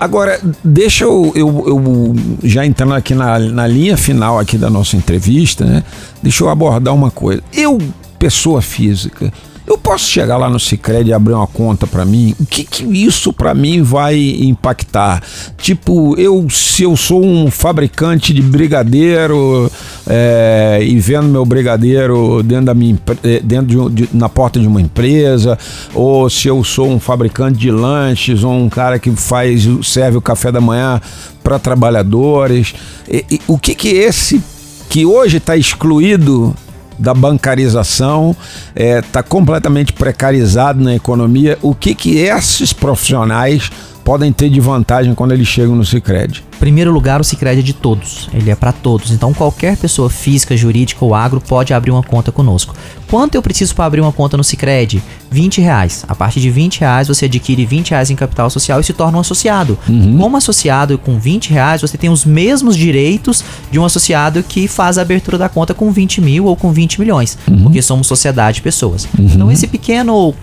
Agora, 0.00 0.40
deixa 0.64 1.04
eu, 1.04 1.30
eu, 1.36 1.64
eu, 1.66 2.14
já 2.42 2.64
entrando 2.64 2.94
aqui 2.94 3.14
na, 3.14 3.38
na 3.38 3.66
linha 3.66 3.98
final 3.98 4.38
aqui 4.38 4.56
da 4.56 4.70
nossa 4.70 4.96
entrevista, 4.96 5.66
né? 5.66 5.84
Deixa 6.22 6.42
eu 6.42 6.48
abordar 6.48 6.94
uma 6.94 7.10
coisa. 7.10 7.42
Eu, 7.52 7.76
pessoa 8.18 8.62
física, 8.62 9.30
eu 9.70 9.78
posso 9.78 10.04
chegar 10.04 10.36
lá 10.36 10.50
no 10.50 10.58
Sicredi 10.58 11.10
e 11.10 11.12
abrir 11.12 11.32
uma 11.32 11.46
conta 11.46 11.86
para 11.86 12.04
mim? 12.04 12.34
O 12.40 12.44
que, 12.44 12.64
que 12.64 12.82
isso 12.82 13.32
para 13.32 13.54
mim 13.54 13.82
vai 13.82 14.18
impactar? 14.40 15.22
Tipo, 15.56 16.18
eu 16.18 16.48
se 16.50 16.82
eu 16.82 16.96
sou 16.96 17.24
um 17.24 17.48
fabricante 17.52 18.34
de 18.34 18.42
brigadeiro 18.42 19.70
é, 20.08 20.80
e 20.82 20.98
vendo 20.98 21.28
meu 21.28 21.44
brigadeiro 21.44 22.42
dentro 22.42 22.64
da 22.66 22.74
minha 22.74 22.98
eh, 23.22 23.40
dentro 23.44 23.90
de, 23.90 24.06
de, 24.06 24.16
na 24.16 24.28
porta 24.28 24.58
de 24.58 24.66
uma 24.66 24.80
empresa, 24.80 25.56
ou 25.94 26.28
se 26.28 26.48
eu 26.48 26.64
sou 26.64 26.90
um 26.90 26.98
fabricante 26.98 27.56
de 27.56 27.70
lanches 27.70 28.42
ou 28.42 28.52
um 28.52 28.68
cara 28.68 28.98
que 28.98 29.10
faz 29.12 29.68
serve 29.84 30.18
o 30.18 30.20
café 30.20 30.50
da 30.50 30.60
manhã 30.60 31.00
para 31.44 31.60
trabalhadores, 31.60 32.74
e, 33.08 33.24
e, 33.30 33.40
o 33.46 33.56
que 33.56 33.76
que 33.76 33.90
esse 33.90 34.42
que 34.88 35.06
hoje 35.06 35.36
está 35.36 35.56
excluído 35.56 36.56
da 37.00 37.14
bancarização, 37.14 38.36
está 38.76 38.82
é, 38.84 39.00
tá 39.00 39.22
completamente 39.22 39.92
precarizado 39.92 40.82
na 40.82 40.94
economia. 40.94 41.58
O 41.62 41.74
que, 41.74 41.94
que 41.94 42.18
esses 42.18 42.72
profissionais 42.72 43.72
podem 44.04 44.30
ter 44.32 44.50
de 44.50 44.60
vantagem 44.60 45.14
quando 45.14 45.32
eles 45.32 45.48
chegam 45.48 45.74
no 45.74 45.84
Cicred? 45.84 46.49
Primeiro 46.60 46.92
lugar, 46.92 47.20
o 47.20 47.24
Sicredi 47.24 47.60
é 47.60 47.62
de 47.62 47.72
todos. 47.72 48.28
Ele 48.34 48.50
é 48.50 48.54
para 48.54 48.70
todos. 48.70 49.10
Então, 49.10 49.32
qualquer 49.32 49.78
pessoa 49.78 50.10
física, 50.10 50.54
jurídica 50.54 51.02
ou 51.02 51.14
agro 51.14 51.40
pode 51.40 51.72
abrir 51.72 51.90
uma 51.90 52.02
conta 52.02 52.30
conosco. 52.30 52.74
Quanto 53.08 53.34
eu 53.34 53.42
preciso 53.42 53.74
para 53.74 53.86
abrir 53.86 54.00
uma 54.02 54.12
conta 54.12 54.36
no 54.36 54.44
Sicredi? 54.44 55.02
20 55.30 55.60
reais. 55.62 56.04
A 56.06 56.14
partir 56.14 56.38
de 56.38 56.50
20 56.50 56.80
reais, 56.80 57.08
você 57.08 57.24
adquire 57.24 57.64
20 57.64 57.90
reais 57.90 58.10
em 58.10 58.14
capital 58.14 58.50
social 58.50 58.78
e 58.78 58.84
se 58.84 58.92
torna 58.92 59.16
um 59.16 59.22
associado. 59.22 59.78
Como 60.18 60.36
associado 60.36 60.98
com 60.98 61.18
20 61.18 61.50
reais, 61.50 61.80
você 61.80 61.96
tem 61.96 62.10
os 62.10 62.24
mesmos 62.26 62.76
direitos 62.76 63.42
de 63.70 63.78
um 63.78 63.84
associado 63.84 64.42
que 64.42 64.68
faz 64.68 64.98
a 64.98 65.02
abertura 65.02 65.38
da 65.38 65.48
conta 65.48 65.72
com 65.72 65.90
20 65.90 66.20
mil 66.20 66.44
ou 66.44 66.54
com 66.54 66.70
20 66.72 67.00
milhões. 67.00 67.38
Porque 67.62 67.80
somos 67.80 68.06
sociedade 68.06 68.56
de 68.56 68.62
pessoas. 68.62 69.08
Então, 69.18 69.50
esse 69.50 69.66
pequeno 69.66 70.34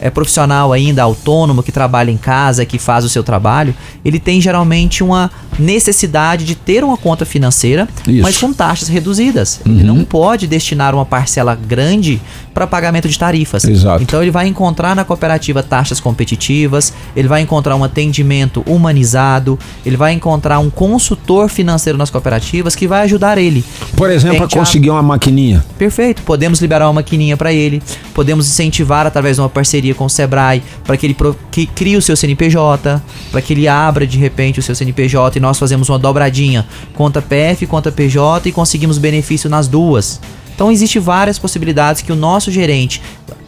é 0.00 0.10
profissional 0.10 0.72
ainda 0.72 1.02
autônomo 1.02 1.62
que 1.62 1.70
trabalha 1.72 2.10
em 2.10 2.16
casa, 2.16 2.64
que 2.64 2.78
faz 2.78 3.04
o 3.04 3.08
seu 3.08 3.22
trabalho, 3.22 3.74
ele 4.04 4.18
tem 4.18 4.40
geralmente 4.40 5.02
uma 5.04 5.30
necessidade 5.58 6.44
de 6.44 6.54
ter 6.54 6.82
uma 6.82 6.96
conta 6.96 7.24
financeira, 7.24 7.88
Isso. 8.06 8.22
mas 8.22 8.36
com 8.38 8.52
taxas 8.52 8.88
reduzidas. 8.88 9.60
Ele 9.64 9.82
não 9.84 10.04
pode 10.04 10.46
destinar 10.46 10.94
uma 10.94 11.04
parcela 11.04 11.54
grande 11.54 12.20
para 12.54 12.66
pagamento 12.66 13.08
de 13.08 13.18
tarifas. 13.18 13.64
Exato. 13.64 14.02
Então 14.02 14.20
ele 14.22 14.30
vai 14.30 14.46
encontrar 14.46 14.96
na 14.96 15.04
cooperativa 15.04 15.62
taxas 15.62 16.00
competitivas, 16.00 16.92
ele 17.14 17.28
vai 17.28 17.42
encontrar 17.42 17.76
um 17.76 17.84
atendimento 17.84 18.62
humanizado, 18.66 19.58
ele 19.84 19.96
vai 19.96 20.12
encontrar 20.12 20.58
um 20.58 20.70
consultor 20.70 21.48
financeiro 21.48 21.96
nas 21.98 22.10
cooperativas 22.10 22.74
que 22.74 22.88
vai 22.88 23.02
ajudar 23.02 23.38
ele. 23.38 23.64
Por 23.96 24.10
exemplo, 24.10 24.44
a- 24.44 24.48
conseguir 24.48 24.90
uma 24.90 25.02
maquininha. 25.02 25.64
Perfeito. 25.78 26.22
Podemos 26.22 26.60
liberar 26.60 26.86
uma 26.86 26.94
maquininha 26.94 27.36
para 27.36 27.52
ele. 27.52 27.82
Podemos 28.14 28.46
incentivar 28.48 29.06
através 29.06 29.36
de 29.36 29.42
uma 29.42 29.48
parceria 29.48 29.89
com 29.94 30.04
o 30.04 30.10
Sebrae 30.10 30.62
para 30.84 30.96
que 30.96 31.06
ele 31.06 31.14
pro- 31.14 31.36
que 31.50 31.66
crie 31.66 31.96
o 31.96 32.02
seu 32.02 32.16
CNPJ, 32.16 33.00
para 33.30 33.40
que 33.42 33.52
ele 33.52 33.68
abra 33.68 34.06
de 34.06 34.18
repente 34.18 34.60
o 34.60 34.62
seu 34.62 34.74
CNPJ 34.74 35.38
e 35.38 35.40
nós 35.40 35.58
fazemos 35.58 35.88
uma 35.88 35.98
dobradinha, 35.98 36.66
conta 36.94 37.20
PF, 37.22 37.66
conta 37.66 37.90
PJ 37.92 38.48
e 38.48 38.52
conseguimos 38.52 38.98
benefício 38.98 39.48
nas 39.50 39.68
duas. 39.68 40.20
Então 40.54 40.70
existe 40.70 40.98
várias 40.98 41.38
possibilidades 41.38 42.02
que 42.02 42.12
o 42.12 42.16
nosso 42.16 42.50
gerente, 42.50 43.00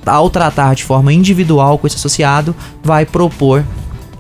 ao 0.07 0.31
tratar 0.31 0.75
de 0.75 0.83
forma 0.85 1.13
individual 1.13 1.77
com 1.79 1.87
esse 1.87 1.97
associado, 1.97 2.55
vai 2.83 3.05
propor 3.05 3.65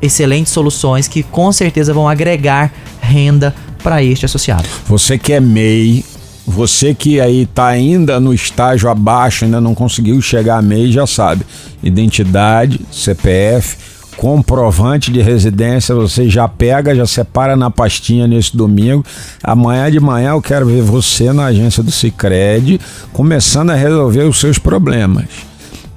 excelentes 0.00 0.52
soluções 0.52 1.08
que 1.08 1.22
com 1.22 1.50
certeza 1.52 1.94
vão 1.94 2.08
agregar 2.08 2.72
renda 3.00 3.54
para 3.82 4.02
este 4.02 4.26
associado. 4.26 4.68
Você 4.86 5.16
que 5.16 5.32
é 5.32 5.40
MEI, 5.40 6.04
você 6.46 6.94
que 6.94 7.20
aí 7.20 7.46
tá 7.46 7.66
ainda 7.66 8.18
no 8.18 8.34
estágio 8.34 8.88
abaixo, 8.88 9.44
ainda 9.44 9.60
não 9.60 9.74
conseguiu 9.74 10.20
chegar 10.20 10.58
a 10.58 10.62
MEI, 10.62 10.90
já 10.90 11.06
sabe. 11.06 11.46
Identidade, 11.82 12.80
CPF, 12.90 13.76
comprovante 14.16 15.10
de 15.10 15.20
residência, 15.20 15.94
você 15.94 16.28
já 16.28 16.46
pega, 16.48 16.94
já 16.94 17.06
separa 17.06 17.56
na 17.56 17.70
pastinha 17.70 18.26
nesse 18.26 18.56
domingo. 18.56 19.04
Amanhã 19.42 19.90
de 19.90 20.00
manhã 20.00 20.30
eu 20.30 20.42
quero 20.42 20.66
ver 20.66 20.82
você 20.82 21.32
na 21.32 21.46
agência 21.46 21.82
do 21.82 21.90
Sicredi 21.90 22.80
começando 23.12 23.70
a 23.70 23.74
resolver 23.74 24.24
os 24.24 24.38
seus 24.38 24.58
problemas. 24.58 25.26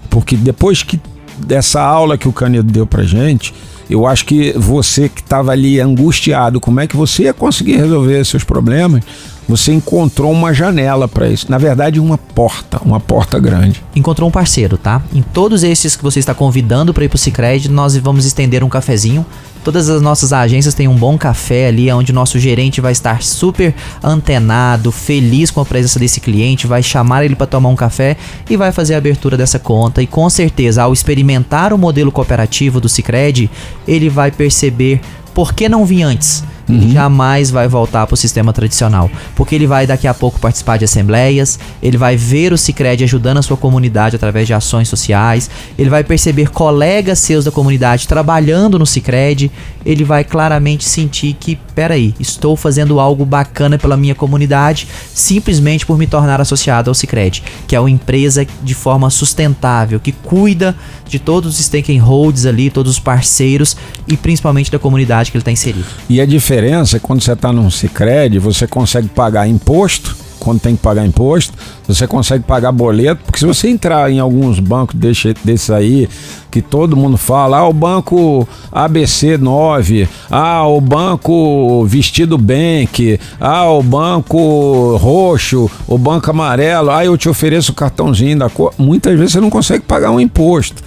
Porque 0.09 0.37
depois 0.37 0.83
que 0.83 0.99
dessa 1.37 1.81
aula 1.81 2.17
que 2.17 2.27
o 2.27 2.33
Canedo 2.33 2.71
deu 2.71 2.87
pra 2.87 3.03
gente, 3.03 3.53
eu 3.89 4.07
acho 4.07 4.25
que 4.25 4.53
você 4.53 5.09
que 5.09 5.21
estava 5.21 5.51
ali 5.51 5.79
angustiado, 5.79 6.59
como 6.59 6.79
é 6.79 6.87
que 6.87 6.95
você 6.95 7.23
ia 7.23 7.33
conseguir 7.33 7.77
resolver 7.77 8.23
seus 8.25 8.43
problemas? 8.43 9.03
Você 9.47 9.71
encontrou 9.71 10.31
uma 10.31 10.53
janela 10.53 11.07
para 11.07 11.29
isso. 11.29 11.49
Na 11.49 11.57
verdade, 11.57 11.99
uma 11.99 12.17
porta, 12.17 12.81
uma 12.83 12.99
porta 12.99 13.39
grande. 13.39 13.83
encontrou 13.95 14.27
um 14.27 14.31
parceiro, 14.31 14.77
tá? 14.77 15.01
Em 15.13 15.21
todos 15.21 15.63
esses 15.63 15.95
que 15.95 16.03
você 16.03 16.19
está 16.19 16.33
convidando 16.33 16.93
para 16.93 17.05
ir 17.05 17.09
pro 17.09 17.17
Sicredi, 17.17 17.69
nós 17.69 17.95
vamos 17.97 18.25
estender 18.25 18.63
um 18.63 18.69
cafezinho. 18.69 19.25
Todas 19.63 19.89
as 19.89 19.99
nossas 19.99 20.31
agências 20.31 20.75
têm 20.75 20.87
um 20.87 20.95
bom 20.95 21.17
café 21.17 21.67
ali, 21.67 21.91
onde 21.91 22.11
o 22.11 22.15
nosso 22.15 22.37
gerente 22.37 22.79
vai 22.79 22.91
estar 22.91 23.23
super 23.23 23.73
antenado, 24.03 24.91
feliz 24.91 25.49
com 25.49 25.59
a 25.59 25.65
presença 25.65 25.97
desse 25.97 26.19
cliente, 26.19 26.67
vai 26.67 26.83
chamar 26.83 27.25
ele 27.25 27.35
para 27.35 27.47
tomar 27.47 27.69
um 27.69 27.75
café 27.75 28.15
e 28.47 28.55
vai 28.55 28.71
fazer 28.71 28.93
a 28.93 28.99
abertura 28.99 29.35
dessa 29.35 29.57
conta. 29.57 30.03
E 30.03 30.07
com 30.07 30.29
certeza, 30.29 30.83
ao 30.83 30.93
experimentar 30.93 31.73
o 31.73 31.79
modelo 31.79 32.11
cooperativo 32.11 32.79
do 32.79 32.87
Sicredi, 32.87 33.49
ele 33.87 34.07
vai 34.07 34.29
perceber 34.29 35.01
por 35.33 35.53
que 35.53 35.67
não 35.67 35.83
vir 35.83 36.03
antes. 36.03 36.43
Ele 36.67 36.91
jamais 36.91 37.51
vai 37.51 37.67
voltar 37.67 38.07
para 38.07 38.13
o 38.15 38.17
sistema 38.17 38.51
tradicional, 38.51 39.09
porque 39.35 39.53
ele 39.53 39.67
vai 39.67 39.85
daqui 39.85 40.07
a 40.07 40.13
pouco 40.13 40.39
participar 40.39 40.77
de 40.77 40.85
assembleias, 40.85 41.59
ele 41.81 41.97
vai 41.97 42.17
ver 42.17 42.51
o 42.53 42.57
Sicredi 42.57 43.03
ajudando 43.03 43.37
a 43.37 43.41
sua 43.41 43.55
comunidade 43.55 44.15
através 44.15 44.47
de 44.47 44.53
ações 44.53 44.89
sociais, 44.89 45.49
ele 45.77 45.89
vai 45.89 46.03
perceber 46.03 46.49
colegas 46.49 47.19
seus 47.19 47.45
da 47.45 47.51
comunidade 47.51 48.07
trabalhando 48.07 48.79
no 48.79 48.85
Sicredi, 48.85 49.51
ele 49.85 50.03
vai 50.03 50.23
claramente 50.23 50.83
sentir 50.85 51.35
que, 51.39 51.55
peraí, 51.75 52.15
estou 52.19 52.55
fazendo 52.55 52.99
algo 52.99 53.23
bacana 53.23 53.77
pela 53.77 53.95
minha 53.95 54.15
comunidade 54.15 54.87
simplesmente 55.13 55.85
por 55.85 55.97
me 55.97 56.07
tornar 56.07 56.41
associado 56.41 56.89
ao 56.89 56.95
Sicredi, 56.95 57.43
que 57.67 57.75
é 57.75 57.79
uma 57.79 57.91
empresa 57.91 58.45
de 58.63 58.73
forma 58.73 59.09
sustentável, 59.11 59.99
que 59.99 60.11
cuida 60.11 60.75
de 61.07 61.19
todos 61.19 61.59
os 61.59 61.65
stakeholders 61.65 62.47
ali, 62.47 62.71
todos 62.71 62.93
os 62.93 62.99
parceiros 62.99 63.77
e 64.07 64.17
principalmente 64.17 64.71
da 64.71 64.79
comunidade 64.79 65.29
que 65.29 65.37
ele 65.37 65.41
está 65.41 65.51
inserido. 65.51 65.85
E 66.09 66.19
a 66.19 66.25
diferença 66.25 66.54
é 66.57 66.99
quando 66.99 67.21
você 67.21 67.33
está 67.33 67.51
num 67.51 67.69
Sicredi, 67.69 68.39
você 68.39 68.67
consegue 68.67 69.07
pagar 69.09 69.47
imposto, 69.47 70.15
quando 70.39 70.59
tem 70.59 70.75
que 70.75 70.81
pagar 70.81 71.05
imposto, 71.05 71.53
você 71.87 72.07
consegue 72.07 72.43
pagar 72.43 72.71
boleto, 72.71 73.23
porque 73.25 73.39
se 73.39 73.45
você 73.45 73.67
entrar 73.67 74.11
em 74.11 74.19
alguns 74.19 74.59
bancos 74.59 74.95
desse 74.95 75.73
aí, 75.73 76.07
que 76.51 76.61
todo 76.61 76.95
mundo 76.95 77.17
fala, 77.17 77.57
ah, 77.57 77.67
o 77.67 77.73
banco 77.73 78.47
ABC 78.71 79.37
9, 79.37 80.07
ah, 80.29 80.67
o 80.67 80.79
banco 80.79 81.83
Vestido 81.85 82.37
Bank, 82.37 83.19
ah, 83.39 83.69
o 83.71 83.81
banco 83.81 84.95
roxo, 84.97 85.69
o 85.87 85.97
banco 85.97 86.29
amarelo, 86.29 86.91
ah, 86.91 87.03
eu 87.03 87.17
te 87.17 87.27
ofereço 87.27 87.71
o 87.71 87.75
cartãozinho 87.75 88.37
da 88.37 88.49
cor. 88.49 88.73
Muitas 88.77 89.17
vezes 89.17 89.33
você 89.33 89.41
não 89.41 89.49
consegue 89.49 89.83
pagar 89.83 90.11
um 90.11 90.19
imposto. 90.19 90.83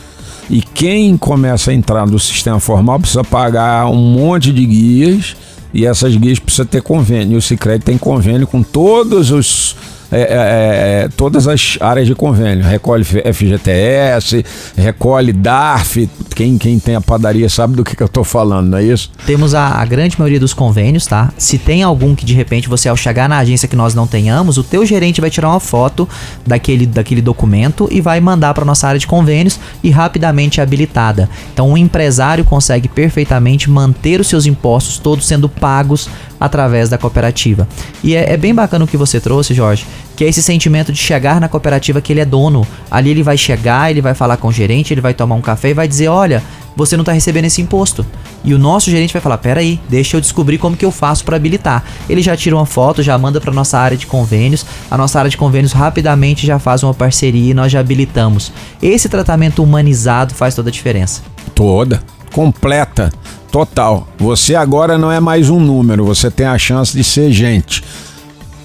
E 0.48 0.62
quem 0.62 1.16
começa 1.18 1.70
a 1.70 1.74
entrar 1.74 2.06
no 2.06 2.18
sistema 2.18 2.58
formal 2.58 2.98
precisa 2.98 3.22
pagar 3.22 3.86
um 3.90 3.96
monte 3.96 4.50
de 4.50 4.64
guias 4.64 5.36
e 5.72 5.86
essas 5.86 6.16
guias 6.16 6.38
precisam 6.38 6.66
ter 6.66 6.82
convênio. 6.82 7.34
E 7.34 7.36
o 7.36 7.42
Sicredi 7.42 7.84
tem 7.84 7.98
convênio 7.98 8.46
com 8.46 8.62
todos 8.62 9.30
os 9.30 9.76
é, 10.10 10.20
é, 10.20 11.04
é, 11.04 11.08
todas 11.16 11.46
as 11.46 11.76
áreas 11.80 12.06
de 12.06 12.14
convênio. 12.14 12.64
Recolhe 12.64 13.04
FGTS, 13.04 14.44
recolhe 14.76 15.32
DARF. 15.32 16.08
Quem, 16.34 16.56
quem 16.56 16.78
tem 16.78 16.94
a 16.94 17.00
padaria 17.00 17.48
sabe 17.48 17.76
do 17.76 17.84
que, 17.84 17.94
que 17.94 18.02
eu 18.02 18.08
tô 18.08 18.24
falando, 18.24 18.68
não 18.68 18.78
é 18.78 18.84
isso? 18.84 19.10
Temos 19.26 19.54
a, 19.54 19.80
a 19.80 19.84
grande 19.84 20.18
maioria 20.18 20.40
dos 20.40 20.54
convênios, 20.54 21.06
tá? 21.06 21.32
Se 21.36 21.58
tem 21.58 21.82
algum 21.82 22.14
que 22.14 22.24
de 22.24 22.34
repente 22.34 22.68
você 22.68 22.88
ao 22.88 22.96
chegar 22.96 23.28
na 23.28 23.38
agência 23.38 23.68
que 23.68 23.76
nós 23.76 23.94
não 23.94 24.06
tenhamos, 24.06 24.56
o 24.56 24.64
teu 24.64 24.86
gerente 24.86 25.20
vai 25.20 25.30
tirar 25.30 25.50
uma 25.50 25.60
foto 25.60 26.08
daquele, 26.46 26.86
daquele 26.86 27.20
documento 27.20 27.88
e 27.90 28.00
vai 28.00 28.20
mandar 28.20 28.54
para 28.54 28.64
nossa 28.64 28.88
área 28.88 28.98
de 28.98 29.06
convênios 29.06 29.58
e 29.82 29.90
rapidamente 29.90 30.60
é 30.60 30.62
habilitada. 30.62 31.28
Então 31.52 31.72
o 31.72 31.78
empresário 31.78 32.44
consegue 32.44 32.88
perfeitamente 32.88 33.70
manter 33.70 34.20
os 34.20 34.26
seus 34.26 34.46
impostos 34.46 34.98
todos 34.98 35.26
sendo 35.26 35.48
pagos 35.48 36.08
através 36.40 36.88
da 36.88 36.98
cooperativa. 36.98 37.66
E 38.02 38.14
é, 38.14 38.32
é 38.32 38.36
bem 38.36 38.54
bacana 38.54 38.84
o 38.84 38.88
que 38.88 38.96
você 38.96 39.20
trouxe, 39.20 39.54
Jorge, 39.54 39.86
que 40.18 40.24
é 40.24 40.28
esse 40.28 40.42
sentimento 40.42 40.90
de 40.90 40.98
chegar 40.98 41.40
na 41.40 41.48
cooperativa 41.48 42.00
que 42.00 42.12
ele 42.12 42.18
é 42.18 42.24
dono. 42.24 42.66
Ali 42.90 43.10
ele 43.10 43.22
vai 43.22 43.38
chegar, 43.38 43.88
ele 43.88 44.00
vai 44.00 44.14
falar 44.14 44.36
com 44.36 44.48
o 44.48 44.52
gerente, 44.52 44.92
ele 44.92 45.00
vai 45.00 45.14
tomar 45.14 45.36
um 45.36 45.40
café 45.40 45.70
e 45.70 45.74
vai 45.74 45.86
dizer, 45.86 46.08
olha, 46.08 46.42
você 46.74 46.96
não 46.96 47.02
está 47.02 47.12
recebendo 47.12 47.44
esse 47.44 47.62
imposto. 47.62 48.04
E 48.42 48.52
o 48.52 48.58
nosso 48.58 48.90
gerente 48.90 49.12
vai 49.12 49.22
falar: 49.22 49.38
peraí, 49.38 49.78
deixa 49.88 50.16
eu 50.16 50.20
descobrir 50.20 50.58
como 50.58 50.76
que 50.76 50.84
eu 50.84 50.90
faço 50.90 51.24
para 51.24 51.36
habilitar. 51.36 51.84
Ele 52.10 52.20
já 52.20 52.36
tira 52.36 52.56
uma 52.56 52.66
foto, 52.66 53.00
já 53.00 53.16
manda 53.16 53.40
para 53.40 53.52
nossa 53.52 53.78
área 53.78 53.96
de 53.96 54.08
convênios. 54.08 54.66
A 54.90 54.98
nossa 54.98 55.20
área 55.20 55.30
de 55.30 55.36
convênios 55.36 55.70
rapidamente 55.70 56.44
já 56.44 56.58
faz 56.58 56.82
uma 56.82 56.94
parceria 56.94 57.52
e 57.52 57.54
nós 57.54 57.70
já 57.70 57.78
habilitamos. 57.78 58.50
Esse 58.82 59.08
tratamento 59.08 59.62
humanizado 59.62 60.34
faz 60.34 60.52
toda 60.52 60.68
a 60.68 60.72
diferença. 60.72 61.22
Toda, 61.54 62.02
completa, 62.32 63.12
total. 63.52 64.08
Você 64.18 64.56
agora 64.56 64.98
não 64.98 65.12
é 65.12 65.20
mais 65.20 65.48
um 65.48 65.60
número, 65.60 66.04
você 66.04 66.28
tem 66.28 66.46
a 66.46 66.58
chance 66.58 66.96
de 66.96 67.04
ser 67.04 67.30
gente. 67.30 67.84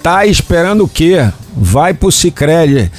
Tá 0.04 0.26
esperando 0.26 0.84
o 0.84 0.88
quê? 0.88 1.16
Vai 1.56 1.94
pro 1.94 2.12
Sicredi. 2.12 2.92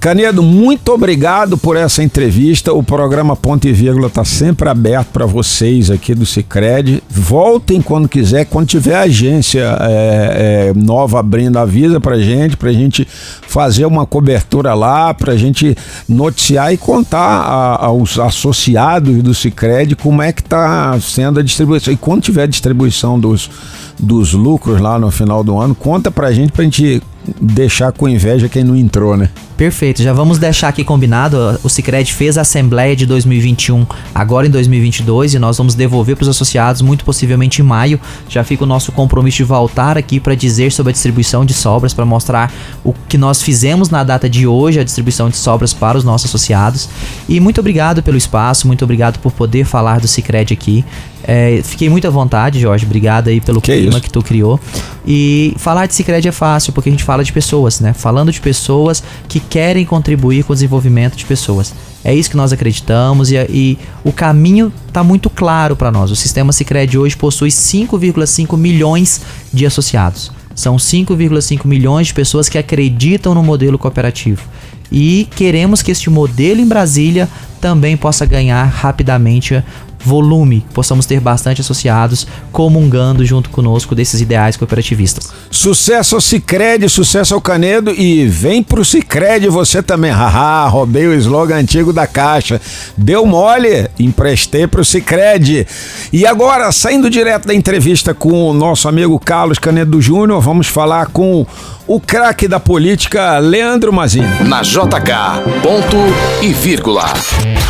Canedo, 0.00 0.42
muito 0.42 0.92
obrigado 0.92 1.56
por 1.56 1.76
essa 1.76 2.02
entrevista. 2.02 2.72
O 2.72 2.82
programa 2.82 3.34
Ponto 3.34 3.66
e 3.66 3.72
Vírgula 3.72 4.06
está 4.08 4.24
sempre 4.24 4.68
aberto 4.68 5.08
para 5.08 5.26
vocês 5.26 5.90
aqui 5.90 6.14
do 6.14 6.26
Cicred. 6.26 7.02
Voltem 7.08 7.80
quando 7.80 8.08
quiser, 8.08 8.44
quando 8.44 8.68
tiver 8.68 8.96
agência 8.96 9.76
é, 9.80 10.70
é, 10.70 10.72
nova 10.74 11.20
abrindo, 11.20 11.58
avisa 11.58 11.98
para 11.98 12.18
gente, 12.18 12.56
para 12.56 12.72
gente 12.72 13.06
fazer 13.06 13.86
uma 13.86 14.06
cobertura 14.06 14.74
lá, 14.74 15.12
para 15.14 15.36
gente 15.36 15.76
noticiar 16.08 16.72
e 16.72 16.76
contar 16.76 17.18
a, 17.18 17.86
aos 17.86 18.18
associados 18.18 19.22
do 19.22 19.34
Cicred 19.34 19.96
como 19.96 20.22
é 20.22 20.32
que 20.32 20.42
está 20.42 20.98
sendo 21.00 21.40
a 21.40 21.42
distribuição. 21.42 21.92
E 21.92 21.96
quando 21.96 22.22
tiver 22.22 22.46
distribuição 22.46 23.18
dos, 23.18 23.50
dos 23.98 24.34
lucros 24.34 24.80
lá 24.80 24.98
no 24.98 25.10
final 25.10 25.42
do 25.42 25.58
ano, 25.58 25.74
conta 25.74 26.10
para 26.10 26.30
gente, 26.32 26.52
para 26.52 26.64
gente 26.64 27.02
deixar 27.40 27.92
com 27.92 28.08
inveja 28.08 28.48
quem 28.48 28.62
não 28.64 28.76
entrou, 28.76 29.16
né? 29.16 29.28
Perfeito, 29.56 30.02
já 30.02 30.12
vamos 30.12 30.38
deixar 30.38 30.68
aqui 30.68 30.84
combinado. 30.84 31.58
O 31.62 31.68
Cicred 31.68 32.12
fez 32.12 32.36
a 32.36 32.42
assembleia 32.42 32.94
de 32.94 33.06
2021 33.06 33.86
agora 34.14 34.46
em 34.46 34.50
2022 34.50 35.32
e 35.32 35.38
nós 35.38 35.56
vamos 35.56 35.74
devolver 35.74 36.14
para 36.14 36.24
os 36.24 36.28
associados 36.28 36.82
muito 36.82 37.04
possivelmente 37.06 37.62
em 37.62 37.64
maio. 37.64 37.98
Já 38.28 38.44
fica 38.44 38.64
o 38.64 38.66
nosso 38.66 38.92
compromisso 38.92 39.38
de 39.38 39.44
voltar 39.44 39.96
aqui 39.96 40.20
para 40.20 40.34
dizer 40.34 40.72
sobre 40.72 40.90
a 40.90 40.92
distribuição 40.92 41.44
de 41.44 41.54
sobras, 41.54 41.94
para 41.94 42.04
mostrar 42.04 42.52
o 42.84 42.92
que 43.08 43.16
nós 43.16 43.40
fizemos 43.40 43.88
na 43.88 44.04
data 44.04 44.28
de 44.28 44.46
hoje, 44.46 44.78
a 44.78 44.84
distribuição 44.84 45.30
de 45.30 45.36
sobras 45.38 45.72
para 45.72 45.96
os 45.96 46.04
nossos 46.04 46.28
associados. 46.28 46.88
E 47.26 47.40
muito 47.40 47.58
obrigado 47.58 48.02
pelo 48.02 48.18
espaço, 48.18 48.66
muito 48.66 48.84
obrigado 48.84 49.18
por 49.20 49.32
poder 49.32 49.64
falar 49.64 50.00
do 50.00 50.06
Cicred 50.06 50.52
aqui. 50.52 50.84
É, 51.28 51.60
fiquei 51.64 51.88
muito 51.88 52.06
à 52.06 52.10
vontade, 52.10 52.60
Jorge. 52.60 52.86
Obrigado 52.86 53.28
aí 53.28 53.40
pelo 53.40 53.60
Que 53.60 53.72
clima 53.72 53.90
isso. 53.94 54.00
que 54.02 54.10
tu 54.10 54.22
criou. 54.22 54.60
E 55.04 55.54
falar 55.56 55.86
de 55.86 55.94
Cicred 55.94 56.28
é 56.28 56.32
fácil, 56.32 56.72
porque 56.72 56.88
a 56.88 56.92
gente 56.92 57.02
fala 57.02 57.15
de 57.22 57.32
pessoas, 57.32 57.80
né? 57.80 57.92
Falando 57.92 58.32
de 58.32 58.40
pessoas 58.40 59.02
que 59.28 59.40
querem 59.40 59.84
contribuir 59.84 60.44
com 60.44 60.52
o 60.52 60.56
desenvolvimento 60.56 61.16
de 61.16 61.24
pessoas. 61.24 61.74
É 62.04 62.14
isso 62.14 62.30
que 62.30 62.36
nós 62.36 62.52
acreditamos 62.52 63.30
e, 63.30 63.36
e 63.48 63.78
o 64.04 64.12
caminho 64.12 64.72
está 64.86 65.02
muito 65.02 65.28
claro 65.28 65.74
para 65.74 65.90
nós. 65.90 66.10
O 66.10 66.16
sistema 66.16 66.52
Cicred 66.52 66.96
hoje 66.98 67.16
possui 67.16 67.50
5,5 67.50 68.56
milhões 68.56 69.20
de 69.52 69.66
associados. 69.66 70.30
São 70.54 70.76
5,5 70.76 71.66
milhões 71.66 72.06
de 72.08 72.14
pessoas 72.14 72.48
que 72.48 72.56
acreditam 72.56 73.34
no 73.34 73.42
modelo 73.42 73.78
cooperativo. 73.78 74.42
E 74.90 75.28
queremos 75.34 75.82
que 75.82 75.90
este 75.90 76.08
modelo 76.08 76.60
em 76.60 76.66
Brasília 76.66 77.28
também 77.60 77.96
possa 77.96 78.24
ganhar 78.24 78.64
rapidamente 78.64 79.62
volume, 80.04 80.64
possamos 80.72 81.06
ter 81.06 81.20
bastante 81.20 81.60
associados 81.60 82.26
comungando 82.52 83.24
junto 83.24 83.50
conosco 83.50 83.94
desses 83.94 84.20
ideais 84.20 84.56
cooperativistas. 84.56 85.32
Sucesso 85.50 86.14
ao 86.14 86.20
Cicred, 86.20 86.88
sucesso 86.88 87.34
ao 87.34 87.40
Canedo 87.40 87.90
e 87.90 88.26
vem 88.26 88.62
pro 88.62 88.84
Cicred 88.84 89.48
você 89.48 89.82
também. 89.82 90.10
Haha, 90.10 90.68
roubei 90.68 91.06
o 91.06 91.14
slogan 91.14 91.56
antigo 91.56 91.92
da 91.92 92.06
Caixa. 92.06 92.60
Deu 92.96 93.26
mole, 93.26 93.88
emprestei 93.98 94.66
pro 94.66 94.84
Cicred. 94.84 95.66
E 96.12 96.26
agora, 96.26 96.70
saindo 96.72 97.10
direto 97.10 97.46
da 97.46 97.54
entrevista 97.54 98.14
com 98.14 98.50
o 98.50 98.54
nosso 98.54 98.88
amigo 98.88 99.18
Carlos 99.18 99.58
Canedo 99.58 100.00
Júnior, 100.00 100.40
vamos 100.40 100.66
falar 100.66 101.06
com 101.06 101.46
o 101.86 102.00
craque 102.00 102.48
da 102.48 102.58
política, 102.58 103.38
Leandro 103.38 103.92
Mazini. 103.92 104.26
Na 104.44 104.62
JK, 104.62 105.62
ponto 105.62 105.96
e 106.42 106.52
vírgula. 106.52 107.04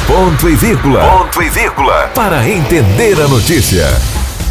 Ponto 0.06 0.48
e 0.48 0.54
vírgula. 0.54 1.00
Ponto 1.00 1.42
e 1.42 1.50
vírgula. 1.50 2.10
Para 2.16 2.48
entender 2.48 3.20
a 3.20 3.28
notícia. 3.28 3.84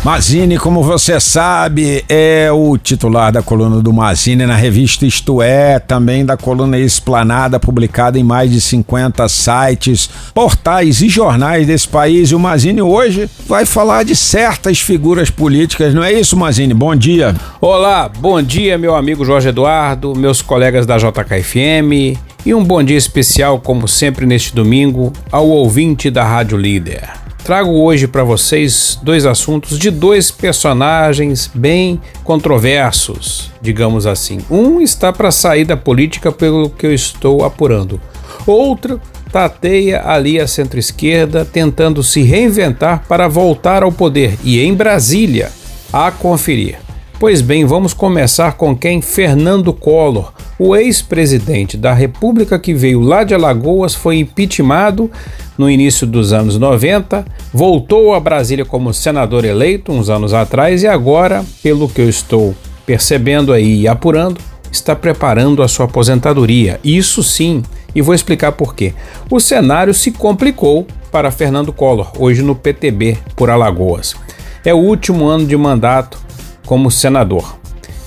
Mazini, 0.04 0.56
como 0.56 0.84
você 0.84 1.20
sabe, 1.20 2.06
é 2.08 2.52
o 2.52 2.78
titular 2.78 3.32
da 3.32 3.42
coluna 3.42 3.82
do 3.82 3.92
Mazini 3.92 4.46
na 4.46 4.56
revista 4.56 5.04
Isto 5.04 5.42
É, 5.42 5.80
também 5.80 6.24
da 6.24 6.38
coluna 6.38 6.78
Esplanada, 6.78 7.60
publicada 7.60 8.20
em 8.20 8.24
mais 8.24 8.52
de 8.52 8.62
50 8.62 9.28
sites, 9.28 10.08
portais 10.32 11.02
e 11.02 11.10
jornais 11.10 11.66
desse 11.66 11.88
país. 11.88 12.30
E 12.30 12.36
o 12.36 12.40
Mazini 12.40 12.84
hoje 12.84 13.28
vai 13.48 13.66
falar 13.66 14.04
de 14.04 14.16
certas 14.16 14.80
figuras 14.80 15.32
políticas, 15.32 15.92
não 15.92 16.04
é 16.04 16.14
isso, 16.14 16.38
Mazini? 16.38 16.76
Bom 16.76 16.96
dia. 16.96 17.34
Olá, 17.60 18.08
bom 18.08 18.40
dia, 18.44 18.78
meu 18.78 18.96
amigo 18.96 19.26
Jorge 19.26 19.50
Eduardo, 19.50 20.14
meus 20.16 20.40
colegas 20.40 20.86
da 20.86 21.00
JKFM 21.00 22.16
e 22.46 22.54
um 22.54 22.64
bom 22.64 22.84
dia 22.84 22.96
especial, 22.96 23.60
como 23.60 23.88
sempre 23.88 24.28
neste 24.28 24.54
domingo, 24.54 25.12
ao 25.32 25.48
ouvinte 25.50 26.12
da 26.12 26.24
Rádio 26.24 26.60
Líder. 26.60 27.25
Trago 27.46 27.74
hoje 27.84 28.08
para 28.08 28.24
vocês 28.24 28.98
dois 29.04 29.24
assuntos 29.24 29.78
de 29.78 29.92
dois 29.92 30.32
personagens 30.32 31.48
bem 31.54 32.02
controversos, 32.24 33.52
digamos 33.62 34.08
assim. 34.08 34.40
Um 34.50 34.82
está 34.82 35.14
para 35.14 35.30
sair 35.30 35.64
da 35.64 35.78
política 35.78 36.32
pelo 36.32 36.72
que 36.72 36.88
eu 36.88 36.92
estou 36.92 37.46
apurando. 37.46 38.02
Outro 38.48 39.00
tateia 39.32 40.02
ali 40.04 40.40
a 40.40 40.48
centro-esquerda 40.48 41.46
tentando 41.46 42.02
se 42.02 42.24
reinventar 42.24 43.06
para 43.08 43.28
voltar 43.28 43.84
ao 43.84 43.92
poder 43.92 44.40
e 44.44 44.60
em 44.60 44.74
Brasília 44.74 45.52
a 45.94 46.10
conferir. 46.10 46.85
Pois 47.18 47.40
bem, 47.40 47.64
vamos 47.64 47.94
começar 47.94 48.58
com 48.58 48.76
quem? 48.76 49.02
Fernando 49.02 49.72
Collor, 49.72 50.34
o 50.60 50.76
ex-presidente 50.76 51.78
da 51.78 51.94
República 51.94 52.60
que 52.60 52.74
veio 52.74 53.00
lá 53.00 53.24
de 53.24 53.34
Alagoas, 53.34 53.96
foi 53.96 54.18
impeachmentado 54.18 55.10
no 55.58 55.70
início 55.70 56.06
dos 56.06 56.34
anos 56.34 56.58
90, 56.58 57.26
voltou 57.54 58.14
a 58.14 58.20
Brasília 58.20 58.66
como 58.66 58.94
senador 58.94 59.46
eleito 59.46 59.94
uns 59.94 60.10
anos 60.10 60.34
atrás 60.34 60.84
e 60.84 60.88
agora, 60.88 61.46
pelo 61.64 61.88
que 61.88 62.02
eu 62.02 62.10
estou 62.10 62.54
percebendo 62.86 63.54
aí 63.54 63.84
e 63.84 63.88
apurando, 63.88 64.38
está 64.70 64.94
preparando 64.94 65.64
a 65.64 65.70
sua 65.70 65.86
aposentadoria. 65.86 66.82
Isso 66.84 67.24
sim, 67.24 67.64
e 67.96 68.02
vou 68.02 68.14
explicar 68.14 68.52
por 68.52 68.76
quê. 68.76 68.94
O 69.32 69.40
cenário 69.40 69.94
se 69.94 70.12
complicou 70.12 70.86
para 71.14 71.32
Fernando 71.32 71.72
Collor, 71.72 72.12
hoje 72.20 72.42
no 72.42 72.56
PTB, 72.56 73.18
por 73.38 73.50
Alagoas. 73.50 74.18
É 74.66 74.74
o 74.74 74.80
último 74.80 75.28
ano 75.28 75.46
de 75.46 75.56
mandato 75.56 76.25
como 76.66 76.92
senador. 76.92 77.58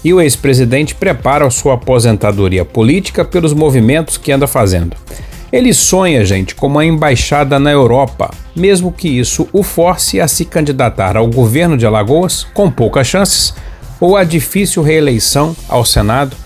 E 0.04 0.12
o 0.12 0.20
ex-presidente 0.20 0.94
prepara 0.94 1.48
sua 1.50 1.74
aposentadoria 1.74 2.64
política 2.64 3.24
pelos 3.24 3.52
movimentos 3.52 4.16
que 4.16 4.32
anda 4.32 4.46
fazendo. 4.46 4.96
Ele 5.50 5.72
sonha, 5.72 6.24
gente, 6.24 6.54
com 6.54 6.66
uma 6.66 6.84
embaixada 6.84 7.58
na 7.58 7.70
Europa, 7.70 8.30
mesmo 8.54 8.92
que 8.92 9.08
isso 9.08 9.48
o 9.52 9.62
force 9.62 10.20
a 10.20 10.28
se 10.28 10.44
candidatar 10.44 11.16
ao 11.16 11.26
governo 11.26 11.76
de 11.76 11.86
Alagoas, 11.86 12.46
com 12.52 12.70
poucas 12.70 13.06
chances, 13.06 13.54
ou 13.98 14.16
a 14.16 14.24
difícil 14.24 14.82
reeleição 14.82 15.56
ao 15.68 15.84
Senado, 15.84 16.36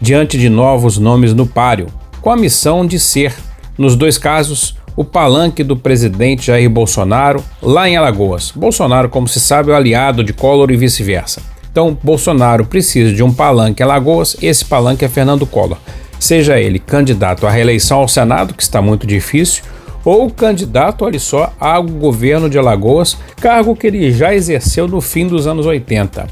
diante 0.00 0.38
de 0.38 0.48
novos 0.48 0.98
nomes 0.98 1.34
no 1.34 1.46
páreo, 1.46 1.88
com 2.20 2.30
a 2.30 2.36
missão 2.36 2.86
de 2.86 2.98
ser, 2.98 3.34
nos 3.76 3.96
dois 3.96 4.18
casos, 4.18 4.76
o 4.96 5.04
palanque 5.04 5.64
do 5.64 5.76
presidente 5.76 6.46
Jair 6.46 6.70
Bolsonaro 6.70 7.42
lá 7.60 7.88
em 7.88 7.96
Alagoas. 7.96 8.52
Bolsonaro, 8.54 9.08
como 9.08 9.26
se 9.26 9.40
sabe, 9.40 9.70
é 9.70 9.72
o 9.72 9.76
aliado 9.76 10.22
de 10.22 10.32
Collor 10.32 10.70
e 10.70 10.76
vice-versa. 10.76 11.53
Então, 11.74 11.98
Bolsonaro 12.04 12.64
precisa 12.64 13.12
de 13.12 13.20
um 13.20 13.34
palanque 13.34 13.82
em 13.82 13.84
Alagoas, 13.84 14.36
esse 14.40 14.64
palanque 14.64 15.04
é 15.04 15.08
Fernando 15.08 15.44
Collor. 15.44 15.76
Seja 16.20 16.56
ele 16.56 16.78
candidato 16.78 17.48
à 17.48 17.50
reeleição 17.50 17.98
ao 17.98 18.06
Senado, 18.06 18.54
que 18.54 18.62
está 18.62 18.80
muito 18.80 19.08
difícil, 19.08 19.64
ou 20.04 20.30
candidato, 20.30 21.04
olha 21.04 21.18
só, 21.18 21.52
ao 21.58 21.82
governo 21.82 22.48
de 22.48 22.56
Alagoas, 22.56 23.16
cargo 23.40 23.74
que 23.74 23.88
ele 23.88 24.12
já 24.12 24.32
exerceu 24.32 24.86
no 24.86 25.00
fim 25.00 25.26
dos 25.26 25.48
anos 25.48 25.66
80. 25.66 26.28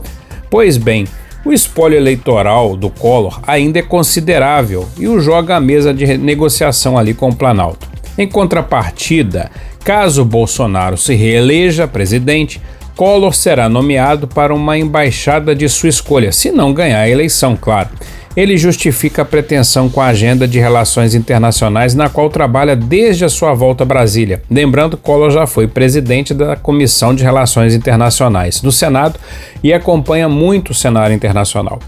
Pois 0.48 0.76
bem, 0.76 1.08
o 1.44 1.52
espólio 1.52 1.96
eleitoral 1.96 2.76
do 2.76 2.88
Collor 2.88 3.40
ainda 3.44 3.80
é 3.80 3.82
considerável 3.82 4.88
e 4.96 5.08
o 5.08 5.18
joga 5.18 5.56
à 5.56 5.60
mesa 5.60 5.92
de 5.92 6.18
negociação 6.18 6.96
ali 6.96 7.14
com 7.14 7.30
o 7.30 7.34
Planalto. 7.34 7.88
Em 8.16 8.28
contrapartida, 8.28 9.50
caso 9.84 10.24
Bolsonaro 10.24 10.96
se 10.96 11.16
reeleja 11.16 11.88
presidente, 11.88 12.62
Collor 12.96 13.34
será 13.34 13.68
nomeado 13.68 14.28
para 14.28 14.54
uma 14.54 14.76
embaixada 14.76 15.54
de 15.54 15.68
sua 15.68 15.88
escolha, 15.88 16.32
se 16.32 16.50
não 16.50 16.72
ganhar 16.72 17.00
a 17.00 17.08
eleição, 17.08 17.56
claro. 17.56 17.88
Ele 18.34 18.56
justifica 18.56 19.22
a 19.22 19.26
pretensão 19.26 19.90
com 19.90 20.00
a 20.00 20.06
agenda 20.06 20.48
de 20.48 20.58
relações 20.58 21.14
internacionais 21.14 21.94
na 21.94 22.08
qual 22.08 22.30
trabalha 22.30 22.74
desde 22.74 23.26
a 23.26 23.28
sua 23.28 23.52
volta 23.52 23.84
a 23.84 23.86
Brasília. 23.86 24.42
Lembrando, 24.50 24.96
Collor 24.96 25.30
já 25.30 25.46
foi 25.46 25.66
presidente 25.66 26.32
da 26.32 26.56
Comissão 26.56 27.14
de 27.14 27.22
Relações 27.22 27.74
Internacionais 27.74 28.60
do 28.60 28.72
Senado 28.72 29.20
e 29.62 29.72
acompanha 29.72 30.30
muito 30.30 30.70
o 30.70 30.74
cenário 30.74 31.14
internacional. 31.14 31.78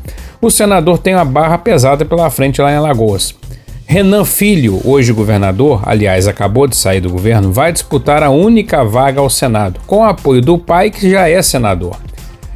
O 0.41 0.51
senador 0.51 0.99
tem 0.99 1.15
uma 1.15 1.25
barra 1.25 1.57
pesada 1.57 2.05
pela 2.05 2.29
frente 2.29 2.61
lá 2.61 2.71
em 2.71 2.77
Alagoas. 2.77 3.35
Renan 3.87 4.24
Filho, 4.24 4.80
hoje 4.85 5.12
governador, 5.12 5.82
aliás, 5.85 6.26
acabou 6.26 6.66
de 6.66 6.74
sair 6.74 7.01
do 7.01 7.11
governo, 7.11 7.53
vai 7.53 7.72
disputar 7.72 8.22
a 8.22 8.30
única 8.30 8.82
vaga 8.82 9.20
ao 9.20 9.28
Senado, 9.28 9.78
com 9.87 9.99
o 9.99 10.05
apoio 10.05 10.41
do 10.41 10.59
pai, 10.59 10.91
que 10.91 11.11
já 11.11 11.28
é 11.28 11.41
senador. 11.43 11.97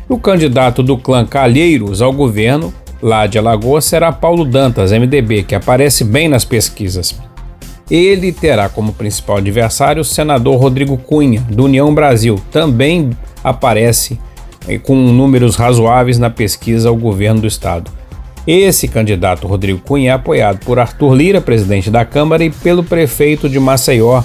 O 0.08 0.18
candidato 0.18 0.82
do 0.82 0.96
clã 0.96 1.26
Calheiros 1.26 2.00
ao 2.00 2.12
governo, 2.12 2.72
lá 3.00 3.26
de 3.26 3.38
Alagoas, 3.38 3.84
será 3.84 4.10
Paulo 4.10 4.44
Dantas, 4.44 4.90
MDB, 4.90 5.42
que 5.42 5.54
aparece 5.54 6.02
bem 6.02 6.28
nas 6.28 6.44
pesquisas. 6.44 7.14
Ele 7.90 8.32
terá 8.32 8.68
como 8.68 8.92
principal 8.92 9.36
adversário 9.36 10.02
o 10.02 10.04
senador 10.04 10.58
Rodrigo 10.58 10.96
Cunha, 10.96 11.40
do 11.42 11.64
União 11.64 11.94
Brasil, 11.94 12.40
também 12.50 13.10
aparece 13.44 14.18
eh, 14.66 14.78
com 14.78 14.96
números 14.96 15.56
razoáveis 15.56 16.18
na 16.18 16.30
pesquisa 16.30 16.88
ao 16.88 16.96
governo 16.96 17.42
do 17.42 17.46
estado. 17.46 17.97
Esse 18.50 18.88
candidato, 18.88 19.46
Rodrigo 19.46 19.78
Cunha, 19.78 20.12
é 20.12 20.14
apoiado 20.14 20.60
por 20.64 20.78
Arthur 20.78 21.12
Lira, 21.14 21.38
presidente 21.38 21.90
da 21.90 22.02
Câmara, 22.02 22.42
e 22.42 22.48
pelo 22.48 22.82
prefeito 22.82 23.46
de 23.46 23.60
Maceió, 23.60 24.22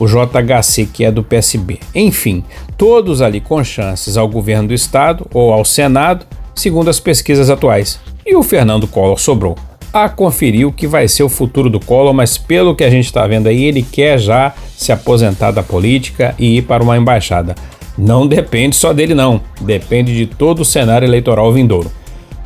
o 0.00 0.06
JHC, 0.06 0.86
que 0.86 1.04
é 1.04 1.12
do 1.12 1.22
PSB. 1.22 1.78
Enfim, 1.94 2.42
todos 2.78 3.20
ali 3.20 3.42
com 3.42 3.62
chances 3.62 4.16
ao 4.16 4.26
governo 4.26 4.68
do 4.68 4.72
estado 4.72 5.26
ou 5.34 5.52
ao 5.52 5.66
Senado, 5.66 6.24
segundo 6.54 6.88
as 6.88 6.98
pesquisas 6.98 7.50
atuais. 7.50 8.00
E 8.24 8.34
o 8.34 8.42
Fernando 8.42 8.86
Collor 8.86 9.20
sobrou. 9.20 9.54
A 9.92 10.08
conferir 10.08 10.66
o 10.66 10.72
que 10.72 10.86
vai 10.86 11.06
ser 11.06 11.24
o 11.24 11.28
futuro 11.28 11.68
do 11.68 11.78
Collor, 11.78 12.14
mas 12.14 12.38
pelo 12.38 12.74
que 12.74 12.84
a 12.84 12.90
gente 12.90 13.04
está 13.04 13.26
vendo 13.26 13.48
aí, 13.48 13.64
ele 13.64 13.82
quer 13.82 14.18
já 14.18 14.54
se 14.78 14.92
aposentar 14.92 15.50
da 15.50 15.62
política 15.62 16.34
e 16.38 16.56
ir 16.56 16.62
para 16.62 16.82
uma 16.82 16.96
embaixada. 16.96 17.54
Não 17.98 18.26
depende 18.26 18.76
só 18.76 18.94
dele, 18.94 19.14
não. 19.14 19.42
Depende 19.60 20.16
de 20.16 20.24
todo 20.24 20.60
o 20.60 20.64
cenário 20.64 21.04
eleitoral 21.04 21.52
vindouro. 21.52 21.97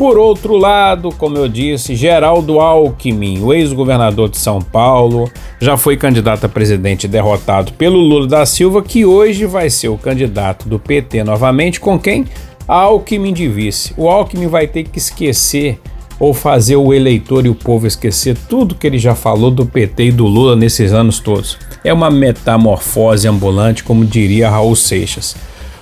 Por 0.02 0.18
outro 0.18 0.56
lado, 0.56 1.10
como 1.16 1.36
eu 1.36 1.46
disse, 1.46 1.94
Geraldo 1.94 2.58
Alckmin, 2.58 3.40
o 3.40 3.54
ex-governador 3.54 4.28
de 4.28 4.36
São 4.36 4.60
Paulo, 4.60 5.30
já 5.60 5.76
foi 5.76 5.96
candidato 5.96 6.44
a 6.44 6.48
presidente 6.48 7.06
derrotado 7.06 7.72
pelo 7.74 8.00
Lula 8.00 8.26
da 8.26 8.44
Silva, 8.44 8.82
que 8.82 9.06
hoje 9.06 9.46
vai 9.46 9.70
ser 9.70 9.90
o 9.90 9.96
candidato 9.96 10.68
do 10.68 10.76
PT 10.76 11.22
novamente, 11.22 11.78
com 11.78 12.00
quem? 12.00 12.26
Alckmin 12.66 13.32
de 13.32 13.46
vice. 13.46 13.94
O 13.96 14.08
Alckmin 14.08 14.48
vai 14.48 14.66
ter 14.66 14.82
que 14.82 14.98
esquecer 14.98 15.78
ou 16.18 16.34
fazer 16.34 16.74
o 16.74 16.92
eleitor 16.92 17.46
e 17.46 17.48
o 17.48 17.54
povo 17.54 17.86
esquecer 17.86 18.36
tudo 18.48 18.74
que 18.74 18.88
ele 18.88 18.98
já 18.98 19.14
falou 19.14 19.52
do 19.52 19.64
PT 19.64 20.06
e 20.06 20.10
do 20.10 20.26
Lula 20.26 20.56
nesses 20.56 20.92
anos 20.92 21.20
todos. 21.20 21.56
É 21.84 21.92
uma 21.92 22.10
metamorfose 22.10 23.28
ambulante, 23.28 23.84
como 23.84 24.04
diria 24.04 24.50
Raul 24.50 24.74
Seixas. 24.74 25.36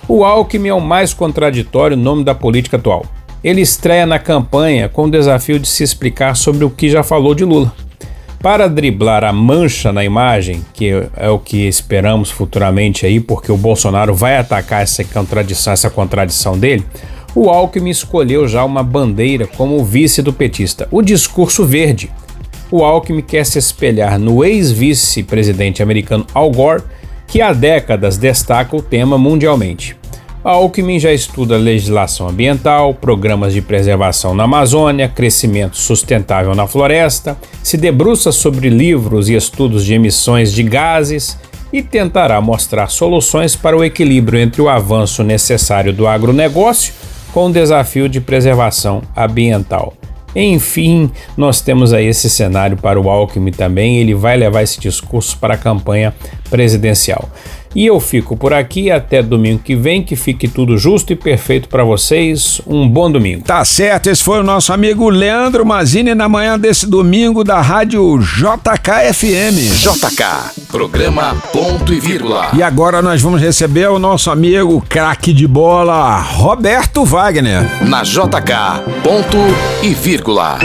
O 0.06 0.24
Alckmin 0.24 0.68
é 0.68 0.74
o 0.74 0.80
mais 0.80 1.14
contraditório 1.14 1.96
nome 1.96 2.22
da 2.22 2.34
política 2.34 2.76
atual. 2.76 3.06
Ele 3.43 3.62
estreia 3.62 4.05
na 4.05 4.18
campanha 4.18 4.88
com 4.88 5.05
o 5.05 5.11
desafio 5.11 5.59
de 5.59 5.66
se 5.66 5.82
explicar 5.82 6.36
sobre 6.36 6.64
o 6.64 6.70
que 6.70 6.91
já 6.91 7.03
falou 7.03 7.34
de 7.34 7.45
Lula. 7.45 7.72
Para 8.43 8.68
driblar 8.68 9.24
a 9.24 9.32
mancha 9.32 9.93
na 9.93 10.05
imagem, 10.05 10.64
que 10.74 10.91
é 11.16 11.28
o 11.28 11.38
que 11.38 11.66
esperamos 11.66 12.30
futuramente 12.30 13.05
aí, 13.05 13.20
porque 13.20 13.51
o 13.53 13.57
Bolsonaro 13.57 14.14
vai 14.14 14.36
atacar 14.36 14.82
essa 14.82 15.05
contradição, 15.05 15.72
essa 15.72 15.91
contradição 15.91 16.59
dele, 16.59 16.84
o 17.34 17.49
Alckmin 17.49 17.91
escolheu 17.91 18.49
já 18.49 18.64
uma 18.64 18.82
bandeira 18.82 19.47
como 19.47 19.84
vice 19.84 20.20
do 20.20 20.32
petista, 20.32 20.88
o 20.91 21.01
discurso 21.01 21.64
verde. 21.64 22.11
O 22.70 22.84
Alckmin 22.84 23.22
quer 23.22 23.45
se 23.45 23.59
espelhar 23.59 24.18
no 24.18 24.45
ex-vice-presidente 24.45 25.82
americano 25.82 26.26
Al 26.34 26.51
Gore, 26.51 26.82
que 27.26 27.41
há 27.41 27.53
décadas 27.53 28.16
destaca 28.16 28.76
o 28.76 28.82
tema 28.82 29.16
mundialmente. 29.16 29.99
Alckmin 30.43 30.99
já 30.99 31.12
estuda 31.12 31.59
legislação 31.59 32.26
ambiental, 32.26 32.95
programas 32.95 33.53
de 33.53 33.61
preservação 33.61 34.34
na 34.34 34.45
Amazônia, 34.45 35.07
crescimento 35.07 35.76
sustentável 35.76 36.55
na 36.55 36.66
floresta, 36.66 37.36
se 37.62 37.76
debruça 37.76 38.32
sobre 38.32 38.70
livros 38.70 39.28
e 39.28 39.34
estudos 39.34 39.84
de 39.84 39.93
emissões 39.93 40.51
de 40.51 40.62
gases 40.62 41.38
e 41.70 41.82
tentará 41.82 42.41
mostrar 42.41 42.88
soluções 42.88 43.55
para 43.55 43.76
o 43.76 43.84
equilíbrio 43.84 44.41
entre 44.41 44.62
o 44.62 44.68
avanço 44.68 45.22
necessário 45.22 45.93
do 45.93 46.07
agronegócio 46.07 46.95
com 47.32 47.47
o 47.47 47.53
desafio 47.53 48.09
de 48.09 48.20
preservação 48.20 49.03
ambiental. 49.14 49.93
Enfim, 50.34 51.11
nós 51.36 51.61
temos 51.61 51.93
aí 51.93 52.07
esse 52.07 52.30
cenário 52.30 52.76
para 52.76 53.01
o 53.01 53.11
Alckmin 53.11 53.51
também, 53.51 53.99
ele 53.99 54.14
vai 54.14 54.36
levar 54.36 54.62
esse 54.62 54.80
discurso 54.80 55.36
para 55.38 55.55
a 55.55 55.59
campanha 55.59 56.14
presidencial. 56.51 57.30
E 57.74 57.86
eu 57.86 58.01
fico 58.01 58.36
por 58.36 58.53
aqui 58.53 58.90
até 58.90 59.22
domingo 59.22 59.61
que 59.62 59.76
vem, 59.76 60.03
que 60.03 60.16
fique 60.16 60.48
tudo 60.48 60.76
justo 60.76 61.12
e 61.12 61.16
perfeito 61.16 61.68
para 61.68 61.84
vocês. 61.84 62.61
Um 62.66 62.88
bom 62.88 63.11
domingo. 63.11 63.44
Tá 63.44 63.64
certo, 63.64 64.11
esse 64.11 64.24
foi 64.24 64.40
o 64.40 64.42
nosso 64.42 64.72
amigo 64.72 65.09
Leandro 65.09 65.64
Mazini 65.64 66.12
na 66.12 66.28
manhã 66.28 66.59
desse 66.59 66.86
domingo 66.88 67.44
da 67.44 67.61
rádio 67.61 68.18
JKFM. 68.18 69.72
JK, 69.76 70.66
programa 70.68 71.36
ponto 71.53 71.94
e 71.94 72.01
vírgula. 72.01 72.48
E 72.55 72.62
agora 72.62 73.01
nós 73.01 73.22
vamos 73.22 73.40
receber 73.40 73.88
o 73.88 74.01
nosso 74.01 74.32
amigo 74.32 74.84
craque 74.88 75.32
de 75.32 75.46
bola, 75.46 76.18
Roberto 76.18 77.05
Wagner. 77.05 77.62
Na 77.86 78.03
JK, 78.03 78.82
ponto 79.05 79.38
e 79.82 79.94
vírgula. 79.94 80.59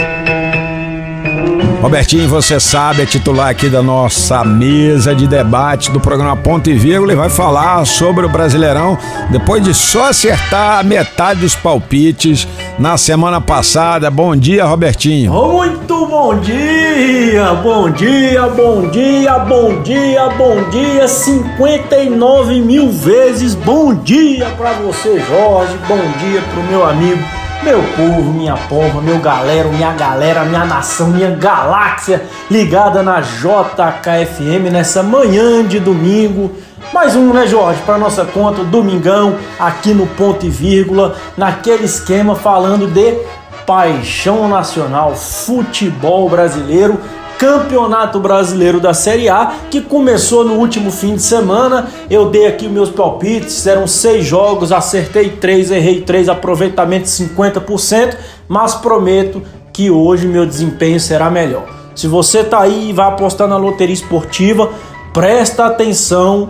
Robertinho, 1.80 2.28
você 2.28 2.58
sabe, 2.58 3.02
é 3.02 3.06
titular 3.06 3.48
aqui 3.48 3.68
da 3.68 3.82
nossa 3.82 4.42
mesa 4.44 5.14
de 5.14 5.26
debate 5.26 5.90
do 5.90 6.00
programa 6.00 6.36
Ponto 6.36 6.68
e 6.68 6.74
Vírgula 6.74 7.12
e 7.12 7.16
vai 7.16 7.28
falar 7.28 7.84
sobre 7.84 8.24
o 8.24 8.28
Brasileirão 8.28 8.98
depois 9.30 9.62
de 9.62 9.72
só 9.72 10.08
acertar 10.08 10.80
a 10.80 10.82
metade 10.82 11.40
dos 11.40 11.54
palpites 11.54 12.48
na 12.78 12.96
semana 12.96 13.40
passada. 13.40 14.10
Bom 14.10 14.34
dia, 14.34 14.64
Robertinho. 14.64 15.32
Muito 15.32 16.06
bom 16.06 16.38
dia, 16.40 17.54
bom 17.62 17.90
dia, 17.90 18.48
bom 18.48 18.88
dia, 18.88 19.38
bom 19.38 19.82
dia, 19.82 20.28
bom 20.30 20.70
dia, 20.70 21.06
59 21.06 22.60
mil 22.62 22.90
vezes 22.90 23.54
bom 23.54 23.94
dia 23.94 24.46
pra 24.56 24.72
você, 24.72 25.20
Jorge, 25.20 25.76
bom 25.86 26.00
dia 26.18 26.42
pro 26.52 26.62
meu 26.64 26.84
amigo 26.84 27.35
meu 27.62 27.82
povo, 27.96 28.32
minha 28.32 28.56
pova, 28.68 29.00
meu 29.00 29.18
galera, 29.18 29.68
minha 29.68 29.92
galera, 29.92 30.44
minha 30.44 30.64
nação, 30.64 31.08
minha 31.08 31.30
galáxia 31.30 32.24
ligada 32.50 33.02
na 33.02 33.20
JKFM 33.20 34.70
nessa 34.70 35.02
manhã 35.02 35.64
de 35.64 35.80
domingo. 35.80 36.52
Mais 36.92 37.16
um, 37.16 37.32
né, 37.32 37.46
Jorge, 37.46 37.80
para 37.84 37.98
nossa 37.98 38.24
conta, 38.24 38.62
domingão, 38.62 39.36
aqui 39.58 39.92
no 39.92 40.06
ponto 40.06 40.46
e 40.46 40.50
vírgula, 40.50 41.16
naquele 41.36 41.84
esquema 41.84 42.36
falando 42.36 42.86
de 42.86 43.18
paixão 43.66 44.48
nacional, 44.48 45.16
futebol 45.16 46.28
brasileiro 46.28 47.00
Campeonato 47.38 48.18
Brasileiro 48.18 48.80
da 48.80 48.94
Série 48.94 49.28
A, 49.28 49.52
que 49.70 49.82
começou 49.82 50.44
no 50.44 50.54
último 50.54 50.90
fim 50.90 51.16
de 51.16 51.22
semana. 51.22 51.88
Eu 52.08 52.30
dei 52.30 52.46
aqui 52.46 52.68
meus 52.68 52.88
palpites, 52.88 53.66
eram 53.66 53.86
seis 53.86 54.24
jogos, 54.24 54.72
acertei 54.72 55.30
três, 55.30 55.70
errei 55.70 56.00
três, 56.00 56.28
aproveitamento 56.28 57.06
50%, 57.06 58.16
mas 58.48 58.74
prometo 58.74 59.42
que 59.72 59.90
hoje 59.90 60.26
meu 60.26 60.46
desempenho 60.46 60.98
será 60.98 61.30
melhor. 61.30 61.66
Se 61.94 62.06
você 62.06 62.42
tá 62.42 62.60
aí 62.60 62.90
e 62.90 62.92
vai 62.92 63.06
apostar 63.08 63.46
na 63.46 63.56
loteria 63.58 63.94
esportiva, 63.94 64.70
presta 65.12 65.66
atenção 65.66 66.48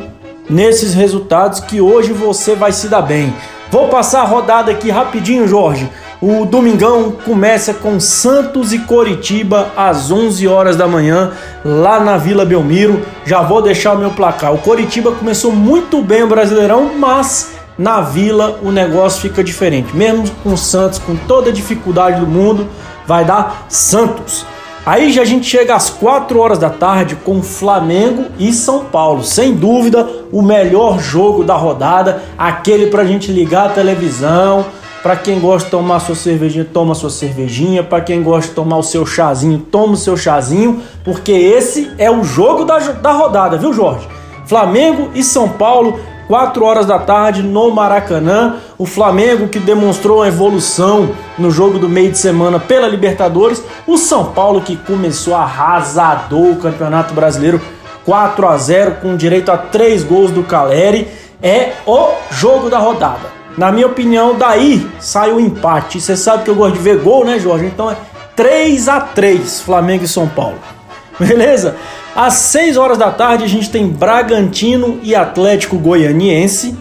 nesses 0.48 0.94
resultados 0.94 1.58
que 1.58 1.80
hoje 1.80 2.12
você 2.12 2.54
vai 2.54 2.70
se 2.70 2.88
dar 2.88 3.02
bem. 3.02 3.34
Vou 3.70 3.88
passar 3.88 4.20
a 4.20 4.24
rodada 4.24 4.70
aqui 4.70 4.90
rapidinho, 4.90 5.48
Jorge. 5.48 5.90
O 6.20 6.46
domingão 6.46 7.10
começa 7.10 7.74
com 7.74 8.00
Santos 8.00 8.72
e 8.72 8.78
Coritiba 8.78 9.70
às 9.76 10.10
11 10.10 10.48
horas 10.48 10.74
da 10.74 10.88
manhã, 10.88 11.32
lá 11.62 12.00
na 12.00 12.16
Vila 12.16 12.42
Belmiro. 12.42 13.02
Já 13.26 13.42
vou 13.42 13.60
deixar 13.60 13.92
o 13.92 13.98
meu 13.98 14.10
placar. 14.10 14.54
O 14.54 14.58
Coritiba 14.58 15.12
começou 15.12 15.52
muito 15.52 16.00
bem 16.00 16.22
o 16.22 16.26
Brasileirão, 16.26 16.92
mas 16.98 17.52
na 17.76 18.00
Vila 18.00 18.58
o 18.62 18.72
negócio 18.72 19.20
fica 19.20 19.44
diferente. 19.44 19.94
Mesmo 19.94 20.24
com 20.42 20.54
o 20.54 20.56
Santos, 20.56 20.98
com 20.98 21.14
toda 21.14 21.50
a 21.50 21.52
dificuldade 21.52 22.18
do 22.18 22.26
mundo, 22.26 22.66
vai 23.06 23.22
dar 23.22 23.66
Santos. 23.68 24.46
Aí 24.86 25.12
já 25.12 25.20
a 25.20 25.26
gente 25.26 25.46
chega 25.46 25.74
às 25.74 25.90
4 25.90 26.38
horas 26.38 26.58
da 26.58 26.70
tarde 26.70 27.14
com 27.16 27.42
Flamengo 27.42 28.26
e 28.38 28.54
São 28.54 28.86
Paulo. 28.86 29.22
Sem 29.22 29.52
dúvida, 29.52 30.08
o 30.32 30.40
melhor 30.40 30.98
jogo 30.98 31.44
da 31.44 31.56
rodada, 31.56 32.22
aquele 32.38 32.86
pra 32.86 33.04
gente 33.04 33.30
ligar 33.30 33.66
a 33.66 33.72
televisão 33.72 34.64
para 35.06 35.14
quem 35.14 35.38
gosta 35.38 35.66
de 35.66 35.70
tomar 35.70 36.00
sua 36.00 36.16
cervejinha, 36.16 36.64
toma 36.64 36.92
sua 36.92 37.10
cervejinha. 37.10 37.84
Para 37.84 38.00
quem 38.00 38.24
gosta 38.24 38.48
de 38.48 38.56
tomar 38.56 38.78
o 38.78 38.82
seu 38.82 39.06
chazinho, 39.06 39.60
toma 39.60 39.92
o 39.92 39.96
seu 39.96 40.16
chazinho. 40.16 40.82
Porque 41.04 41.30
esse 41.30 41.92
é 41.96 42.10
o 42.10 42.24
jogo 42.24 42.64
da, 42.64 42.76
da 42.80 43.12
rodada, 43.12 43.56
viu, 43.56 43.72
Jorge? 43.72 44.08
Flamengo 44.46 45.10
e 45.14 45.22
São 45.22 45.48
Paulo, 45.48 46.00
4 46.26 46.64
horas 46.64 46.86
da 46.86 46.98
tarde 46.98 47.40
no 47.40 47.70
Maracanã. 47.70 48.56
O 48.76 48.84
Flamengo 48.84 49.46
que 49.46 49.60
demonstrou 49.60 50.18
uma 50.18 50.26
evolução 50.26 51.10
no 51.38 51.52
jogo 51.52 51.78
do 51.78 51.88
meio 51.88 52.10
de 52.10 52.18
semana 52.18 52.58
pela 52.58 52.88
Libertadores. 52.88 53.62
O 53.86 53.96
São 53.96 54.32
Paulo 54.32 54.60
que 54.60 54.74
começou 54.74 55.36
arrasador 55.36 56.50
o 56.50 56.56
Campeonato 56.56 57.14
Brasileiro 57.14 57.60
4 58.04 58.48
a 58.48 58.56
0 58.56 58.96
com 59.00 59.16
direito 59.16 59.52
a 59.52 59.56
3 59.56 60.02
gols 60.02 60.32
do 60.32 60.42
Caleri. 60.42 61.06
É 61.40 61.74
o 61.86 62.08
jogo 62.32 62.68
da 62.68 62.78
rodada. 62.78 63.35
Na 63.56 63.72
minha 63.72 63.86
opinião, 63.86 64.36
daí 64.36 64.86
sai 65.00 65.32
o 65.32 65.40
empate. 65.40 66.00
Você 66.00 66.16
sabe 66.16 66.44
que 66.44 66.50
eu 66.50 66.54
gosto 66.54 66.74
de 66.74 66.80
ver 66.80 66.98
gol, 66.98 67.24
né, 67.24 67.38
Jorge? 67.38 67.64
Então 67.66 67.90
é 67.90 67.96
3 68.34 68.88
a 68.88 69.00
3 69.00 69.60
Flamengo 69.62 70.04
e 70.04 70.08
São 70.08 70.28
Paulo. 70.28 70.58
Beleza? 71.18 71.76
Às 72.14 72.34
6 72.34 72.76
horas 72.76 72.98
da 72.98 73.10
tarde 73.10 73.44
a 73.44 73.48
gente 73.48 73.70
tem 73.70 73.86
Bragantino 73.88 75.00
e 75.02 75.14
Atlético 75.14 75.78
Goianiense. 75.78 76.76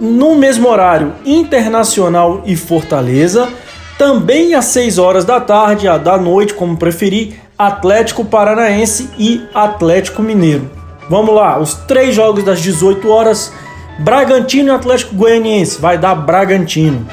No 0.00 0.34
mesmo 0.34 0.68
horário, 0.68 1.12
Internacional 1.24 2.42
e 2.44 2.56
Fortaleza. 2.56 3.48
Também 3.96 4.54
às 4.54 4.66
6 4.66 4.98
horas 4.98 5.24
da 5.24 5.40
tarde, 5.40 5.88
a 5.88 5.98
da 5.98 6.16
noite, 6.16 6.54
como 6.54 6.76
preferir, 6.76 7.40
Atlético 7.58 8.24
Paranaense 8.24 9.10
e 9.18 9.42
Atlético 9.52 10.22
Mineiro. 10.22 10.70
Vamos 11.10 11.34
lá, 11.34 11.58
os 11.58 11.74
três 11.74 12.14
jogos 12.14 12.44
das 12.44 12.60
18 12.60 13.08
horas 13.10 13.52
Bragantino 13.98 14.68
e 14.68 14.74
Atlético 14.74 15.16
Goianiense 15.16 15.80
vai 15.80 15.98
dar 15.98 16.14
Bragantino. 16.14 17.06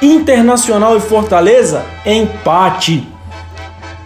Internacional 0.00 0.96
e 0.96 1.00
Fortaleza, 1.00 1.84
empate. 2.06 3.06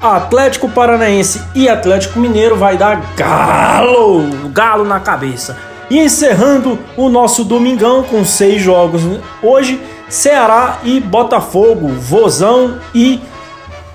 Atlético 0.01 0.69
Paranaense 0.69 1.43
e 1.55 1.69
Atlético 1.69 2.19
Mineiro 2.19 2.57
vai 2.57 2.77
dar 2.77 3.15
galo, 3.15 4.23
galo 4.53 4.85
na 4.85 5.01
cabeça. 5.01 5.57
E 5.91 5.99
encerrando 5.99 6.79
o 6.97 7.11
nosso 7.11 7.45
domingão 7.45 8.03
com 8.03 8.25
seis 8.25 8.61
jogos 8.61 9.03
hoje, 9.43 9.81
Ceará 10.09 10.79
e 10.83 11.01
Botafogo, 11.01 11.89
Vozão 11.89 12.79
e 12.95 13.21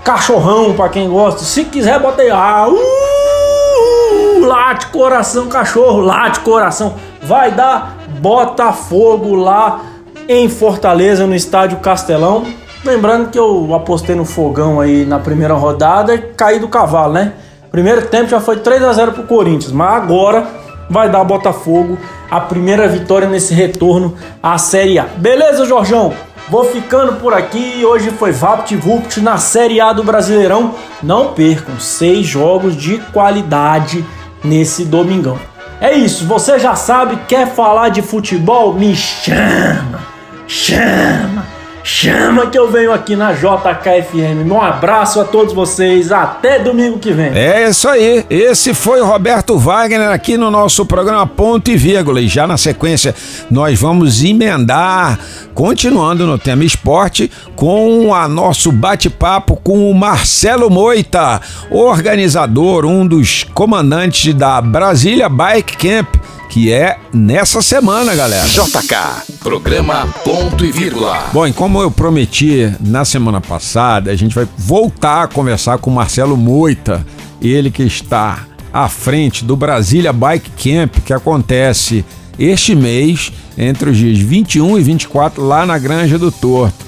Cachorrão 0.03 0.73
para 0.73 0.89
quem 0.89 1.09
gosta. 1.09 1.43
Se 1.43 1.65
quiser 1.65 1.99
bota 1.99 2.21
aí, 2.21 2.29
ah, 2.29 2.67
uh, 2.67 4.45
late 4.45 4.87
coração 4.87 5.47
cachorro, 5.47 5.99
late 5.99 6.39
coração. 6.39 6.95
Vai 7.21 7.51
dar 7.51 7.98
Botafogo 8.19 9.35
lá 9.35 9.81
em 10.27 10.49
Fortaleza, 10.49 11.25
no 11.25 11.35
estádio 11.35 11.79
Castelão. 11.79 12.45
Lembrando 12.83 13.29
que 13.29 13.39
eu 13.39 13.73
apostei 13.73 14.15
no 14.15 14.25
fogão 14.25 14.79
aí 14.79 15.05
na 15.05 15.19
primeira 15.19 15.53
rodada 15.53 16.13
e 16.15 16.19
caí 16.19 16.59
do 16.59 16.67
cavalo, 16.67 17.13
né? 17.13 17.33
Primeiro 17.71 18.07
tempo 18.07 18.29
já 18.29 18.39
foi 18.39 18.57
3 18.57 18.83
a 18.83 18.93
0 18.93 19.11
pro 19.11 19.23
Corinthians, 19.23 19.71
mas 19.71 19.93
agora 19.93 20.47
vai 20.89 21.09
dar 21.09 21.23
Botafogo 21.23 21.97
a 22.29 22.39
primeira 22.39 22.87
vitória 22.87 23.27
nesse 23.27 23.53
retorno 23.53 24.15
à 24.41 24.57
Série 24.57 24.99
A. 24.99 25.03
Beleza, 25.03 25.65
Jorjão? 25.65 26.13
Vou 26.49 26.65
ficando 26.65 27.13
por 27.13 27.33
aqui. 27.33 27.83
Hoje 27.85 28.09
foi 28.11 28.31
VaptVupt 28.31 29.21
na 29.21 29.37
Série 29.37 29.79
A 29.79 29.93
do 29.93 30.03
Brasileirão. 30.03 30.73
Não 31.01 31.33
percam 31.33 31.79
seis 31.79 32.25
jogos 32.25 32.75
de 32.75 32.97
qualidade 33.13 34.03
nesse 34.43 34.83
domingão. 34.83 35.37
É 35.81 35.93
isso, 35.93 36.25
você 36.25 36.59
já 36.59 36.75
sabe, 36.75 37.17
quer 37.27 37.47
falar 37.55 37.89
de 37.89 38.01
futebol? 38.01 38.73
Me 38.73 38.93
chama, 38.95 40.01
chama. 40.45 41.45
Chama 41.83 42.47
que 42.47 42.57
eu 42.57 42.69
venho 42.71 42.91
aqui 42.91 43.15
na 43.15 43.33
JKFM. 43.33 44.49
Um 44.49 44.61
abraço 44.61 45.19
a 45.19 45.23
todos 45.23 45.53
vocês. 45.53 46.11
Até 46.11 46.59
domingo 46.59 46.99
que 46.99 47.11
vem. 47.11 47.31
É 47.37 47.69
isso 47.69 47.87
aí. 47.87 48.25
Esse 48.29 48.73
foi 48.73 49.01
o 49.01 49.05
Roberto 49.05 49.57
Wagner 49.57 50.09
aqui 50.09 50.37
no 50.37 50.51
nosso 50.51 50.85
programa 50.85 51.25
Ponto 51.25 51.69
e 51.71 51.75
Vírgula. 51.75 52.21
E 52.21 52.27
já 52.27 52.45
na 52.45 52.57
sequência 52.57 53.15
nós 53.49 53.79
vamos 53.79 54.23
emendar, 54.23 55.19
continuando 55.53 56.25
no 56.25 56.37
tema 56.37 56.63
esporte, 56.63 57.31
com 57.55 58.13
a 58.13 58.27
nosso 58.27 58.71
bate-papo 58.71 59.55
com 59.55 59.89
o 59.89 59.93
Marcelo 59.93 60.69
Moita, 60.69 61.41
organizador, 61.71 62.85
um 62.85 63.05
dos 63.05 63.43
comandantes 63.53 64.33
da 64.33 64.61
Brasília 64.61 65.29
Bike 65.29 65.77
Camp 65.77 66.15
que 66.49 66.73
é 66.73 66.97
nessa 67.13 67.61
semana, 67.61 68.15
galera. 68.15 68.47
JK, 68.47 69.38
programa 69.49 70.05
Ponto 70.23 70.63
e 70.63 70.71
Vírgula. 70.71 71.31
Bom, 71.33 71.47
e 71.47 71.51
como 71.51 71.81
eu 71.81 71.89
prometi 71.89 72.71
na 72.79 73.03
semana 73.03 73.41
passada, 73.41 74.11
a 74.11 74.15
gente 74.15 74.35
vai 74.35 74.47
voltar 74.55 75.23
a 75.23 75.27
conversar 75.27 75.79
com 75.79 75.89
o 75.89 75.93
Marcelo 75.95 76.37
Moita, 76.37 77.03
ele 77.41 77.71
que 77.71 77.81
está 77.81 78.45
à 78.71 78.87
frente 78.87 79.43
do 79.43 79.55
Brasília 79.55 80.13
Bike 80.13 80.51
Camp, 80.51 80.97
que 81.03 81.11
acontece 81.11 82.05
este 82.37 82.75
mês, 82.75 83.33
entre 83.57 83.89
os 83.89 83.97
dias 83.97 84.19
21 84.19 84.77
e 84.77 84.83
24, 84.83 85.43
lá 85.43 85.65
na 85.65 85.79
Granja 85.79 86.19
do 86.19 86.31
Torto. 86.31 86.85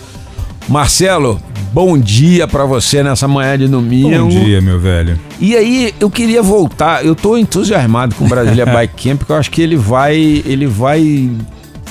Marcelo, 0.70 1.42
bom 1.74 1.98
dia 1.98 2.48
para 2.48 2.66
você 2.66 3.02
nessa 3.02 3.28
manhã 3.28 3.58
de 3.58 3.68
domingo. 3.68 4.12
Bom 4.12 4.30
dia, 4.30 4.62
meu 4.62 4.80
velho. 4.80 5.20
E 5.40 5.56
aí, 5.56 5.96
eu 6.00 6.12
queria 6.12 6.44
voltar, 6.44 7.04
eu 7.04 7.16
tô 7.16 7.36
entusiasmado 7.36 8.14
com 8.14 8.26
o 8.26 8.30
Brasília 8.30 8.68
Bike 8.72 9.10
Camp, 9.10 9.18
porque 9.18 9.32
eu 9.32 9.38
acho 9.38 9.50
que 9.50 9.64
ele 9.64 9.76
vai, 9.76 10.44
ele 10.46 10.68
vai 10.68 11.32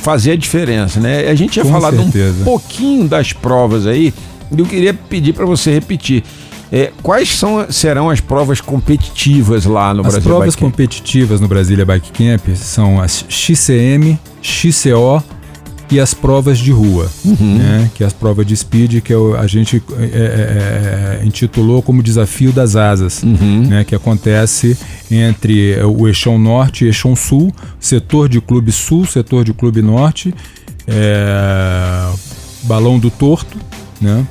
fazer 0.01 0.32
a 0.32 0.36
diferença, 0.36 0.98
né? 1.01 1.28
A 1.28 1.34
gente 1.34 1.53
tinha 1.53 1.64
Com 1.64 1.70
falado 1.70 1.96
certeza. 1.96 2.40
um 2.40 2.44
pouquinho 2.44 3.07
das 3.09 3.32
provas 3.32 3.86
aí, 3.86 4.12
e 4.51 4.59
eu 4.59 4.66
queria 4.66 4.92
pedir 4.94 5.32
para 5.32 5.44
você 5.46 5.72
repetir. 5.72 6.22
É, 6.72 6.92
quais 7.03 7.36
são, 7.36 7.66
serão 7.70 8.09
as 8.11 8.20
provas 8.20 8.61
competitivas 8.61 9.64
lá 9.64 9.92
no 9.92 10.01
As 10.03 10.07
Brasília 10.12 10.22
provas 10.22 10.46
Bike 10.55 10.61
Camp? 10.61 10.70
competitivas 10.70 11.40
no 11.40 11.48
Brasília 11.48 11.84
Bike 11.84 12.12
Camp 12.12 12.55
são 12.57 13.01
as 13.01 13.24
XCM, 13.28 14.16
XCO 14.40 15.22
e 15.90 15.98
as 15.98 16.14
provas 16.14 16.59
de 16.61 16.70
rua, 16.70 17.11
Uhum. 17.24 17.57
né? 17.59 17.90
Que 17.96 18.05
é 18.05 18.07
as 18.07 18.12
provas 18.12 18.46
de 18.46 18.57
speed 18.57 19.01
que 19.03 19.12
é 19.12 19.16
a 19.36 19.46
gente 19.48 19.82
é, 19.98 20.03
é, 20.05 21.20
é, 21.22 21.26
intitulou 21.26 21.82
como 21.82 22.01
Desafio 22.05 22.53
das 22.53 22.76
Asas, 22.76 23.20
Uhum. 23.24 23.66
né? 23.68 23.82
Que 23.84 23.96
acontece 23.96 24.76
entre 25.11 25.72
é, 25.72 25.84
o 25.84 26.06
Eixão 26.06 26.38
Norte 26.38 26.84
e 26.84 26.88
Eixão 26.88 27.16
Sul, 27.16 27.52
setor 27.78 28.28
de 28.28 28.40
clube 28.40 28.70
Sul, 28.70 29.04
setor 29.04 29.44
de 29.44 29.52
clube 29.52 29.82
Norte, 29.82 30.34
é, 30.86 32.12
Balão 32.64 32.98
do 32.98 33.11
Torto, 33.11 33.56
né? 34.00 34.26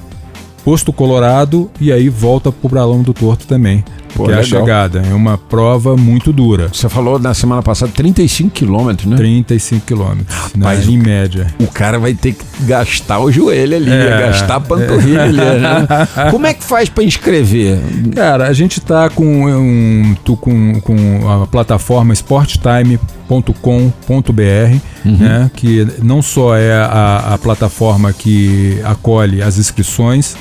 Posto 0.64 0.92
Colorado 0.94 1.70
e 1.80 1.92
aí 1.92 2.10
volta 2.10 2.52
pro 2.52 2.70
Balão 2.70 3.02
do 3.02 3.14
Torto 3.14 3.48
também. 3.48 3.84
Pô, 4.16 4.26
que 4.26 4.32
é 4.32 4.40
a 4.40 4.44
chegada. 4.44 5.02
É 5.10 5.14
uma 5.14 5.38
prova 5.38 5.96
muito 5.96 6.34
dura. 6.34 6.70
Você 6.74 6.90
falou 6.90 7.20
na 7.20 7.34
semana 7.34 7.62
passada 7.62 7.92
35 7.96 8.50
quilômetros, 8.50 9.10
né? 9.10 9.16
35 9.18 9.86
quilômetros, 9.86 10.36
né, 10.56 10.66
Rapaz, 10.66 10.88
em 10.88 10.98
média. 10.98 11.48
O 11.60 11.68
cara 11.68 12.00
vai 12.00 12.14
ter 12.14 12.34
que 12.34 12.44
gastar 12.66 13.20
o 13.20 13.32
joelho 13.32 13.76
ali, 13.78 13.92
É. 13.92 14.20
gastar 14.28 14.56
a 14.56 14.60
panturrilha 14.60 15.24
ali, 15.24 15.38
né? 15.38 15.88
Como 16.32 16.46
é 16.48 16.54
que 16.54 16.64
faz 16.64 16.90
para 16.90 17.04
inscrever? 17.04 17.80
Cara, 18.16 18.48
a 18.48 18.54
gente 18.54 18.82
tá 18.82 19.10
com, 19.10 19.46
um, 19.46 20.16
tu- 20.26 20.36
com, 20.36 20.80
com 20.82 20.96
a 21.30 21.46
plataforma 21.48 22.14
sporttime.com.br, 22.14 24.80
né, 25.06 25.52
que 25.56 25.88
não 26.02 26.22
só 26.22 26.56
é 26.56 26.74
a, 26.74 27.34
a 27.34 27.38
plataforma 27.38 28.12
que 28.14 28.80
acolhe 28.84 29.42
as 29.42 29.58
inscrições, 29.58 30.36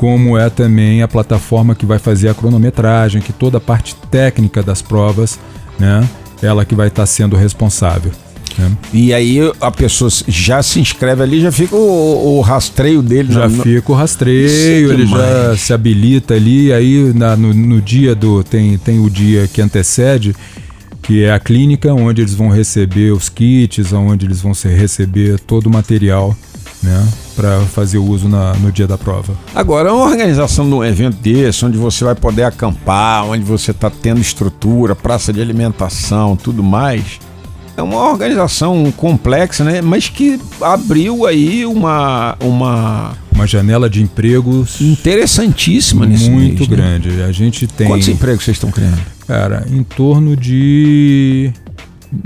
como 0.00 0.38
é 0.38 0.48
também 0.48 1.02
a 1.02 1.06
plataforma 1.08 1.74
que 1.74 1.84
vai 1.84 1.98
fazer 1.98 2.30
a 2.30 2.34
cronometragem, 2.34 3.20
que 3.20 3.34
toda 3.34 3.58
a 3.58 3.60
parte 3.60 3.94
técnica 4.10 4.62
das 4.62 4.80
provas, 4.80 5.38
né, 5.78 6.08
ela 6.40 6.64
que 6.64 6.74
vai 6.74 6.88
estar 6.88 7.04
sendo 7.04 7.36
responsável. 7.36 8.10
né. 8.56 8.70
E 8.94 9.12
aí 9.12 9.38
a 9.60 9.70
pessoa 9.70 10.10
já 10.26 10.62
se 10.62 10.80
inscreve 10.80 11.22
ali, 11.22 11.42
já 11.42 11.52
fica 11.52 11.76
o, 11.76 12.38
o 12.38 12.40
rastreio 12.40 13.02
dele. 13.02 13.30
Já 13.30 13.46
no- 13.46 13.62
fica 13.62 13.92
o 13.92 13.94
rastreio, 13.94 14.90
é 14.90 14.94
ele 14.94 15.04
já 15.04 15.54
se 15.58 15.70
habilita 15.74 16.32
ali, 16.32 16.72
aí 16.72 17.12
na- 17.14 17.36
no, 17.36 17.52
no 17.52 17.78
dia 17.78 18.14
do. 18.14 18.42
Tem, 18.42 18.78
tem 18.78 18.98
o 18.98 19.10
dia 19.10 19.46
que 19.52 19.60
antecede, 19.60 20.34
que 21.02 21.24
é 21.24 21.30
a 21.30 21.38
clínica, 21.38 21.92
onde 21.92 22.22
eles 22.22 22.32
vão 22.32 22.48
receber 22.48 23.12
os 23.12 23.28
kits, 23.28 23.92
onde 23.92 24.24
eles 24.24 24.40
vão 24.40 24.52
receber 24.64 25.38
todo 25.40 25.66
o 25.66 25.70
material, 25.70 26.34
né? 26.82 27.06
Para 27.40 27.58
fazer 27.60 27.96
uso 27.96 28.28
na- 28.28 28.52
no 28.56 28.70
dia 28.70 28.86
da 28.86 28.98
prova. 28.98 29.32
Agora, 29.54 29.94
uma 29.94 30.04
organização 30.04 30.68
de 30.68 30.74
um 30.74 30.84
evento 30.84 31.16
desse, 31.22 31.64
onde 31.64 31.78
você 31.78 32.04
vai 32.04 32.14
poder 32.14 32.42
acampar, 32.42 33.24
onde 33.24 33.42
você 33.42 33.70
está 33.70 33.88
tendo 33.88 34.20
estrutura, 34.20 34.94
praça 34.94 35.32
de 35.32 35.40
alimentação, 35.40 36.36
tudo 36.36 36.62
mais, 36.62 37.18
é 37.78 37.82
uma 37.82 38.10
organização 38.10 38.92
complexa, 38.94 39.64
né? 39.64 39.80
Mas 39.80 40.06
que 40.10 40.38
abriu 40.60 41.24
aí 41.24 41.64
uma, 41.64 42.36
uma 42.40 43.12
Uma 43.32 43.46
janela 43.46 43.88
de 43.88 44.02
empregos 44.02 44.78
interessantíssima 44.82 46.04
nesse 46.04 46.28
muito 46.28 46.58
mês, 46.58 46.68
né? 46.68 46.76
grande. 46.76 47.22
A 47.22 47.32
gente 47.32 47.66
tem, 47.66 47.86
Quantos 47.86 48.08
empregos 48.08 48.44
vocês 48.44 48.58
estão 48.58 48.70
criando? 48.70 49.00
cara, 49.26 49.64
em 49.70 49.82
torno 49.82 50.36
de 50.36 51.52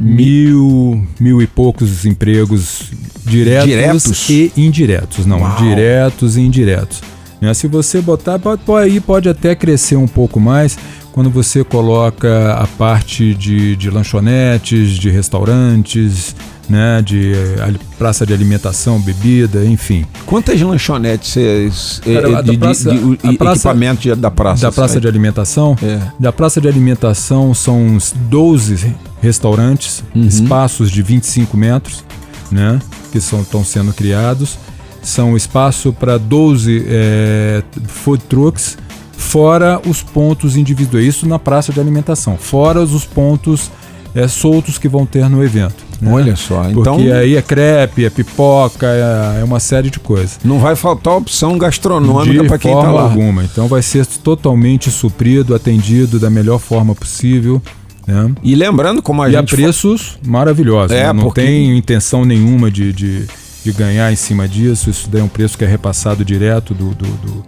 mil, 0.01 1.07
mil 1.21 1.43
e 1.43 1.47
poucos 1.47 2.05
empregos 2.05 2.91
diretos, 3.25 3.69
Diretos? 3.69 4.31
e 4.31 4.53
indiretos. 4.57 5.27
Não, 5.27 5.41
Uau. 5.41 5.57
diretos 5.63 6.37
e 6.37 6.41
indiretos. 6.41 7.03
Né, 7.41 7.53
Se 7.55 7.67
você 7.67 8.01
botar, 8.01 8.39
pode, 8.39 8.63
aí 8.83 9.01
pode 9.01 9.29
até 9.29 9.55
crescer 9.55 9.97
um 9.97 10.07
pouco 10.09 10.41
mais 10.41 10.79
quando 11.13 11.31
você 11.31 11.63
coloca 11.63 12.55
a 12.55 12.67
parte 12.67 13.35
de, 13.35 13.77
de 13.77 13.89
lanchonetes, 13.91 14.91
de 14.93 15.11
restaurantes, 15.11 16.35
né, 16.69 17.03
de 17.03 17.33
eh, 17.35 17.75
praça 17.99 18.25
de 18.25 18.33
alimentação, 18.33 18.99
bebida, 19.01 19.65
enfim. 19.65 20.07
Quantas 20.27 20.61
lanchonetes 20.61 21.31
vocês. 21.33 22.01
eh, 22.07 22.15
Cara, 22.21 22.43
de, 22.43 22.57
praça- 22.59 22.91
de- 22.91 23.17
de- 23.17 23.37
praça- 23.39 23.69
equipamento 23.69 24.01
de- 24.03 24.15
da 24.15 24.31
praça? 24.31 24.63
da 24.63 24.73
praça 24.73 25.01
de 25.01 25.07
alimentação, 25.09 25.77
É. 25.83 26.01
da 26.19 26.33
praça 26.33 26.61
de 26.61 26.69
alimentação 26.69 27.53
são 27.55 27.85
uns 27.85 28.13
12 28.31 28.95
restaurantes, 29.21 30.03
Uhum. 30.15 30.27
espaços 30.27 30.91
de 30.91 31.03
25 31.03 31.57
metros, 31.57 32.05
né, 32.51 32.79
que 33.13 33.21
são 33.21 33.41
estão 33.43 33.65
sendo 33.65 33.93
criados. 33.93 34.59
São 35.03 35.37
espaço 35.37 35.93
para 35.93 36.17
12 36.19 36.83
é, 36.89 37.63
food 37.87 38.23
trucks, 38.27 38.79
fora 39.17 39.79
os 39.87 40.03
pontos 40.03 40.57
individuais. 40.57 41.07
Isso 41.07 41.29
na 41.29 41.39
praça 41.39 41.73
de 41.75 41.79
alimentação, 41.81 42.39
fora 42.39 42.81
os 42.81 43.05
pontos 43.05 43.71
é, 44.15 44.27
soltos 44.29 44.79
que 44.79 44.89
vão 44.89 45.05
ter 45.05 45.29
no 45.29 45.43
evento. 45.45 45.84
Olha 46.05 46.37
só, 46.37 46.63
Porque 46.65 46.81
então 46.81 46.97
aí 46.97 47.37
é 47.37 47.43
crepe, 47.43 48.05
é 48.05 48.11
pipoca, 48.11 48.87
é, 48.87 49.41
é 49.41 49.45
uma 49.45 49.61
série 49.61 49.91
de 49.91 49.99
coisas. 50.01 50.39
não 50.45 50.59
vai 50.59 50.75
faltar 50.77 51.17
opção 51.17 51.57
gastronômica 51.59 52.45
para 52.45 52.59
quem 52.59 52.73
tá 52.73 52.81
forma 52.81 52.93
lá. 52.93 53.03
alguma. 53.03 53.45
Então 53.45 53.69
vai 53.69 53.83
ser 53.83 54.05
totalmente 54.07 54.91
suprido, 54.91 55.55
atendido 55.55 56.19
da 56.19 56.29
melhor 56.31 56.59
forma 56.59 56.95
possível. 56.95 57.61
Né? 58.07 58.31
E 58.43 58.55
lembrando, 58.55 59.01
como 59.03 59.23
a 59.23 59.31
e 59.31 59.37
a 59.37 59.41
gente. 59.41 59.51
fa- 59.51 59.57
preços 59.57 60.19
maravilhosos. 60.27 60.93
É, 60.97 61.05
né? 61.07 61.13
Não 61.13 61.23
porque- 61.25 61.41
tem 61.41 61.77
intenção 61.77 62.25
nenhuma 62.25 62.71
de, 62.71 62.93
de, 62.93 63.27
de 63.65 63.73
ganhar 63.73 64.13
em 64.13 64.17
cima 64.17 64.47
disso. 64.47 64.91
Isso 64.91 65.09
daí 65.11 65.23
é 65.23 65.25
um 65.25 65.29
preço 65.29 65.57
que 65.57 65.65
é 65.65 65.67
repassado 65.67 66.23
direto 66.25 66.75
do, 66.75 66.91
do, 66.91 67.07
do, 67.07 67.45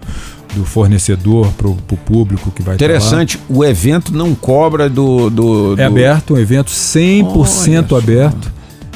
do 0.56 0.64
fornecedor 0.64 1.48
para 1.52 1.68
o 1.68 1.76
público 1.76 2.50
que 2.50 2.62
vai 2.62 2.72
lá. 2.72 2.76
Interessante, 2.76 3.38
o 3.48 3.64
evento 3.64 4.12
não 4.14 4.34
cobra 4.34 4.88
do. 4.88 5.28
do, 5.28 5.72
É 5.74 5.76
do- 5.76 5.82
aberto, 5.82 6.34
um 6.34 6.38
evento 6.38 6.70
100% 6.70 7.76
Olha 7.76 7.88
só. 7.88 7.98
aberto, 7.98 8.52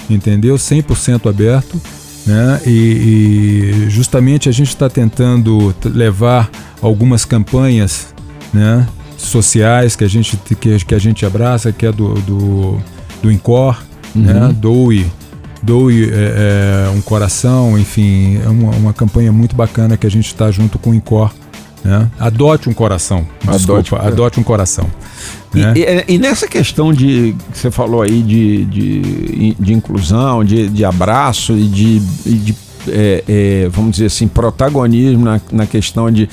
entendeu? 0.09 0.57
100% 0.57 1.29
aberto, 1.29 1.81
né? 2.27 2.61
E, 2.67 2.71
e 2.71 3.91
justamente 3.91 4.49
a 4.49 4.53
gente 4.53 4.69
está 4.69 4.89
tentando 4.89 5.75
levar 5.85 6.51
algumas 6.81 7.25
campanhas, 7.25 8.15
né? 8.53 8.87
Sociais 9.19 9.95
que 9.97 10.05
a 10.05 10.09
gente 10.09 10.37
que, 10.59 10.79
que 10.85 10.95
a 10.95 10.99
gente 10.99 11.27
abraça, 11.27 11.71
que 11.73 11.85
é 11.85 11.93
do 11.93 12.15
do, 12.15 12.79
do 13.23 13.31
Incor, 13.31 13.77
né? 14.15 14.55
Doe 14.59 15.07
doe 15.63 16.11
é, 16.11 16.87
é, 16.87 16.91
um 16.97 17.03
coração, 17.03 17.79
enfim, 17.79 18.41
é 18.43 18.49
uma, 18.49 18.71
uma 18.77 18.93
campanha 18.95 19.31
muito 19.31 19.55
bacana 19.55 19.95
que 19.95 20.07
a 20.07 20.11
gente 20.11 20.29
está 20.29 20.51
junto 20.51 20.79
com 20.79 20.89
o 20.89 20.95
Incor. 20.95 21.31
Né? 21.85 22.11
Adote 22.19 22.69
um 22.69 22.73
coração. 22.75 23.27
Desculpa, 23.41 23.81
Adote- 23.81 23.95
adote, 23.97 24.41
um 24.41 24.43
coração. 24.43 24.87
E, 25.55 25.59
né? 25.59 25.73
e- 26.09 26.15
e 26.15 26.19
nessa 26.19 26.47
questão 26.47 26.93
de 26.93 27.35
que 27.53 27.59
você 27.59 27.71
falou 27.71 28.03
aí 28.03 28.23
de, 28.23 28.65
de, 28.67 29.57
de 29.59 29.73
inclusão, 29.73 30.45
de, 30.45 30.69
de 30.69 30.85
abraço 30.85 31.53
e 31.55 31.67
de, 31.67 32.03
e 32.27 32.31
de, 32.35 32.57
é, 32.89 33.25
é, 33.29 33.69
vamos 33.71 33.93
dizer 33.93 34.07
assim, 34.07 34.29
protagonismo 34.29 35.25
na, 35.25 35.41
na 35.51 35.67
questão 35.67 36.11
de 36.11 36.29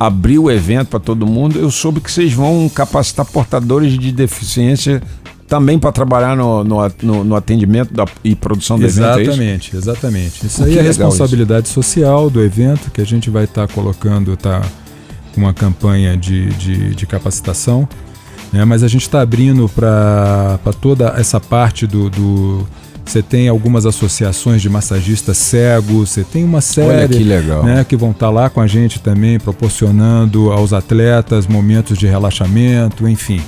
abrir 0.00 0.38
o 0.38 0.50
evento 0.50 0.88
para 0.88 1.00
todo 1.00 1.26
mundo, 1.26 1.58
eu 1.58 1.70
soube 1.70 2.00
que 2.00 2.10
vocês 2.10 2.32
vão 2.32 2.68
capacitar 2.72 3.26
portadores 3.26 3.98
de 3.98 4.12
deficiência 4.12 5.02
também 5.48 5.78
para 5.78 5.90
trabalhar 5.90 6.36
no, 6.36 6.62
no, 6.62 7.24
no- 7.24 7.34
atendimento 7.34 7.92
da- 7.92 8.06
e 8.22 8.34
produção 8.36 8.78
do 8.78 8.84
evento, 8.84 9.00
é 9.18 9.22
isso? 9.22 9.30
Exatamente, 9.30 9.76
exatamente. 9.76 10.46
Isso 10.46 10.62
aí 10.62 10.72
que 10.72 10.78
é 10.78 10.80
a 10.80 10.84
responsabilidade 10.84 11.68
social 11.68 12.28
do 12.28 12.42
evento 12.42 12.90
que 12.90 13.00
a 13.00 13.06
gente 13.06 13.30
vai 13.30 13.44
estar 13.44 13.66
colocando, 13.68 14.36
tá 14.36 14.60
uma 15.36 15.54
campanha 15.54 16.16
de, 16.16 16.46
de, 16.50 16.94
de 16.94 17.06
capacitação, 17.06 17.88
né? 18.52 18.64
mas 18.64 18.82
a 18.82 18.88
gente 18.88 19.02
está 19.02 19.20
abrindo 19.20 19.68
para 19.68 20.58
toda 20.80 21.14
essa 21.16 21.40
parte 21.40 21.86
do. 21.86 22.10
do 22.10 22.66
você 23.06 23.22
tem 23.22 23.48
algumas 23.48 23.86
associações 23.86 24.60
de 24.60 24.68
massagistas 24.68 25.38
cegos, 25.38 26.10
você 26.10 26.22
tem 26.22 26.44
uma 26.44 26.60
série 26.60 26.88
Olha 26.90 27.08
que 27.08 27.24
legal. 27.24 27.62
né, 27.64 27.82
que 27.82 27.96
vão 27.96 28.10
estar 28.10 28.28
lá 28.28 28.50
com 28.50 28.60
a 28.60 28.66
gente 28.66 29.00
também, 29.00 29.38
proporcionando 29.38 30.52
aos 30.52 30.74
atletas 30.74 31.46
momentos 31.46 31.96
de 31.96 32.06
relaxamento, 32.06 33.08
enfim. 33.08 33.40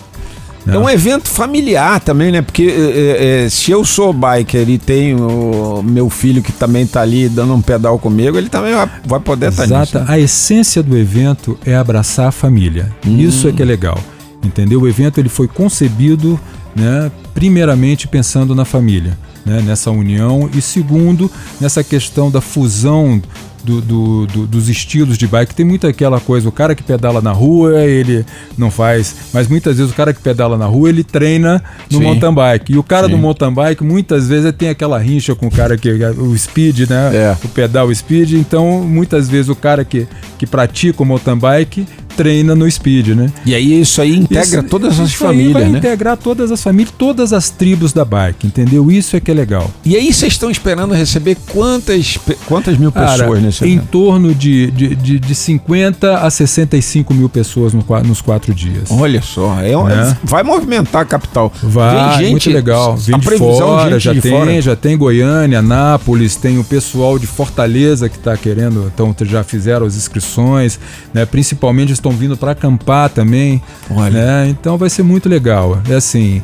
É 0.66 0.78
um 0.78 0.88
evento 0.88 1.28
familiar 1.28 2.00
também, 2.00 2.30
né? 2.30 2.42
Porque 2.42 2.62
é, 2.62 3.44
é, 3.44 3.48
se 3.48 3.70
eu 3.70 3.84
sou 3.84 4.12
biker 4.12 4.68
e 4.68 4.78
tenho 4.78 5.82
meu 5.82 6.10
filho 6.10 6.42
que 6.42 6.52
também 6.52 6.86
tá 6.86 7.00
ali 7.00 7.28
dando 7.28 7.54
um 7.54 7.62
pedal 7.62 7.98
comigo, 7.98 8.36
ele 8.36 8.48
também 8.48 8.74
vai, 8.74 8.90
vai 9.06 9.20
poder 9.20 9.50
estar 9.50 9.62
nisso. 9.62 9.74
Exata. 9.74 10.00
né? 10.00 10.06
A 10.08 10.18
essência 10.18 10.82
do 10.82 10.96
evento 10.96 11.58
é 11.64 11.74
abraçar 11.74 12.28
a 12.28 12.32
família. 12.32 12.90
Hum. 13.06 13.18
Isso 13.18 13.48
é 13.48 13.52
que 13.52 13.62
é 13.62 13.64
legal. 13.64 13.98
Entendeu? 14.44 14.82
O 14.82 14.88
evento 14.88 15.18
ele 15.18 15.28
foi 15.28 15.48
concebido, 15.48 16.38
né, 16.74 17.10
primeiramente 17.34 18.08
pensando 18.08 18.54
na 18.54 18.64
família, 18.64 19.18
né, 19.44 19.60
nessa 19.62 19.90
união 19.90 20.48
e 20.54 20.62
segundo 20.62 21.30
nessa 21.60 21.84
questão 21.84 22.30
da 22.30 22.40
fusão 22.40 23.20
do- 23.64 23.80
do- 23.80 24.26
do- 24.26 24.46
dos 24.46 24.68
estilos 24.68 25.16
de 25.18 25.26
bike. 25.26 25.54
Tem 25.54 25.64
muito 25.64 25.86
aquela 25.86 26.20
coisa, 26.20 26.48
o 26.48 26.52
cara 26.52 26.74
que 26.74 26.82
pedala 26.82 27.20
na 27.20 27.32
rua, 27.32 27.82
ele 27.84 28.24
não 28.56 28.70
faz, 28.70 29.14
mas 29.32 29.48
muitas 29.48 29.76
vezes 29.78 29.92
o 29.92 29.94
cara 29.94 30.12
que 30.12 30.20
pedala 30.20 30.56
na 30.56 30.66
rua, 30.66 30.88
ele 30.88 31.04
treina 31.04 31.62
no 31.90 31.98
Sim. 31.98 32.04
mountain 32.04 32.34
bike. 32.34 32.72
E 32.72 32.78
o 32.78 32.82
cara 32.82 33.06
Sim. 33.06 33.12
do 33.12 33.18
mountain 33.18 33.52
bike, 33.52 33.84
muitas 33.84 34.28
vezes, 34.28 34.52
tem 34.52 34.68
aquela 34.68 34.98
rincha 34.98 35.34
com 35.34 35.46
o 35.46 35.50
cara 35.50 35.76
que 35.76 35.90
o 35.90 36.36
speed, 36.36 36.88
né? 36.90 37.10
É. 37.14 37.36
O 37.44 37.48
pedal 37.48 37.94
speed. 37.94 38.32
Então, 38.32 38.82
muitas 38.82 39.28
vezes 39.28 39.48
o 39.48 39.54
cara 39.54 39.84
que, 39.84 40.06
que 40.38 40.46
pratica 40.46 41.02
o 41.02 41.06
mountain 41.06 41.36
bike 41.38 41.86
treina 42.20 42.54
no 42.54 42.70
speed, 42.70 43.08
né? 43.08 43.32
E 43.46 43.54
aí 43.54 43.80
isso 43.80 44.02
aí 44.02 44.14
integra 44.14 44.60
Isso- 44.60 44.68
todas 44.68 45.00
as 45.00 45.14
famílias, 45.14 45.54
vai 45.54 45.68
né? 45.70 45.78
integrar 45.78 46.18
todas 46.18 46.52
as 46.52 46.62
famílias, 46.62 46.92
todas 46.98 47.32
as 47.32 47.48
tribos 47.48 47.94
da 47.94 48.04
bike, 48.04 48.46
entendeu? 48.46 48.90
Isso 48.90 49.16
é 49.16 49.20
que 49.20 49.30
é 49.30 49.34
legal. 49.34 49.70
E 49.84 49.96
aí 49.96 50.12
vocês 50.12 50.34
estão 50.34 50.50
esperando 50.50 50.92
receber 50.92 51.36
quantas, 51.48 52.18
quantas 52.46 52.76
mil 52.76 52.92
Cara, 52.92 53.10
pessoas 53.24 53.42
nesse 53.42 53.64
em 53.64 53.72
evento? 53.76 53.86
torno 53.90 54.34
de, 54.34 54.70
de, 54.70 54.94
de, 54.94 55.18
de 55.18 55.34
50 55.34 56.18
a 56.18 56.30
65 56.30 57.14
mil 57.14 57.28
pessoas 57.30 57.72
no 57.72 57.84
nos 58.04 58.20
quatro 58.20 58.54
dias. 58.54 58.90
Olha 58.90 59.22
só, 59.22 59.58
é 59.62 59.76
um- 59.76 59.84
Né? 59.84 60.16
vai 60.22 60.42
movimentar 60.42 61.02
a 61.02 61.04
capital. 61.06 61.50
Vai, 61.62 62.18
Vem 62.18 62.18
gente, 62.18 62.30
muito 62.32 62.50
legal. 62.50 62.96
Vem 62.98 63.14
a 63.14 63.18
de 63.18 63.26
previsão 63.26 63.58
fora, 63.58 63.90
gente 63.92 64.00
já 64.04 64.12
de 64.12 64.20
tem, 64.20 64.30
fora. 64.32 64.62
já 64.62 64.76
tem 64.76 64.96
Goiânia, 64.98 65.62
Nápoles, 65.62 66.36
tem 66.36 66.58
o 66.58 66.64
pessoal 66.64 67.18
de 67.18 67.26
Fortaleza 67.26 68.08
que 68.08 68.16
está 68.16 68.36
querendo, 68.36 68.90
então 68.94 69.14
já 69.22 69.42
fizeram 69.42 69.86
as 69.86 69.96
inscrições, 69.96 70.78
né? 71.14 71.24
Principalmente 71.24 71.92
estão 71.92 72.09
vindo 72.10 72.36
para 72.36 72.52
acampar 72.52 73.08
também, 73.10 73.62
Olha. 73.90 74.10
né? 74.10 74.48
Então 74.48 74.76
vai 74.78 74.88
ser 74.90 75.02
muito 75.02 75.28
legal. 75.28 75.80
É 75.88 75.94
assim, 75.94 76.42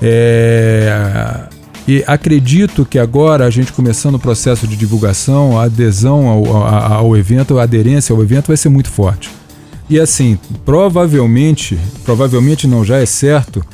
é, 0.00 1.40
e 1.86 2.04
acredito 2.06 2.84
que 2.84 2.98
agora 2.98 3.44
a 3.46 3.50
gente 3.50 3.72
começando 3.72 4.16
o 4.16 4.18
processo 4.18 4.66
de 4.66 4.76
divulgação, 4.76 5.58
a 5.58 5.64
adesão 5.64 6.26
ao, 6.26 6.66
a- 6.66 6.94
ao 6.96 7.16
evento, 7.16 7.58
a 7.58 7.62
aderência 7.62 8.14
ao 8.14 8.22
evento 8.22 8.48
vai 8.48 8.56
ser 8.56 8.68
muito 8.68 8.90
forte. 8.90 9.30
E 9.90 9.98
assim, 9.98 10.38
provavelmente, 10.66 11.78
provavelmente 12.04 12.66
não 12.66 12.84
já 12.84 12.98
é 12.98 13.06
certo, 13.06 13.64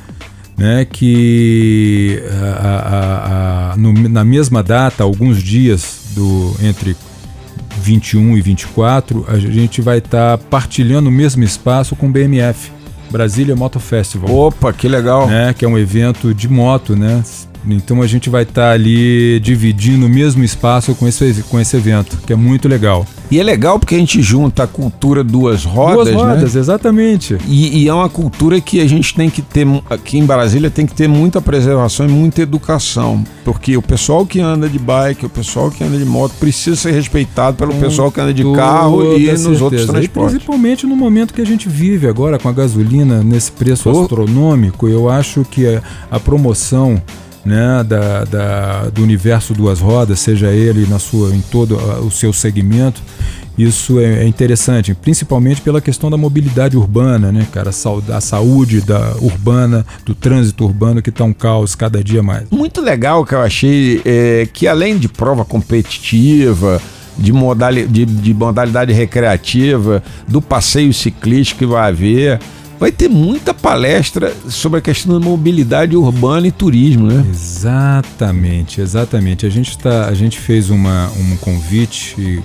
né, 0.57 0.85
que 0.85 2.23
a- 2.31 2.69
a- 2.69 3.73
a- 3.73 3.77
no- 3.77 4.09
na 4.09 4.25
mesma 4.25 4.63
data, 4.63 5.03
alguns 5.03 5.43
dias 5.43 5.97
do 6.15 6.55
entre 6.63 6.97
21 7.85 8.39
e 8.39 8.41
24, 8.41 9.27
a 9.29 9.39
gente 9.39 9.83
vai 9.83 9.99
estar 9.99 10.39
partilhando 10.39 11.11
o 11.11 11.13
mesmo 11.13 11.45
espaço 11.45 11.95
com 11.95 12.07
o 12.07 12.11
BMF, 12.11 12.73
Brasília 13.11 13.55
Moto 13.55 13.79
Festival 13.79 14.35
Opa, 14.35 14.73
que 14.73 14.89
legal. 14.89 15.29
né, 15.29 15.53
que 15.53 15.67
é 15.67 15.69
um 15.69 15.77
evento 15.77 16.33
de 16.33 16.49
moto, 16.49 16.97
né? 16.97 17.23
Então 17.69 18.03
a 18.03 18.07
gente 18.07 18.29
vai 18.29 18.43
estar 18.43 18.73
ali 18.73 19.41
dividindo 19.41 20.07
o 20.07 20.09
mesmo 20.09 20.43
espaço 20.45 20.95
com 20.95 21.07
esse, 21.09 21.43
com 21.49 21.59
esse 21.59 21.77
evento, 21.77 22.19
que 22.27 22.33
é 22.33 22.37
muito 22.37 22.69
legal. 22.69 23.07
E 23.31 23.41
é 23.41 23.43
legal 23.43 23.79
porque 23.79 23.95
a 23.95 23.99
gente 23.99 24.21
junta 24.23 24.65
a 24.65 24.67
cultura 24.67 25.25
duas 25.25 25.65
rodas, 25.65 26.09
Duas 26.13 26.27
né? 26.27 26.35
rodas, 26.35 26.55
exatamente. 26.55 27.37
E, 27.49 27.83
e 27.83 27.89
é 27.89 27.95
uma 27.95 28.09
cultura 28.09 28.61
que 28.61 28.81
a 28.81 28.87
gente 28.87 29.15
tem 29.15 29.31
que 29.31 29.41
ter, 29.43 29.67
aqui 29.89 30.19
em 30.19 30.27
Brasília, 30.27 30.71
tem 30.71 30.87
que 30.87 30.95
ter 30.95 31.09
muita 31.09 31.41
preservação 31.41 32.07
e 32.07 32.09
muita 32.09 32.43
educação. 32.43 33.25
Porque 33.45 33.77
o 33.77 33.83
pessoal 33.83 34.25
que 34.27 34.41
anda 34.41 34.69
de 34.69 34.79
bike, 34.79 35.27
o 35.27 35.31
pessoal 35.31 35.71
que 35.71 35.83
anda 35.83 35.97
de 35.97 36.05
moto, 36.05 36.33
precisa 36.39 36.77
ser 36.77 36.93
respeitado 36.93 37.57
pelo 37.57 37.75
pessoal 37.75 38.13
que 38.13 38.21
anda 38.21 38.33
de 38.33 38.45
carro 38.55 39.17
e 39.17 39.27
nos 39.33 39.61
outros 39.61 39.81
certeza. 39.83 39.85
E 39.85 40.09
transportes. 40.09 40.33
principalmente 40.35 40.87
no 40.87 40.95
momento 40.95 41.33
que 41.35 41.41
a 41.41 41.47
gente 41.47 41.69
vive 41.69 42.07
agora 42.07 42.39
com 42.39 42.49
a 42.49 42.53
gasolina 42.53 43.23
nesse 43.23 43.51
preço 43.51 43.91
Oh. 43.91 44.03
astronômico, 44.03 44.87
eu 44.89 45.09
acho 45.09 45.45
que 45.51 45.67
a, 45.67 45.83
a 46.11 46.21
promoção 46.21 47.01
né, 47.45 47.85
da, 47.85 48.25
da- 48.25 48.83
do 48.91 49.03
universo 49.03 49.53
duas 49.55 49.81
rodas, 49.81 50.21
seja 50.21 50.51
ele 50.51 50.87
na 50.87 50.99
sua, 50.99 51.35
em 51.35 51.41
todo 51.41 51.79
ah, 51.79 52.01
o 52.01 52.11
seu 52.11 52.33
segmento, 52.33 53.03
isso 53.57 54.01
é, 54.01 54.25
é 54.25 54.27
interessante, 54.27 54.95
principalmente 54.95 55.61
pela 55.61 55.81
questão 55.81 56.11
da 56.11 56.17
mobilidade 56.17 56.77
urbana, 56.77 57.31
né, 57.31 57.47
cara? 57.53 57.71
A, 57.71 58.21
saúde 58.21 58.81
da 58.81 59.15
urbana, 59.21 59.87
do 60.05 60.15
trânsito 60.15 60.65
urbano 60.65 61.01
que 61.01 61.11
está 61.11 61.25
um 61.25 61.33
caos 61.33 61.75
cada 61.75 62.03
dia 62.03 62.23
mais. 62.23 62.49
Muito 62.51 62.81
legal 62.81 63.25
que 63.25 63.35
eu 63.35 63.41
achei 63.41 64.03
é, 64.05 64.49
que 64.53 64.67
além 64.67 64.99
de 64.99 65.09
prova 65.09 65.45
competitiva, 65.45 66.83
de, 67.17 67.33
modali 67.33 67.87
de, 67.87 68.05
de 68.05 68.35
modalidade 68.35 68.93
recreativa, 68.93 70.03
do 70.27 70.43
passeio 70.43 70.93
ciclístico 70.93 71.61
que 71.61 71.67
vai 71.67 71.89
haver, 71.89 72.41
vai 72.79 72.93
ter 72.93 73.09
muita 73.09 73.55
palestra 73.55 74.33
sobre 74.49 74.79
a 74.79 74.83
questão 74.83 75.19
da 75.19 75.25
mobilidade 75.25 75.97
urbana 75.97 76.47
e 76.47 76.53
turismo, 76.53 77.07
né? 77.07 77.25
Exatamente, 77.31 78.81
exatamente. 78.81 79.47
A 79.47 79.51
gente, 79.51 79.79
tá, 79.79 80.07
a 80.07 80.15
gente 80.15 80.39
fez 80.39 80.71
uma, 80.71 81.11
um 81.19 81.37
convite 81.37 82.43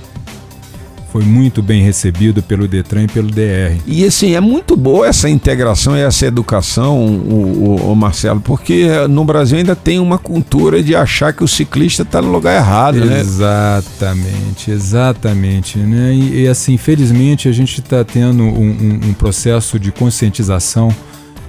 foi 1.12 1.24
muito 1.24 1.62
bem 1.64 1.82
recebido 1.82 2.42
pelo 2.44 2.68
Detran 2.68 3.04
e 3.04 3.08
pelo 3.08 3.30
DR. 3.32 3.78
E 3.88 4.06
assim, 4.06 4.36
é 4.36 4.40
muito 4.40 4.76
boa 4.78 5.08
essa 5.08 5.28
integração 5.30 5.98
e 5.98 6.02
essa 6.02 6.26
educação, 6.28 6.98
o, 7.04 7.76
o- 7.82 7.92
o 7.92 7.96
Marcelo, 7.96 8.40
porque 8.40 8.88
no 9.10 9.26
Brasil 9.26 9.58
ainda 9.58 9.76
tem 9.76 10.00
uma 10.00 10.18
cultura 10.20 10.84
de 10.84 10.96
achar 10.96 11.34
que 11.34 11.44
o 11.44 11.48
ciclista 11.48 12.04
está 12.04 12.22
no 12.22 12.32
lugar 12.32 12.56
errado, 12.56 13.04
né? 13.04 13.20
Exatamente, 13.22 14.72
exatamente. 14.72 15.78
Né? 15.80 16.14
E, 16.14 16.42
e, 16.44 16.48
assim, 16.48 16.78
felizmente 16.78 17.48
a 17.48 17.52
gente 17.52 17.80
está 17.82 18.04
tendo 18.04 18.44
um, 18.44 18.70
um- 18.70 19.00
um 19.10 19.14
processo 19.14 19.80
de 19.80 19.92
conscientização, 19.92 20.94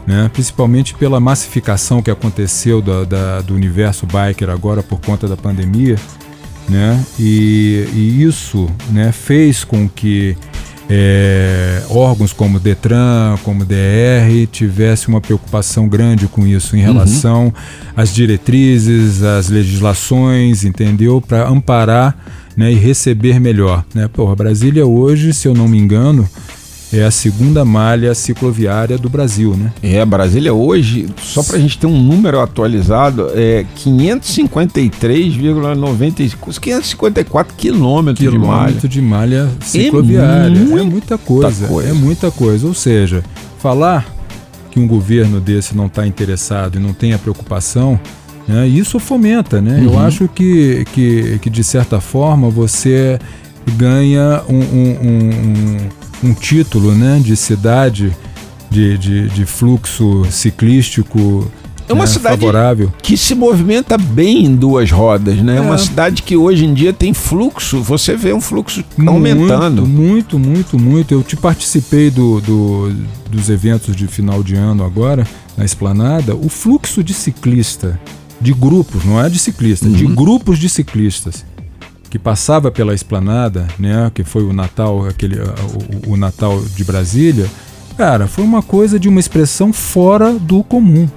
né? 0.06 0.30
principalmente 0.32 0.94
pela 0.94 1.20
massificação 1.20 2.00
que 2.02 2.10
aconteceu 2.10 2.80
da- 2.80 3.04
da- 3.04 3.40
do 3.42 3.54
universo 3.54 4.06
biker 4.06 4.48
agora 4.48 4.82
por 4.82 5.00
conta 5.00 5.28
da 5.28 5.36
pandemia. 5.36 5.96
Né? 6.70 7.04
E, 7.18 7.88
e 7.92 8.22
isso 8.22 8.70
né, 8.92 9.10
fez 9.10 9.64
com 9.64 9.88
que 9.88 10.36
é, 10.88 11.82
órgãos 11.88 12.32
como 12.32 12.56
o 12.56 12.60
Detran, 12.60 13.36
como 13.44 13.62
o 13.62 13.64
DR, 13.64 14.46
tivesse 14.50 15.08
uma 15.08 15.20
preocupação 15.20 15.88
grande 15.88 16.26
com 16.26 16.46
isso 16.46 16.76
em 16.76 16.80
relação 16.80 17.52
às 17.96 18.14
diretrizes, 18.14 19.22
às 19.22 19.48
legislações, 19.48 20.64
entendeu? 20.64 21.20
Para 21.20 21.48
amparar 21.48 22.16
né, 22.56 22.72
e 22.72 22.74
receber 22.74 23.40
melhor. 23.40 23.84
Né? 23.94 24.08
Porra, 24.08 24.34
Brasília 24.36 24.86
hoje, 24.86 25.32
se 25.32 25.46
eu 25.46 25.54
não 25.54 25.68
me 25.68 25.78
engano, 25.78 26.28
é 26.92 27.04
a 27.04 27.10
segunda 27.10 27.64
malha 27.64 28.14
cicloviária 28.14 28.98
do 28.98 29.08
Brasil, 29.08 29.56
né? 29.56 29.72
É, 29.82 30.04
Brasília 30.04 30.52
hoje, 30.52 31.08
só 31.22 31.42
pra 31.42 31.58
gente 31.58 31.78
ter 31.78 31.86
um 31.86 31.98
número 32.02 32.38
atualizado, 32.40 33.30
é 33.34 33.64
553,90, 33.76 36.36
554 36.60 37.54
quilômetros 37.56 38.30
de 38.30 38.38
malha. 38.38 38.66
Quilômetro 38.66 38.88
de 38.88 39.00
malha 39.00 39.48
cicloviária. 39.60 40.56
É, 40.56 40.60
muita 40.60 40.84
muita 40.84 41.16
coisa, 41.18 41.68
coisa. 41.68 41.90
É 41.90 41.92
muita 41.92 42.30
coisa. 42.30 42.66
Ou 42.66 42.74
seja, 42.74 43.22
falar 43.58 44.06
que 44.70 44.78
um 44.78 44.86
governo 44.86 45.40
desse 45.40 45.76
não 45.76 45.86
está 45.86 46.06
interessado 46.06 46.76
e 46.76 46.80
não 46.80 46.92
tem 46.92 47.12
a 47.12 47.18
preocupação 47.18 47.98
Né? 48.48 48.66
Isso 48.66 48.98
fomenta, 48.98 49.60
né? 49.60 49.80
Eu 49.84 49.98
acho 49.98 50.26
que, 50.28 50.84
que, 50.92 51.38
que, 51.38 51.50
de 51.50 51.62
certa 51.62 52.00
forma, 52.00 52.50
você 52.50 53.18
ganha 53.76 54.42
um, 54.48 54.58
um, 54.58 54.96
um, 56.24 56.28
um 56.30 56.34
título 56.34 56.92
né? 56.94 57.20
de 57.22 57.36
cidade 57.36 58.14
de, 58.70 58.96
de, 58.98 59.28
de 59.30 59.44
fluxo 59.46 60.24
ciclístico 60.30 61.50
É 61.88 61.92
uma 61.92 62.04
né, 62.04 62.10
cidade 62.10 62.38
favorável. 62.40 62.92
que 63.02 63.16
se 63.16 63.34
movimenta 63.34 63.98
bem 63.98 64.44
em 64.46 64.54
duas 64.54 64.90
rodas, 64.90 65.36
né? 65.38 65.56
É 65.56 65.60
uma 65.60 65.76
cidade 65.78 66.22
que 66.22 66.36
hoje 66.36 66.64
em 66.64 66.72
dia 66.72 66.92
tem 66.92 67.12
fluxo, 67.12 67.80
você 67.82 68.14
vê 68.16 68.32
um 68.32 68.40
fluxo 68.40 68.84
aumentando. 69.06 69.84
Muito, 69.86 70.38
muito, 70.38 70.38
muito, 70.38 70.78
muito. 70.78 71.14
Eu 71.14 71.22
te 71.22 71.36
participei 71.36 72.10
do, 72.10 72.40
do- 72.40 72.94
dos 73.30 73.48
eventos 73.50 73.94
de 73.96 74.06
final 74.06 74.42
de 74.42 74.54
ano 74.54 74.84
agora, 74.84 75.26
na 75.56 75.64
Esplanada. 75.64 76.34
O 76.36 76.48
fluxo 76.48 77.02
de 77.02 77.12
ciclista, 77.12 77.98
de 78.40 78.52
grupos, 78.52 79.04
não 79.04 79.20
é 79.20 79.28
de 79.28 79.38
ciclista, 79.38 79.88
de 79.88 80.04
Uhum. 80.04 80.14
grupos 80.14 80.58
de 80.58 80.68
ciclistas, 80.68 81.44
que 82.10 82.18
passava 82.18 82.72
pela 82.72 82.92
Esplanada, 82.92 83.68
né, 83.78 84.10
que 84.12 84.24
foi 84.24 84.42
o 84.42 84.52
Natal, 84.52 85.06
aquele, 85.06 85.38
o, 85.40 86.12
o 86.12 86.16
Natal 86.16 86.60
de 86.74 86.82
Brasília, 86.82 87.46
cara, 87.96 88.26
foi 88.26 88.42
uma 88.42 88.62
coisa 88.62 88.98
de 88.98 89.08
uma 89.08 89.20
expressão 89.20 89.72
fora 89.72 90.32
do 90.32 90.64
comum. 90.64 91.08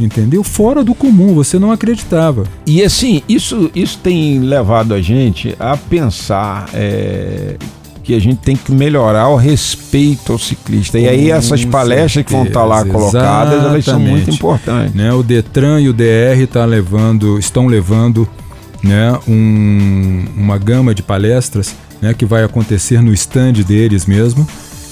Entendeu? 0.00 0.44
Fora 0.44 0.84
do 0.84 0.94
comum, 0.94 1.34
você 1.34 1.58
não 1.58 1.72
acreditava. 1.72 2.44
E 2.64 2.82
assim, 2.82 3.20
isso, 3.28 3.68
isso 3.74 3.98
tem 3.98 4.38
levado 4.38 4.94
a 4.94 5.02
gente 5.02 5.56
a 5.58 5.76
pensar 5.76 6.70
é, 6.72 7.56
que 8.04 8.14
a 8.14 8.20
gente 8.20 8.38
tem 8.38 8.54
que 8.54 8.70
melhorar 8.72 9.28
o 9.28 9.36
respeito 9.36 10.32
ao 10.32 10.38
ciclista. 10.38 10.98
E 11.00 11.08
aí 11.08 11.30
essas 11.32 11.64
palestras 11.64 12.24
que 12.24 12.32
vão 12.32 12.44
estar 12.44 12.64
lá 12.64 12.76
certeza, 12.76 12.96
colocadas, 12.96 13.64
elas 13.64 13.84
são 13.84 13.98
muito 13.98 14.30
importantes. 14.30 14.94
né? 14.94 15.12
O 15.12 15.22
Detran 15.22 15.80
e 15.80 15.88
o 15.88 15.92
DR 15.92 16.46
tá 16.50 16.64
levando, 16.64 17.36
estão 17.38 17.66
levando 17.66 18.26
né, 18.82 19.18
um- 19.26 20.24
uma 20.36 20.58
gama 20.58 20.94
de 20.94 21.02
palestras 21.02 21.74
né, 22.00 22.14
que 22.14 22.24
vai 22.24 22.44
acontecer 22.44 23.02
no 23.02 23.12
stand 23.12 23.52
deles 23.66 24.06
mesmo. 24.06 24.46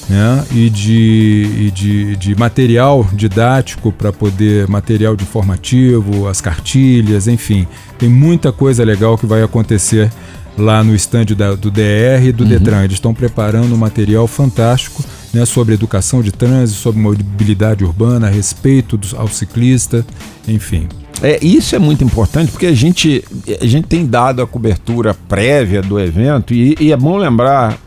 Né, 0.08 0.44
e 0.52 0.70
de, 0.70 1.50
e 1.66 1.70
de, 1.74 2.14
de 2.14 2.36
material 2.38 3.04
didático 3.12 3.90
para 3.90 4.12
poder, 4.12 4.68
material 4.68 5.16
de 5.16 5.24
informativo, 5.24 6.28
as 6.28 6.40
cartilhas, 6.40 7.26
enfim. 7.26 7.66
Tem 7.98 8.08
muita 8.08 8.52
coisa 8.52 8.84
legal 8.84 9.18
que 9.18 9.26
vai 9.26 9.42
acontecer 9.42 10.08
lá 10.56 10.84
no 10.84 10.94
stand 10.94 11.24
da- 11.36 11.56
do 11.56 11.72
DR 11.72 12.24
e 12.24 12.30
do 12.30 12.44
Detran. 12.44 12.84
Eles 12.84 12.94
estão 12.98 13.12
preparando 13.12 13.74
um 13.74 13.76
material 13.76 14.28
fantástico 14.28 15.02
né, 15.34 15.44
sobre 15.44 15.74
educação 15.74 16.22
de 16.22 16.30
trânsito, 16.30 16.78
sobre 16.78 17.00
mobilidade 17.00 17.82
urbana, 17.84 18.28
respeito 18.28 18.96
dos- 18.96 19.12
ao 19.12 19.26
ciclista, 19.26 20.06
enfim. 20.46 20.86
É, 21.22 21.38
isso 21.42 21.74
é 21.74 21.78
muito 21.78 22.04
importante 22.04 22.52
porque 22.52 22.66
a 22.66 22.74
gente, 22.74 23.24
a 23.60 23.66
gente 23.66 23.86
tem 23.86 24.04
dado 24.04 24.42
a 24.42 24.46
cobertura 24.46 25.14
prévia 25.14 25.80
do 25.80 25.98
evento 25.98 26.52
e, 26.52 26.76
e 26.78 26.92
é 26.92 26.96
bom 26.96 27.16
lembrar 27.16 27.78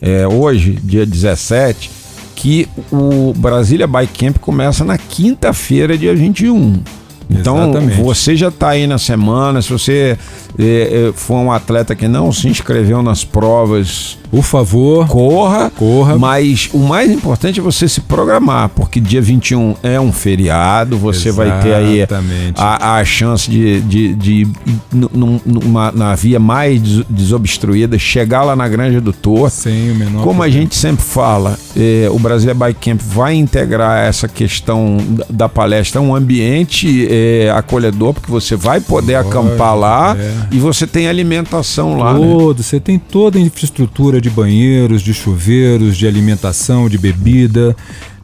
é, 0.00 0.26
hoje, 0.26 0.78
dia 0.82 1.06
17, 1.06 1.90
que 2.34 2.68
o 2.90 3.32
Brasília 3.36 3.86
Bike 3.86 4.18
Camp 4.18 4.38
começa 4.38 4.84
na 4.84 4.98
quinta-feira, 4.98 5.96
dia 5.96 6.14
21. 6.14 6.82
Então, 7.30 7.70
Exatamente. 7.70 8.02
você 8.02 8.36
já 8.36 8.48
está 8.48 8.70
aí 8.70 8.86
na 8.86 8.98
semana, 8.98 9.62
se 9.62 9.70
você 9.70 10.18
é, 10.58 10.64
é, 11.08 11.12
for 11.14 11.36
um 11.36 11.52
atleta 11.52 11.94
que 11.94 12.08
não 12.08 12.32
se 12.32 12.48
inscreveu 12.48 13.00
nas 13.02 13.24
provas, 13.24 14.18
Por 14.32 14.42
favor, 14.42 15.06
corra, 15.08 15.70
corra. 15.76 16.18
mas 16.18 16.70
o 16.72 16.78
mais 16.78 17.10
importante 17.12 17.60
é 17.60 17.62
você 17.62 17.86
se 17.86 18.00
programar, 18.00 18.70
porque 18.70 18.98
dia 18.98 19.20
21 19.20 19.74
é 19.82 20.00
um 20.00 20.10
feriado, 20.10 20.96
você 20.96 21.30
vai 21.30 21.60
ter 21.60 21.74
aí 21.74 21.98
Exatamente. 21.98 22.54
a, 22.56 22.96
a 22.96 23.04
chance 23.04 23.50
de, 23.50 23.82
de, 23.82 24.14
de 24.14 24.32
ir 24.32 24.48
num- 24.90 25.38
numa, 25.44 25.92
na 25.92 26.14
via 26.14 26.40
mais 26.40 26.80
des- 26.80 27.04
desobstruída, 27.10 27.98
chegar 27.98 28.42
lá 28.42 28.56
na 28.56 28.66
Granja 28.66 29.02
do 29.02 29.12
Tor. 29.12 29.50
Sem 29.50 29.90
o 29.90 29.94
menor 29.94 30.24
Como 30.24 30.42
a 30.42 30.48
gente 30.48 30.74
sempre 30.74 31.04
fala, 31.04 31.58
eh, 31.76 32.08
o 32.10 32.18
Brasília 32.18 32.54
Bike 32.54 32.90
Camp 32.90 33.02
vai 33.02 33.34
integrar 33.34 34.02
essa 34.06 34.26
questão 34.26 34.96
da- 35.10 35.26
da 35.28 35.48
palestra, 35.48 36.00
um 36.00 36.14
ambiente 36.16 37.06
eh, 37.10 37.52
acolhedor, 37.54 38.14
porque 38.14 38.30
você 38.30 38.56
vai 38.56 38.80
poder 38.80 39.16
acampar 39.16 39.76
lá 39.76 40.16
é. 40.18 40.32
e 40.52 40.58
você 40.58 40.86
tem 40.86 41.06
alimentação 41.06 41.98
lá. 41.98 42.14
né? 42.14 42.18
Todo, 42.20 42.62
você 42.62 42.80
tem 42.80 42.98
toda 42.98 43.36
a 43.38 43.40
infraestrutura 43.42 44.21
de 44.22 44.30
banheiros, 44.30 45.02
de 45.02 45.12
chuveiros, 45.12 45.96
de 45.96 46.06
alimentação, 46.06 46.88
de 46.88 46.96
bebida, 46.96 47.76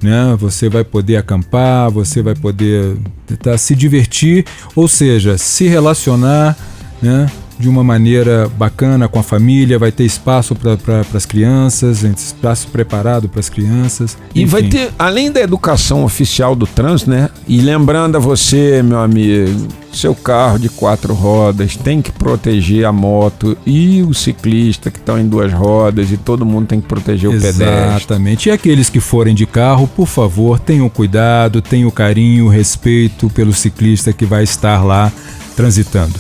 né? 0.03 0.37
Você 0.39 0.69
vai 0.69 0.85
poder 0.85 1.17
acampar, 1.17 1.91
você 1.91 2.23
vai 2.23 2.35
poder 2.35 2.97
tentar 3.27 3.59
se 3.59 3.75
divertir, 3.75 4.47
ou 4.75 4.89
seja, 4.89 5.37
se 5.37 5.69
relacionar, 5.69 6.57
né? 7.03 7.27
De 7.59 7.69
uma 7.69 7.83
maneira 7.83 8.49
bacana 8.57 9.09
com 9.09 9.19
a 9.19 9.23
família, 9.23 9.79
vai 9.79 9.91
ter 9.91 10.05
espaço 10.05 10.55
para 10.55 10.77
pra, 10.77 11.05
as 11.13 11.27
crianças, 11.27 12.03
espaço 12.03 12.69
preparado 12.69 13.29
para 13.29 13.41
as 13.41 13.49
crianças. 13.49 14.17
E 14.35 14.45
vai 14.45 14.61
enfim. 14.61 14.71
ter, 14.71 14.91
além 14.99 15.31
da 15.33 15.41
educação 15.41 16.05
oficial 16.05 16.55
do 16.55 16.67
trânsito, 16.67 17.11
né? 17.11 17.29
E 17.49 17.61
lembrando 17.61 18.17
a 18.17 18.21
você, 18.21 18.83
meu 18.83 19.01
amigo, 19.01 19.69
seu 19.93 20.15
carro 20.15 20.59
de 20.59 20.69
quatro 20.69 21.15
rodas 21.15 21.77
tem 21.77 22.01
que 22.01 22.13
proteger 22.13 22.85
a 22.85 22.93
moto 22.93 23.57
e 23.67 24.03
o 24.03 24.15
ciclista 24.15 24.91
que 24.91 24.99
estão 24.99 25.19
em 25.19 25.27
duas 25.27 25.53
rodas 25.53 26.13
e 26.13 26.17
todo 26.17 26.47
mundo 26.47 26.67
tem 26.67 26.81
que 26.81 26.87
proteger 26.87 27.29
o 27.29 27.33
pedestre. 27.33 27.65
Exatamente. 27.65 28.49
E 28.49 28.53
aqueles 28.53 28.89
que 28.89 29.01
forem 29.01 29.35
de 29.35 29.47
carro, 29.47 29.89
por 29.89 30.07
favor, 30.07 30.59
tenham 30.61 30.89
cuidado, 30.89 31.61
tenham 31.61 31.91
carinho, 31.91 32.49
respeito 32.49 33.29
pelo 33.31 33.53
ciclista 33.53 34.13
que 34.13 34.25
vai 34.25 34.45
estar 34.45 34.85
lá 34.85 35.13
transitando. 35.57 36.15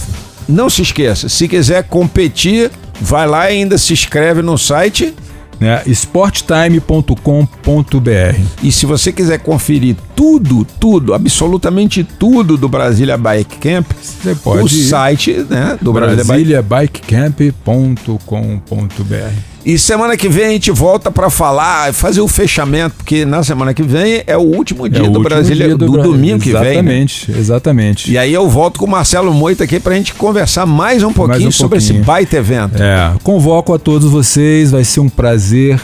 Não 0.49 0.70
se 0.70 0.82
esqueça, 0.82 1.28
se 1.28 1.46
quiser 1.46 1.84
competir, 1.84 2.70
vai 3.01 3.26
lá 3.26 3.51
e 3.51 3.59
ainda 3.59 3.76
se 3.76 3.92
inscreve 3.92 4.40
no 4.42 4.57
site. 4.57 5.14
Né? 5.61 5.82
sporttime.com.br 5.86 8.40
E 8.62 8.70
se 8.70 8.86
você 8.86 9.11
quiser 9.11 9.40
conferir 9.40 9.96
tudo, 10.14 10.64
tudo, 10.78 11.12
absolutamente 11.12 12.05
tudo 12.05 12.57
do 12.57 12.68
Brasília 12.68 13.18
Bike 13.18 13.59
Camp, 13.59 13.90
Você 14.01 14.36
pode 14.36 14.62
o 14.62 14.66
ir. 14.66 14.88
site 14.88 15.32
né, 15.51 15.76
do 15.82 15.92
Brasília 15.92 16.62
Bike 16.62 17.01
brasiliabikecamp.com.br 17.09 19.57
E 19.64 19.76
semana 19.78 20.16
que 20.16 20.28
vem 20.28 20.46
a 20.46 20.50
gente 20.50 20.70
volta 20.70 21.11
pra 21.11 21.28
falar, 21.28 21.92
fazer 21.92 22.20
o 22.22 22.28
fechamento, 22.28 22.94
porque 22.96 23.24
na 23.26 23.42
semana 23.42 23.74
que 23.74 23.82
vem 23.82 24.22
é 24.26 24.36
o 24.36 24.40
último 24.40 24.88
dia 24.88 25.04
É 25.04 25.09
o 25.09 25.12
do 25.12 25.20
Brasília, 25.20 25.66
dia 25.66 25.76
do, 25.76 25.90
Bra- 25.92 26.02
domingo 26.04 26.38
que 26.38 26.52
vem. 26.52 26.62
né? 26.62 26.68
Exatamente, 26.70 27.30
exatamente. 27.32 28.11
E 28.12 28.16
aí 28.16 28.32
eu 28.32 28.48
volto 28.48 28.78
com 28.78 28.86
o 28.86 28.90
Marcelo 28.90 29.32
Moita 29.34 29.64
aqui 29.64 29.78
pra 29.78 29.94
gente 29.94 30.14
conversar 30.14 30.64
mais 30.64 31.02
um 31.02 31.12
pouquinho 31.12 31.48
um 31.48 31.52
sobre 31.52 31.78
esse 31.78 31.88
pouquinho. 31.88 32.04
baita 32.06 32.36
evento. 32.36 32.82
É, 32.82 33.12
convoco 33.22 33.74
a 33.74 33.78
todos 33.78 34.11
vocês, 34.11 34.70
vai 34.70 34.84
ser 34.84 35.00
um 35.00 35.09
prazer 35.09 35.78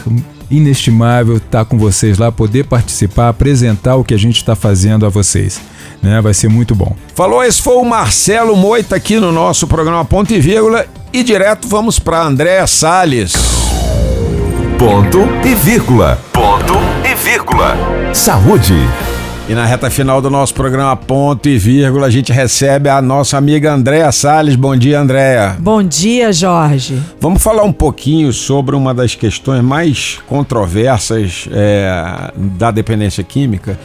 inestimável 0.50 1.36
estar 1.38 1.64
com 1.64 1.76
vocês 1.76 2.16
lá, 2.16 2.30
poder 2.30 2.64
participar, 2.64 3.28
apresentar 3.28 3.96
o 3.96 4.04
que 4.04 4.14
a 4.14 4.18
gente 4.18 4.36
está 4.36 4.54
fazendo 4.54 5.04
a 5.04 5.08
vocês. 5.08 5.60
Né? 6.02 6.20
Vai 6.20 6.32
ser 6.32 6.48
muito 6.48 6.74
bom. 6.74 6.94
Falou, 7.14 7.42
esse 7.42 7.60
foi 7.60 7.74
o 7.74 7.84
Marcelo 7.84 8.56
Moita 8.56 8.94
aqui 8.96 9.18
no 9.18 9.32
nosso 9.32 9.66
programa 9.66 10.04
Ponto 10.04 10.32
e 10.32 10.40
Vírgula. 10.40 10.86
E 11.12 11.22
direto 11.22 11.66
vamos 11.68 11.98
pra 11.98 12.22
Andréa 12.24 12.66
Salles. 12.66 13.32
Ponto 14.85 15.20
e 15.43 15.55
vírgula. 15.55 16.18
Ponto 16.30 16.74
e 17.11 17.14
vírgula. 17.14 17.74
Saúde. 18.12 18.74
E 19.49 19.55
na 19.55 19.64
reta 19.64 19.89
final 19.89 20.20
do 20.20 20.28
nosso 20.28 20.53
programa 20.53 20.95
Ponto 20.95 21.49
e 21.49 21.57
Vírgula, 21.57 22.07
a 22.07 22.11
gente 22.11 22.30
recebe 22.30 22.91
a 22.91 23.01
nossa 23.01 23.39
amiga 23.39 23.72
Andréa 23.72 24.12
Salles. 24.12 24.57
Bom 24.57 24.76
dia, 24.76 25.01
Andréa. 25.01 25.57
Bom 25.59 25.82
dia, 25.82 26.30
Jorge. 26.35 27.01
Vamos 27.18 27.43
falar 27.43 27.62
um 27.62 27.72
pouquinho 27.72 28.30
sobre 28.30 28.76
uma 28.76 28.93
das 28.93 29.14
questões 29.14 29.62
mais 29.62 30.18
controversas 30.26 31.49
é, 31.51 32.30
da 32.37 32.70
dependência 32.70 33.24
química. 33.24 33.78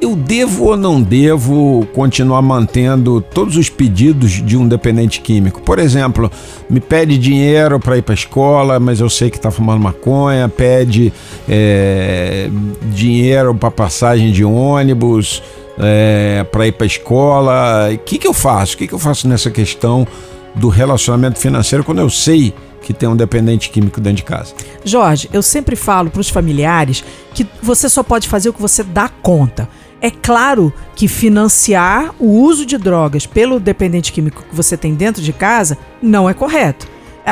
Eu 0.00 0.14
devo 0.14 0.66
ou 0.66 0.76
não 0.76 1.02
devo 1.02 1.86
continuar 1.92 2.40
mantendo 2.40 3.20
todos 3.20 3.56
os 3.56 3.68
pedidos 3.68 4.30
de 4.30 4.56
um 4.56 4.68
dependente 4.68 5.20
químico? 5.20 5.60
Por 5.60 5.80
exemplo, 5.80 6.30
me 6.70 6.78
pede 6.78 7.18
dinheiro 7.18 7.80
para 7.80 7.98
ir 7.98 8.02
para 8.02 8.12
a 8.12 8.14
escola, 8.14 8.78
mas 8.78 9.00
eu 9.00 9.10
sei 9.10 9.28
que 9.28 9.36
está 9.36 9.50
fumando 9.50 9.82
maconha, 9.82 10.48
pede 10.48 11.12
é, 11.48 12.48
dinheiro 12.92 13.52
para 13.56 13.72
passagem 13.72 14.30
de 14.30 14.44
ônibus, 14.44 15.42
é, 15.76 16.46
para 16.50 16.68
ir 16.68 16.72
para 16.72 16.84
a 16.84 16.86
escola. 16.86 17.90
O 17.92 17.98
que, 17.98 18.18
que 18.18 18.26
eu 18.26 18.34
faço? 18.34 18.76
O 18.76 18.78
que, 18.78 18.86
que 18.86 18.94
eu 18.94 19.00
faço 19.00 19.26
nessa 19.26 19.50
questão 19.50 20.06
do 20.54 20.68
relacionamento 20.68 21.40
financeiro 21.40 21.82
quando 21.82 22.00
eu 22.00 22.10
sei 22.10 22.54
que 22.82 22.94
tem 22.94 23.08
um 23.08 23.16
dependente 23.16 23.68
químico 23.68 24.00
dentro 24.00 24.18
de 24.18 24.22
casa? 24.22 24.54
Jorge, 24.84 25.28
eu 25.32 25.42
sempre 25.42 25.74
falo 25.74 26.08
para 26.08 26.20
os 26.20 26.28
familiares 26.28 27.04
que 27.34 27.46
você 27.60 27.88
só 27.88 28.02
pode 28.02 28.28
fazer 28.28 28.48
o 28.48 28.52
que 28.52 28.62
você 28.62 28.82
dá 28.84 29.08
conta. 29.08 29.68
É 30.00 30.10
claro 30.10 30.72
que 30.94 31.08
financiar 31.08 32.14
o 32.18 32.26
uso 32.26 32.64
de 32.64 32.78
drogas 32.78 33.26
pelo 33.26 33.58
dependente 33.58 34.12
químico 34.12 34.44
que 34.48 34.54
você 34.54 34.76
tem 34.76 34.94
dentro 34.94 35.20
de 35.22 35.32
casa 35.32 35.76
não 36.00 36.28
é 36.28 36.34
correto. 36.34 36.86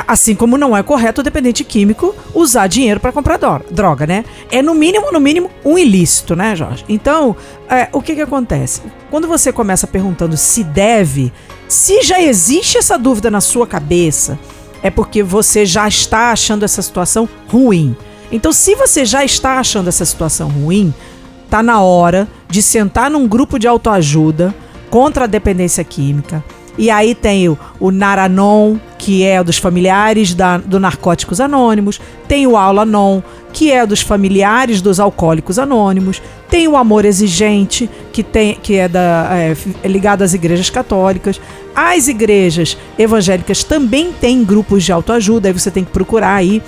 Assim 0.07 0.35
como 0.35 0.59
não 0.59 0.77
é 0.77 0.83
correto 0.83 1.23
o 1.23 1.25
dependente 1.25 1.65
químico 1.65 2.15
usar 2.35 2.67
dinheiro 2.67 3.01
para 3.01 3.13
comprar 3.13 3.39
dro- 3.39 3.65
droga, 3.71 4.07
né? 4.07 4.27
É 4.51 4.61
no 4.61 4.75
mínimo, 4.75 5.11
no 5.11 5.19
mínimo, 5.19 5.51
um 5.65 5.79
ilícito, 5.79 6.37
né, 6.37 6.55
Jorge? 6.55 6.85
Então, 6.87 7.35
é, 7.67 7.89
o 7.93 8.03
que 8.03 8.15
que 8.15 8.21
acontece? 8.21 8.83
Quando 9.11 9.27
você 9.27 9.51
começa 9.51 9.87
perguntando 9.87 10.37
se 10.37 10.63
deve, 10.63 11.33
se 11.67 12.03
já 12.03 12.21
existe 12.21 12.77
essa 12.77 12.99
dúvida 12.99 13.31
na 13.31 13.41
sua 13.41 13.67
cabeça, 13.67 14.39
é 14.83 14.91
porque 14.91 15.23
você 15.23 15.65
já 15.65 15.89
está 15.89 16.31
achando 16.31 16.65
essa 16.65 16.83
situação 16.83 17.27
ruim. 17.49 17.97
Então, 18.31 18.53
se 18.53 18.75
você 18.75 19.03
já 19.05 19.25
está 19.25 19.59
achando 19.59 19.89
essa 19.89 20.05
situação 20.05 20.49
ruim, 20.49 20.93
tá 21.51 21.63
na 21.63 21.81
hora 21.81 22.29
de 22.49 22.63
sentar 22.63 23.11
num 23.11 23.27
grupo 23.27 23.59
de 23.59 23.67
autoajuda 23.67 24.55
contra 24.91 25.25
a 25.25 25.27
dependência 25.27 25.83
química. 25.85 26.45
E 26.79 26.91
aí 26.91 27.15
tem 27.15 27.49
o, 27.49 27.59
o 27.81 27.91
Naranon, 27.91 28.77
que 28.99 29.25
é 29.25 29.43
dos 29.43 29.57
familiares 29.57 30.35
da, 30.35 30.59
do 30.59 30.79
Narcóticos 30.79 31.41
Anônimos, 31.41 32.01
tem 32.29 32.47
o 32.47 32.57
Aula-Non, 32.57 33.23
que 33.53 33.73
é 33.73 33.87
dos 33.87 34.03
familiares 34.03 34.83
dos 34.83 35.01
Alcoólicos 35.01 35.59
Anônimos, 35.59 36.21
tem 36.51 36.69
o 36.69 36.77
Amor 36.77 37.07
Exigente, 37.07 37.89
que, 38.13 38.23
tem, 38.23 38.55
que 38.63 38.75
é, 38.77 38.89
da, 38.89 39.29
é, 39.31 39.57
é 39.83 39.89
ligado 39.89 40.23
às 40.23 40.35
igrejas 40.35 40.69
católicas. 40.69 41.41
As 41.75 42.09
igrejas 42.09 42.77
evangélicas 42.99 43.65
também 43.65 44.13
têm 44.13 44.45
grupos 44.45 44.85
de 44.85 44.93
autoajuda, 44.93 45.49
aí 45.49 45.53
você 45.55 45.71
tem 45.71 45.85
que 45.85 45.91
procurar 45.91 46.35
aí. 46.35 46.63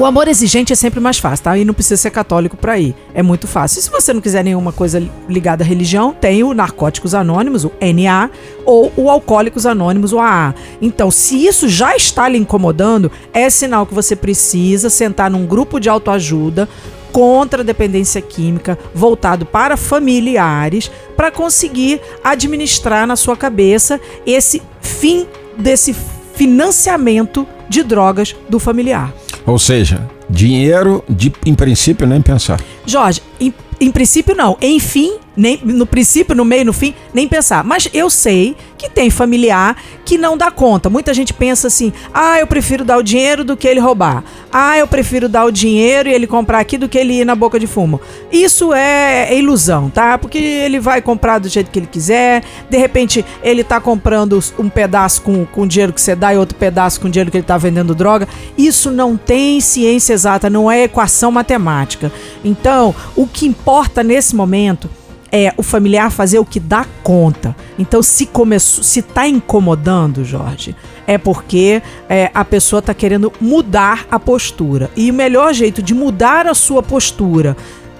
O 0.00 0.06
amor 0.06 0.28
exigente 0.28 0.72
é 0.72 0.76
sempre 0.76 0.98
mais 0.98 1.18
fácil, 1.18 1.44
tá? 1.44 1.58
E 1.58 1.62
não 1.62 1.74
precisa 1.74 1.98
ser 1.98 2.08
católico 2.08 2.56
pra 2.56 2.78
ir. 2.78 2.96
É 3.12 3.22
muito 3.22 3.46
fácil. 3.46 3.80
E 3.80 3.82
se 3.82 3.90
você 3.90 4.14
não 4.14 4.22
quiser 4.22 4.42
nenhuma 4.42 4.72
coisa 4.72 5.06
ligada 5.28 5.62
à 5.62 5.66
religião, 5.66 6.16
tem 6.18 6.42
o 6.42 6.54
Narcóticos 6.54 7.14
Anônimos, 7.14 7.66
o 7.66 7.72
NA, 7.82 8.30
ou 8.64 8.90
o 8.96 9.10
Alcoólicos 9.10 9.66
Anônimos, 9.66 10.14
o 10.14 10.18
AA. 10.18 10.54
Então, 10.80 11.10
se 11.10 11.46
isso 11.46 11.68
já 11.68 11.94
está 11.94 12.26
lhe 12.30 12.38
incomodando, 12.38 13.12
é 13.34 13.50
sinal 13.50 13.84
que 13.84 13.92
você 13.92 14.16
precisa 14.16 14.88
sentar 14.88 15.30
num 15.30 15.44
grupo 15.44 15.78
de 15.78 15.90
autoajuda 15.90 16.66
contra 17.12 17.60
a 17.60 17.64
dependência 17.64 18.22
química, 18.22 18.78
voltado 18.94 19.44
para 19.44 19.76
familiares, 19.76 20.90
para 21.14 21.30
conseguir 21.30 22.00
administrar 22.24 23.06
na 23.06 23.16
sua 23.16 23.36
cabeça 23.36 24.00
esse 24.24 24.62
fim 24.80 25.26
desse 25.58 25.94
financiamento 26.34 27.46
de 27.68 27.82
drogas 27.82 28.34
do 28.48 28.58
familiar. 28.58 29.19
Ou 29.46 29.58
seja, 29.58 30.08
dinheiro, 30.28 31.02
de, 31.08 31.32
em 31.44 31.54
princípio, 31.54 32.06
nem 32.06 32.20
pensar. 32.20 32.60
Jorge, 32.86 33.22
em, 33.40 33.52
em 33.80 33.90
princípio 33.90 34.34
não. 34.34 34.56
Enfim, 34.60 35.18
nem 35.40 35.58
no 35.64 35.86
princípio, 35.86 36.36
no 36.36 36.44
meio, 36.44 36.66
no 36.66 36.72
fim, 36.72 36.94
nem 37.14 37.26
pensar. 37.26 37.64
Mas 37.64 37.88
eu 37.94 38.10
sei 38.10 38.54
que 38.76 38.88
tem 38.88 39.10
familiar 39.10 39.76
que 40.04 40.18
não 40.18 40.36
dá 40.36 40.50
conta. 40.50 40.90
Muita 40.90 41.14
gente 41.14 41.32
pensa 41.32 41.66
assim: 41.66 41.92
ah, 42.12 42.38
eu 42.38 42.46
prefiro 42.46 42.84
dar 42.84 42.98
o 42.98 43.02
dinheiro 43.02 43.42
do 43.42 43.56
que 43.56 43.66
ele 43.66 43.80
roubar. 43.80 44.22
Ah, 44.52 44.76
eu 44.76 44.86
prefiro 44.86 45.28
dar 45.28 45.44
o 45.46 45.50
dinheiro 45.50 46.08
e 46.08 46.12
ele 46.12 46.26
comprar 46.26 46.58
aqui 46.58 46.76
do 46.76 46.88
que 46.88 46.98
ele 46.98 47.20
ir 47.20 47.24
na 47.24 47.34
boca 47.34 47.58
de 47.58 47.66
fumo. 47.66 48.00
Isso 48.30 48.74
é, 48.74 49.32
é 49.32 49.38
ilusão, 49.38 49.88
tá? 49.88 50.18
Porque 50.18 50.38
ele 50.38 50.78
vai 50.78 51.00
comprar 51.00 51.38
do 51.38 51.48
jeito 51.48 51.70
que 51.70 51.78
ele 51.78 51.86
quiser. 51.86 52.42
De 52.68 52.76
repente, 52.76 53.24
ele 53.42 53.64
tá 53.64 53.80
comprando 53.80 54.38
um 54.58 54.68
pedaço 54.68 55.22
com, 55.22 55.46
com 55.46 55.62
o 55.62 55.66
dinheiro 55.66 55.92
que 55.92 56.00
você 56.00 56.14
dá 56.14 56.34
e 56.34 56.36
outro 56.36 56.56
pedaço 56.56 57.00
com 57.00 57.08
o 57.08 57.10
dinheiro 57.10 57.30
que 57.30 57.38
ele 57.38 57.44
tá 57.44 57.56
vendendo 57.56 57.94
droga. 57.94 58.28
Isso 58.58 58.90
não 58.90 59.16
tem 59.16 59.60
ciência 59.60 60.12
exata, 60.12 60.50
não 60.50 60.70
é 60.70 60.84
equação 60.84 61.32
matemática. 61.32 62.12
Então, 62.44 62.94
o 63.16 63.26
que 63.26 63.46
importa 63.46 64.02
nesse 64.02 64.36
momento 64.36 64.88
é 65.32 65.52
o 65.56 65.62
familiar 65.62 66.10
fazer 66.10 66.38
o 66.38 66.44
que 66.44 66.58
dá 66.58 66.86
conta. 67.02 67.54
Então, 67.78 68.02
se 68.02 68.26
começou, 68.26 68.82
se 68.82 69.02
tá 69.02 69.26
incomodando, 69.26 70.24
Jorge, 70.24 70.74
é 71.06 71.16
porque 71.18 71.82
é, 72.08 72.30
a 72.34 72.44
pessoa 72.44 72.82
tá 72.82 72.94
querendo 72.94 73.32
mudar 73.40 74.06
a 74.10 74.18
postura. 74.18 74.90
E 74.96 75.10
o 75.10 75.14
melhor 75.14 75.54
jeito 75.54 75.82
de 75.82 75.94
mudar 75.94 76.46
a 76.46 76.54
sua 76.54 76.82
postura 76.82 77.56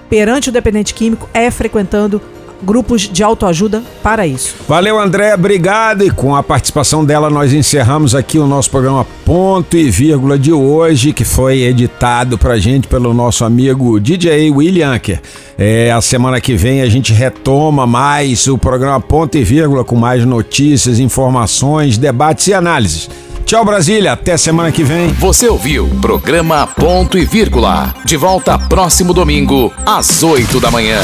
perante 0.09 0.49
o 0.49 0.51
dependente 0.51 0.93
químico 0.93 1.29
é 1.33 1.49
frequentando 1.49 2.21
grupos 2.63 3.01
de 3.01 3.23
autoajuda 3.23 3.83
para 4.03 4.25
isso. 4.25 4.55
Valeu, 4.67 4.99
André, 4.99 5.33
obrigado. 5.33 6.03
E 6.03 6.11
com 6.11 6.35
a 6.35 6.43
participação 6.43 7.03
dela, 7.03 7.29
nós 7.29 7.53
encerramos 7.53 8.15
aqui 8.15 8.37
o 8.37 8.47
nosso 8.47 8.69
programa 8.69 9.05
Ponto 9.25 9.77
e 9.77 9.89
Vírgula 9.89 10.37
de 10.37 10.51
hoje, 10.51 11.13
que 11.13 11.23
foi 11.23 11.61
editado 11.61 12.37
pra 12.37 12.57
gente 12.57 12.87
pelo 12.87 13.13
nosso 13.13 13.43
amigo 13.45 13.99
DJ 13.99 14.51
William 14.51 14.93
Anker. 14.93 15.21
É, 15.57 15.91
a 15.91 16.01
semana 16.01 16.41
que 16.41 16.55
vem 16.55 16.81
a 16.81 16.89
gente 16.89 17.13
retoma 17.13 17.85
mais 17.85 18.47
o 18.47 18.57
programa 18.57 18.99
Ponto 18.99 19.37
e 19.37 19.43
Vírgula 19.43 19.83
com 19.83 19.95
mais 19.95 20.25
notícias, 20.25 20.99
informações, 20.99 21.97
debates 21.97 22.47
e 22.47 22.53
análises. 22.53 23.09
Tchau, 23.45 23.65
Brasília. 23.65 24.13
Até 24.13 24.37
semana 24.37 24.71
que 24.71 24.83
vem. 24.83 25.09
Você 25.13 25.47
ouviu 25.47 25.87
programa 26.01 26.65
Ponto 26.67 27.17
e 27.17 27.25
Vírgula. 27.25 27.93
De 28.05 28.15
volta 28.15 28.57
próximo 28.57 29.13
domingo, 29.13 29.73
às 29.85 30.23
8 30.23 30.59
da 30.59 30.71
manhã. 30.71 31.01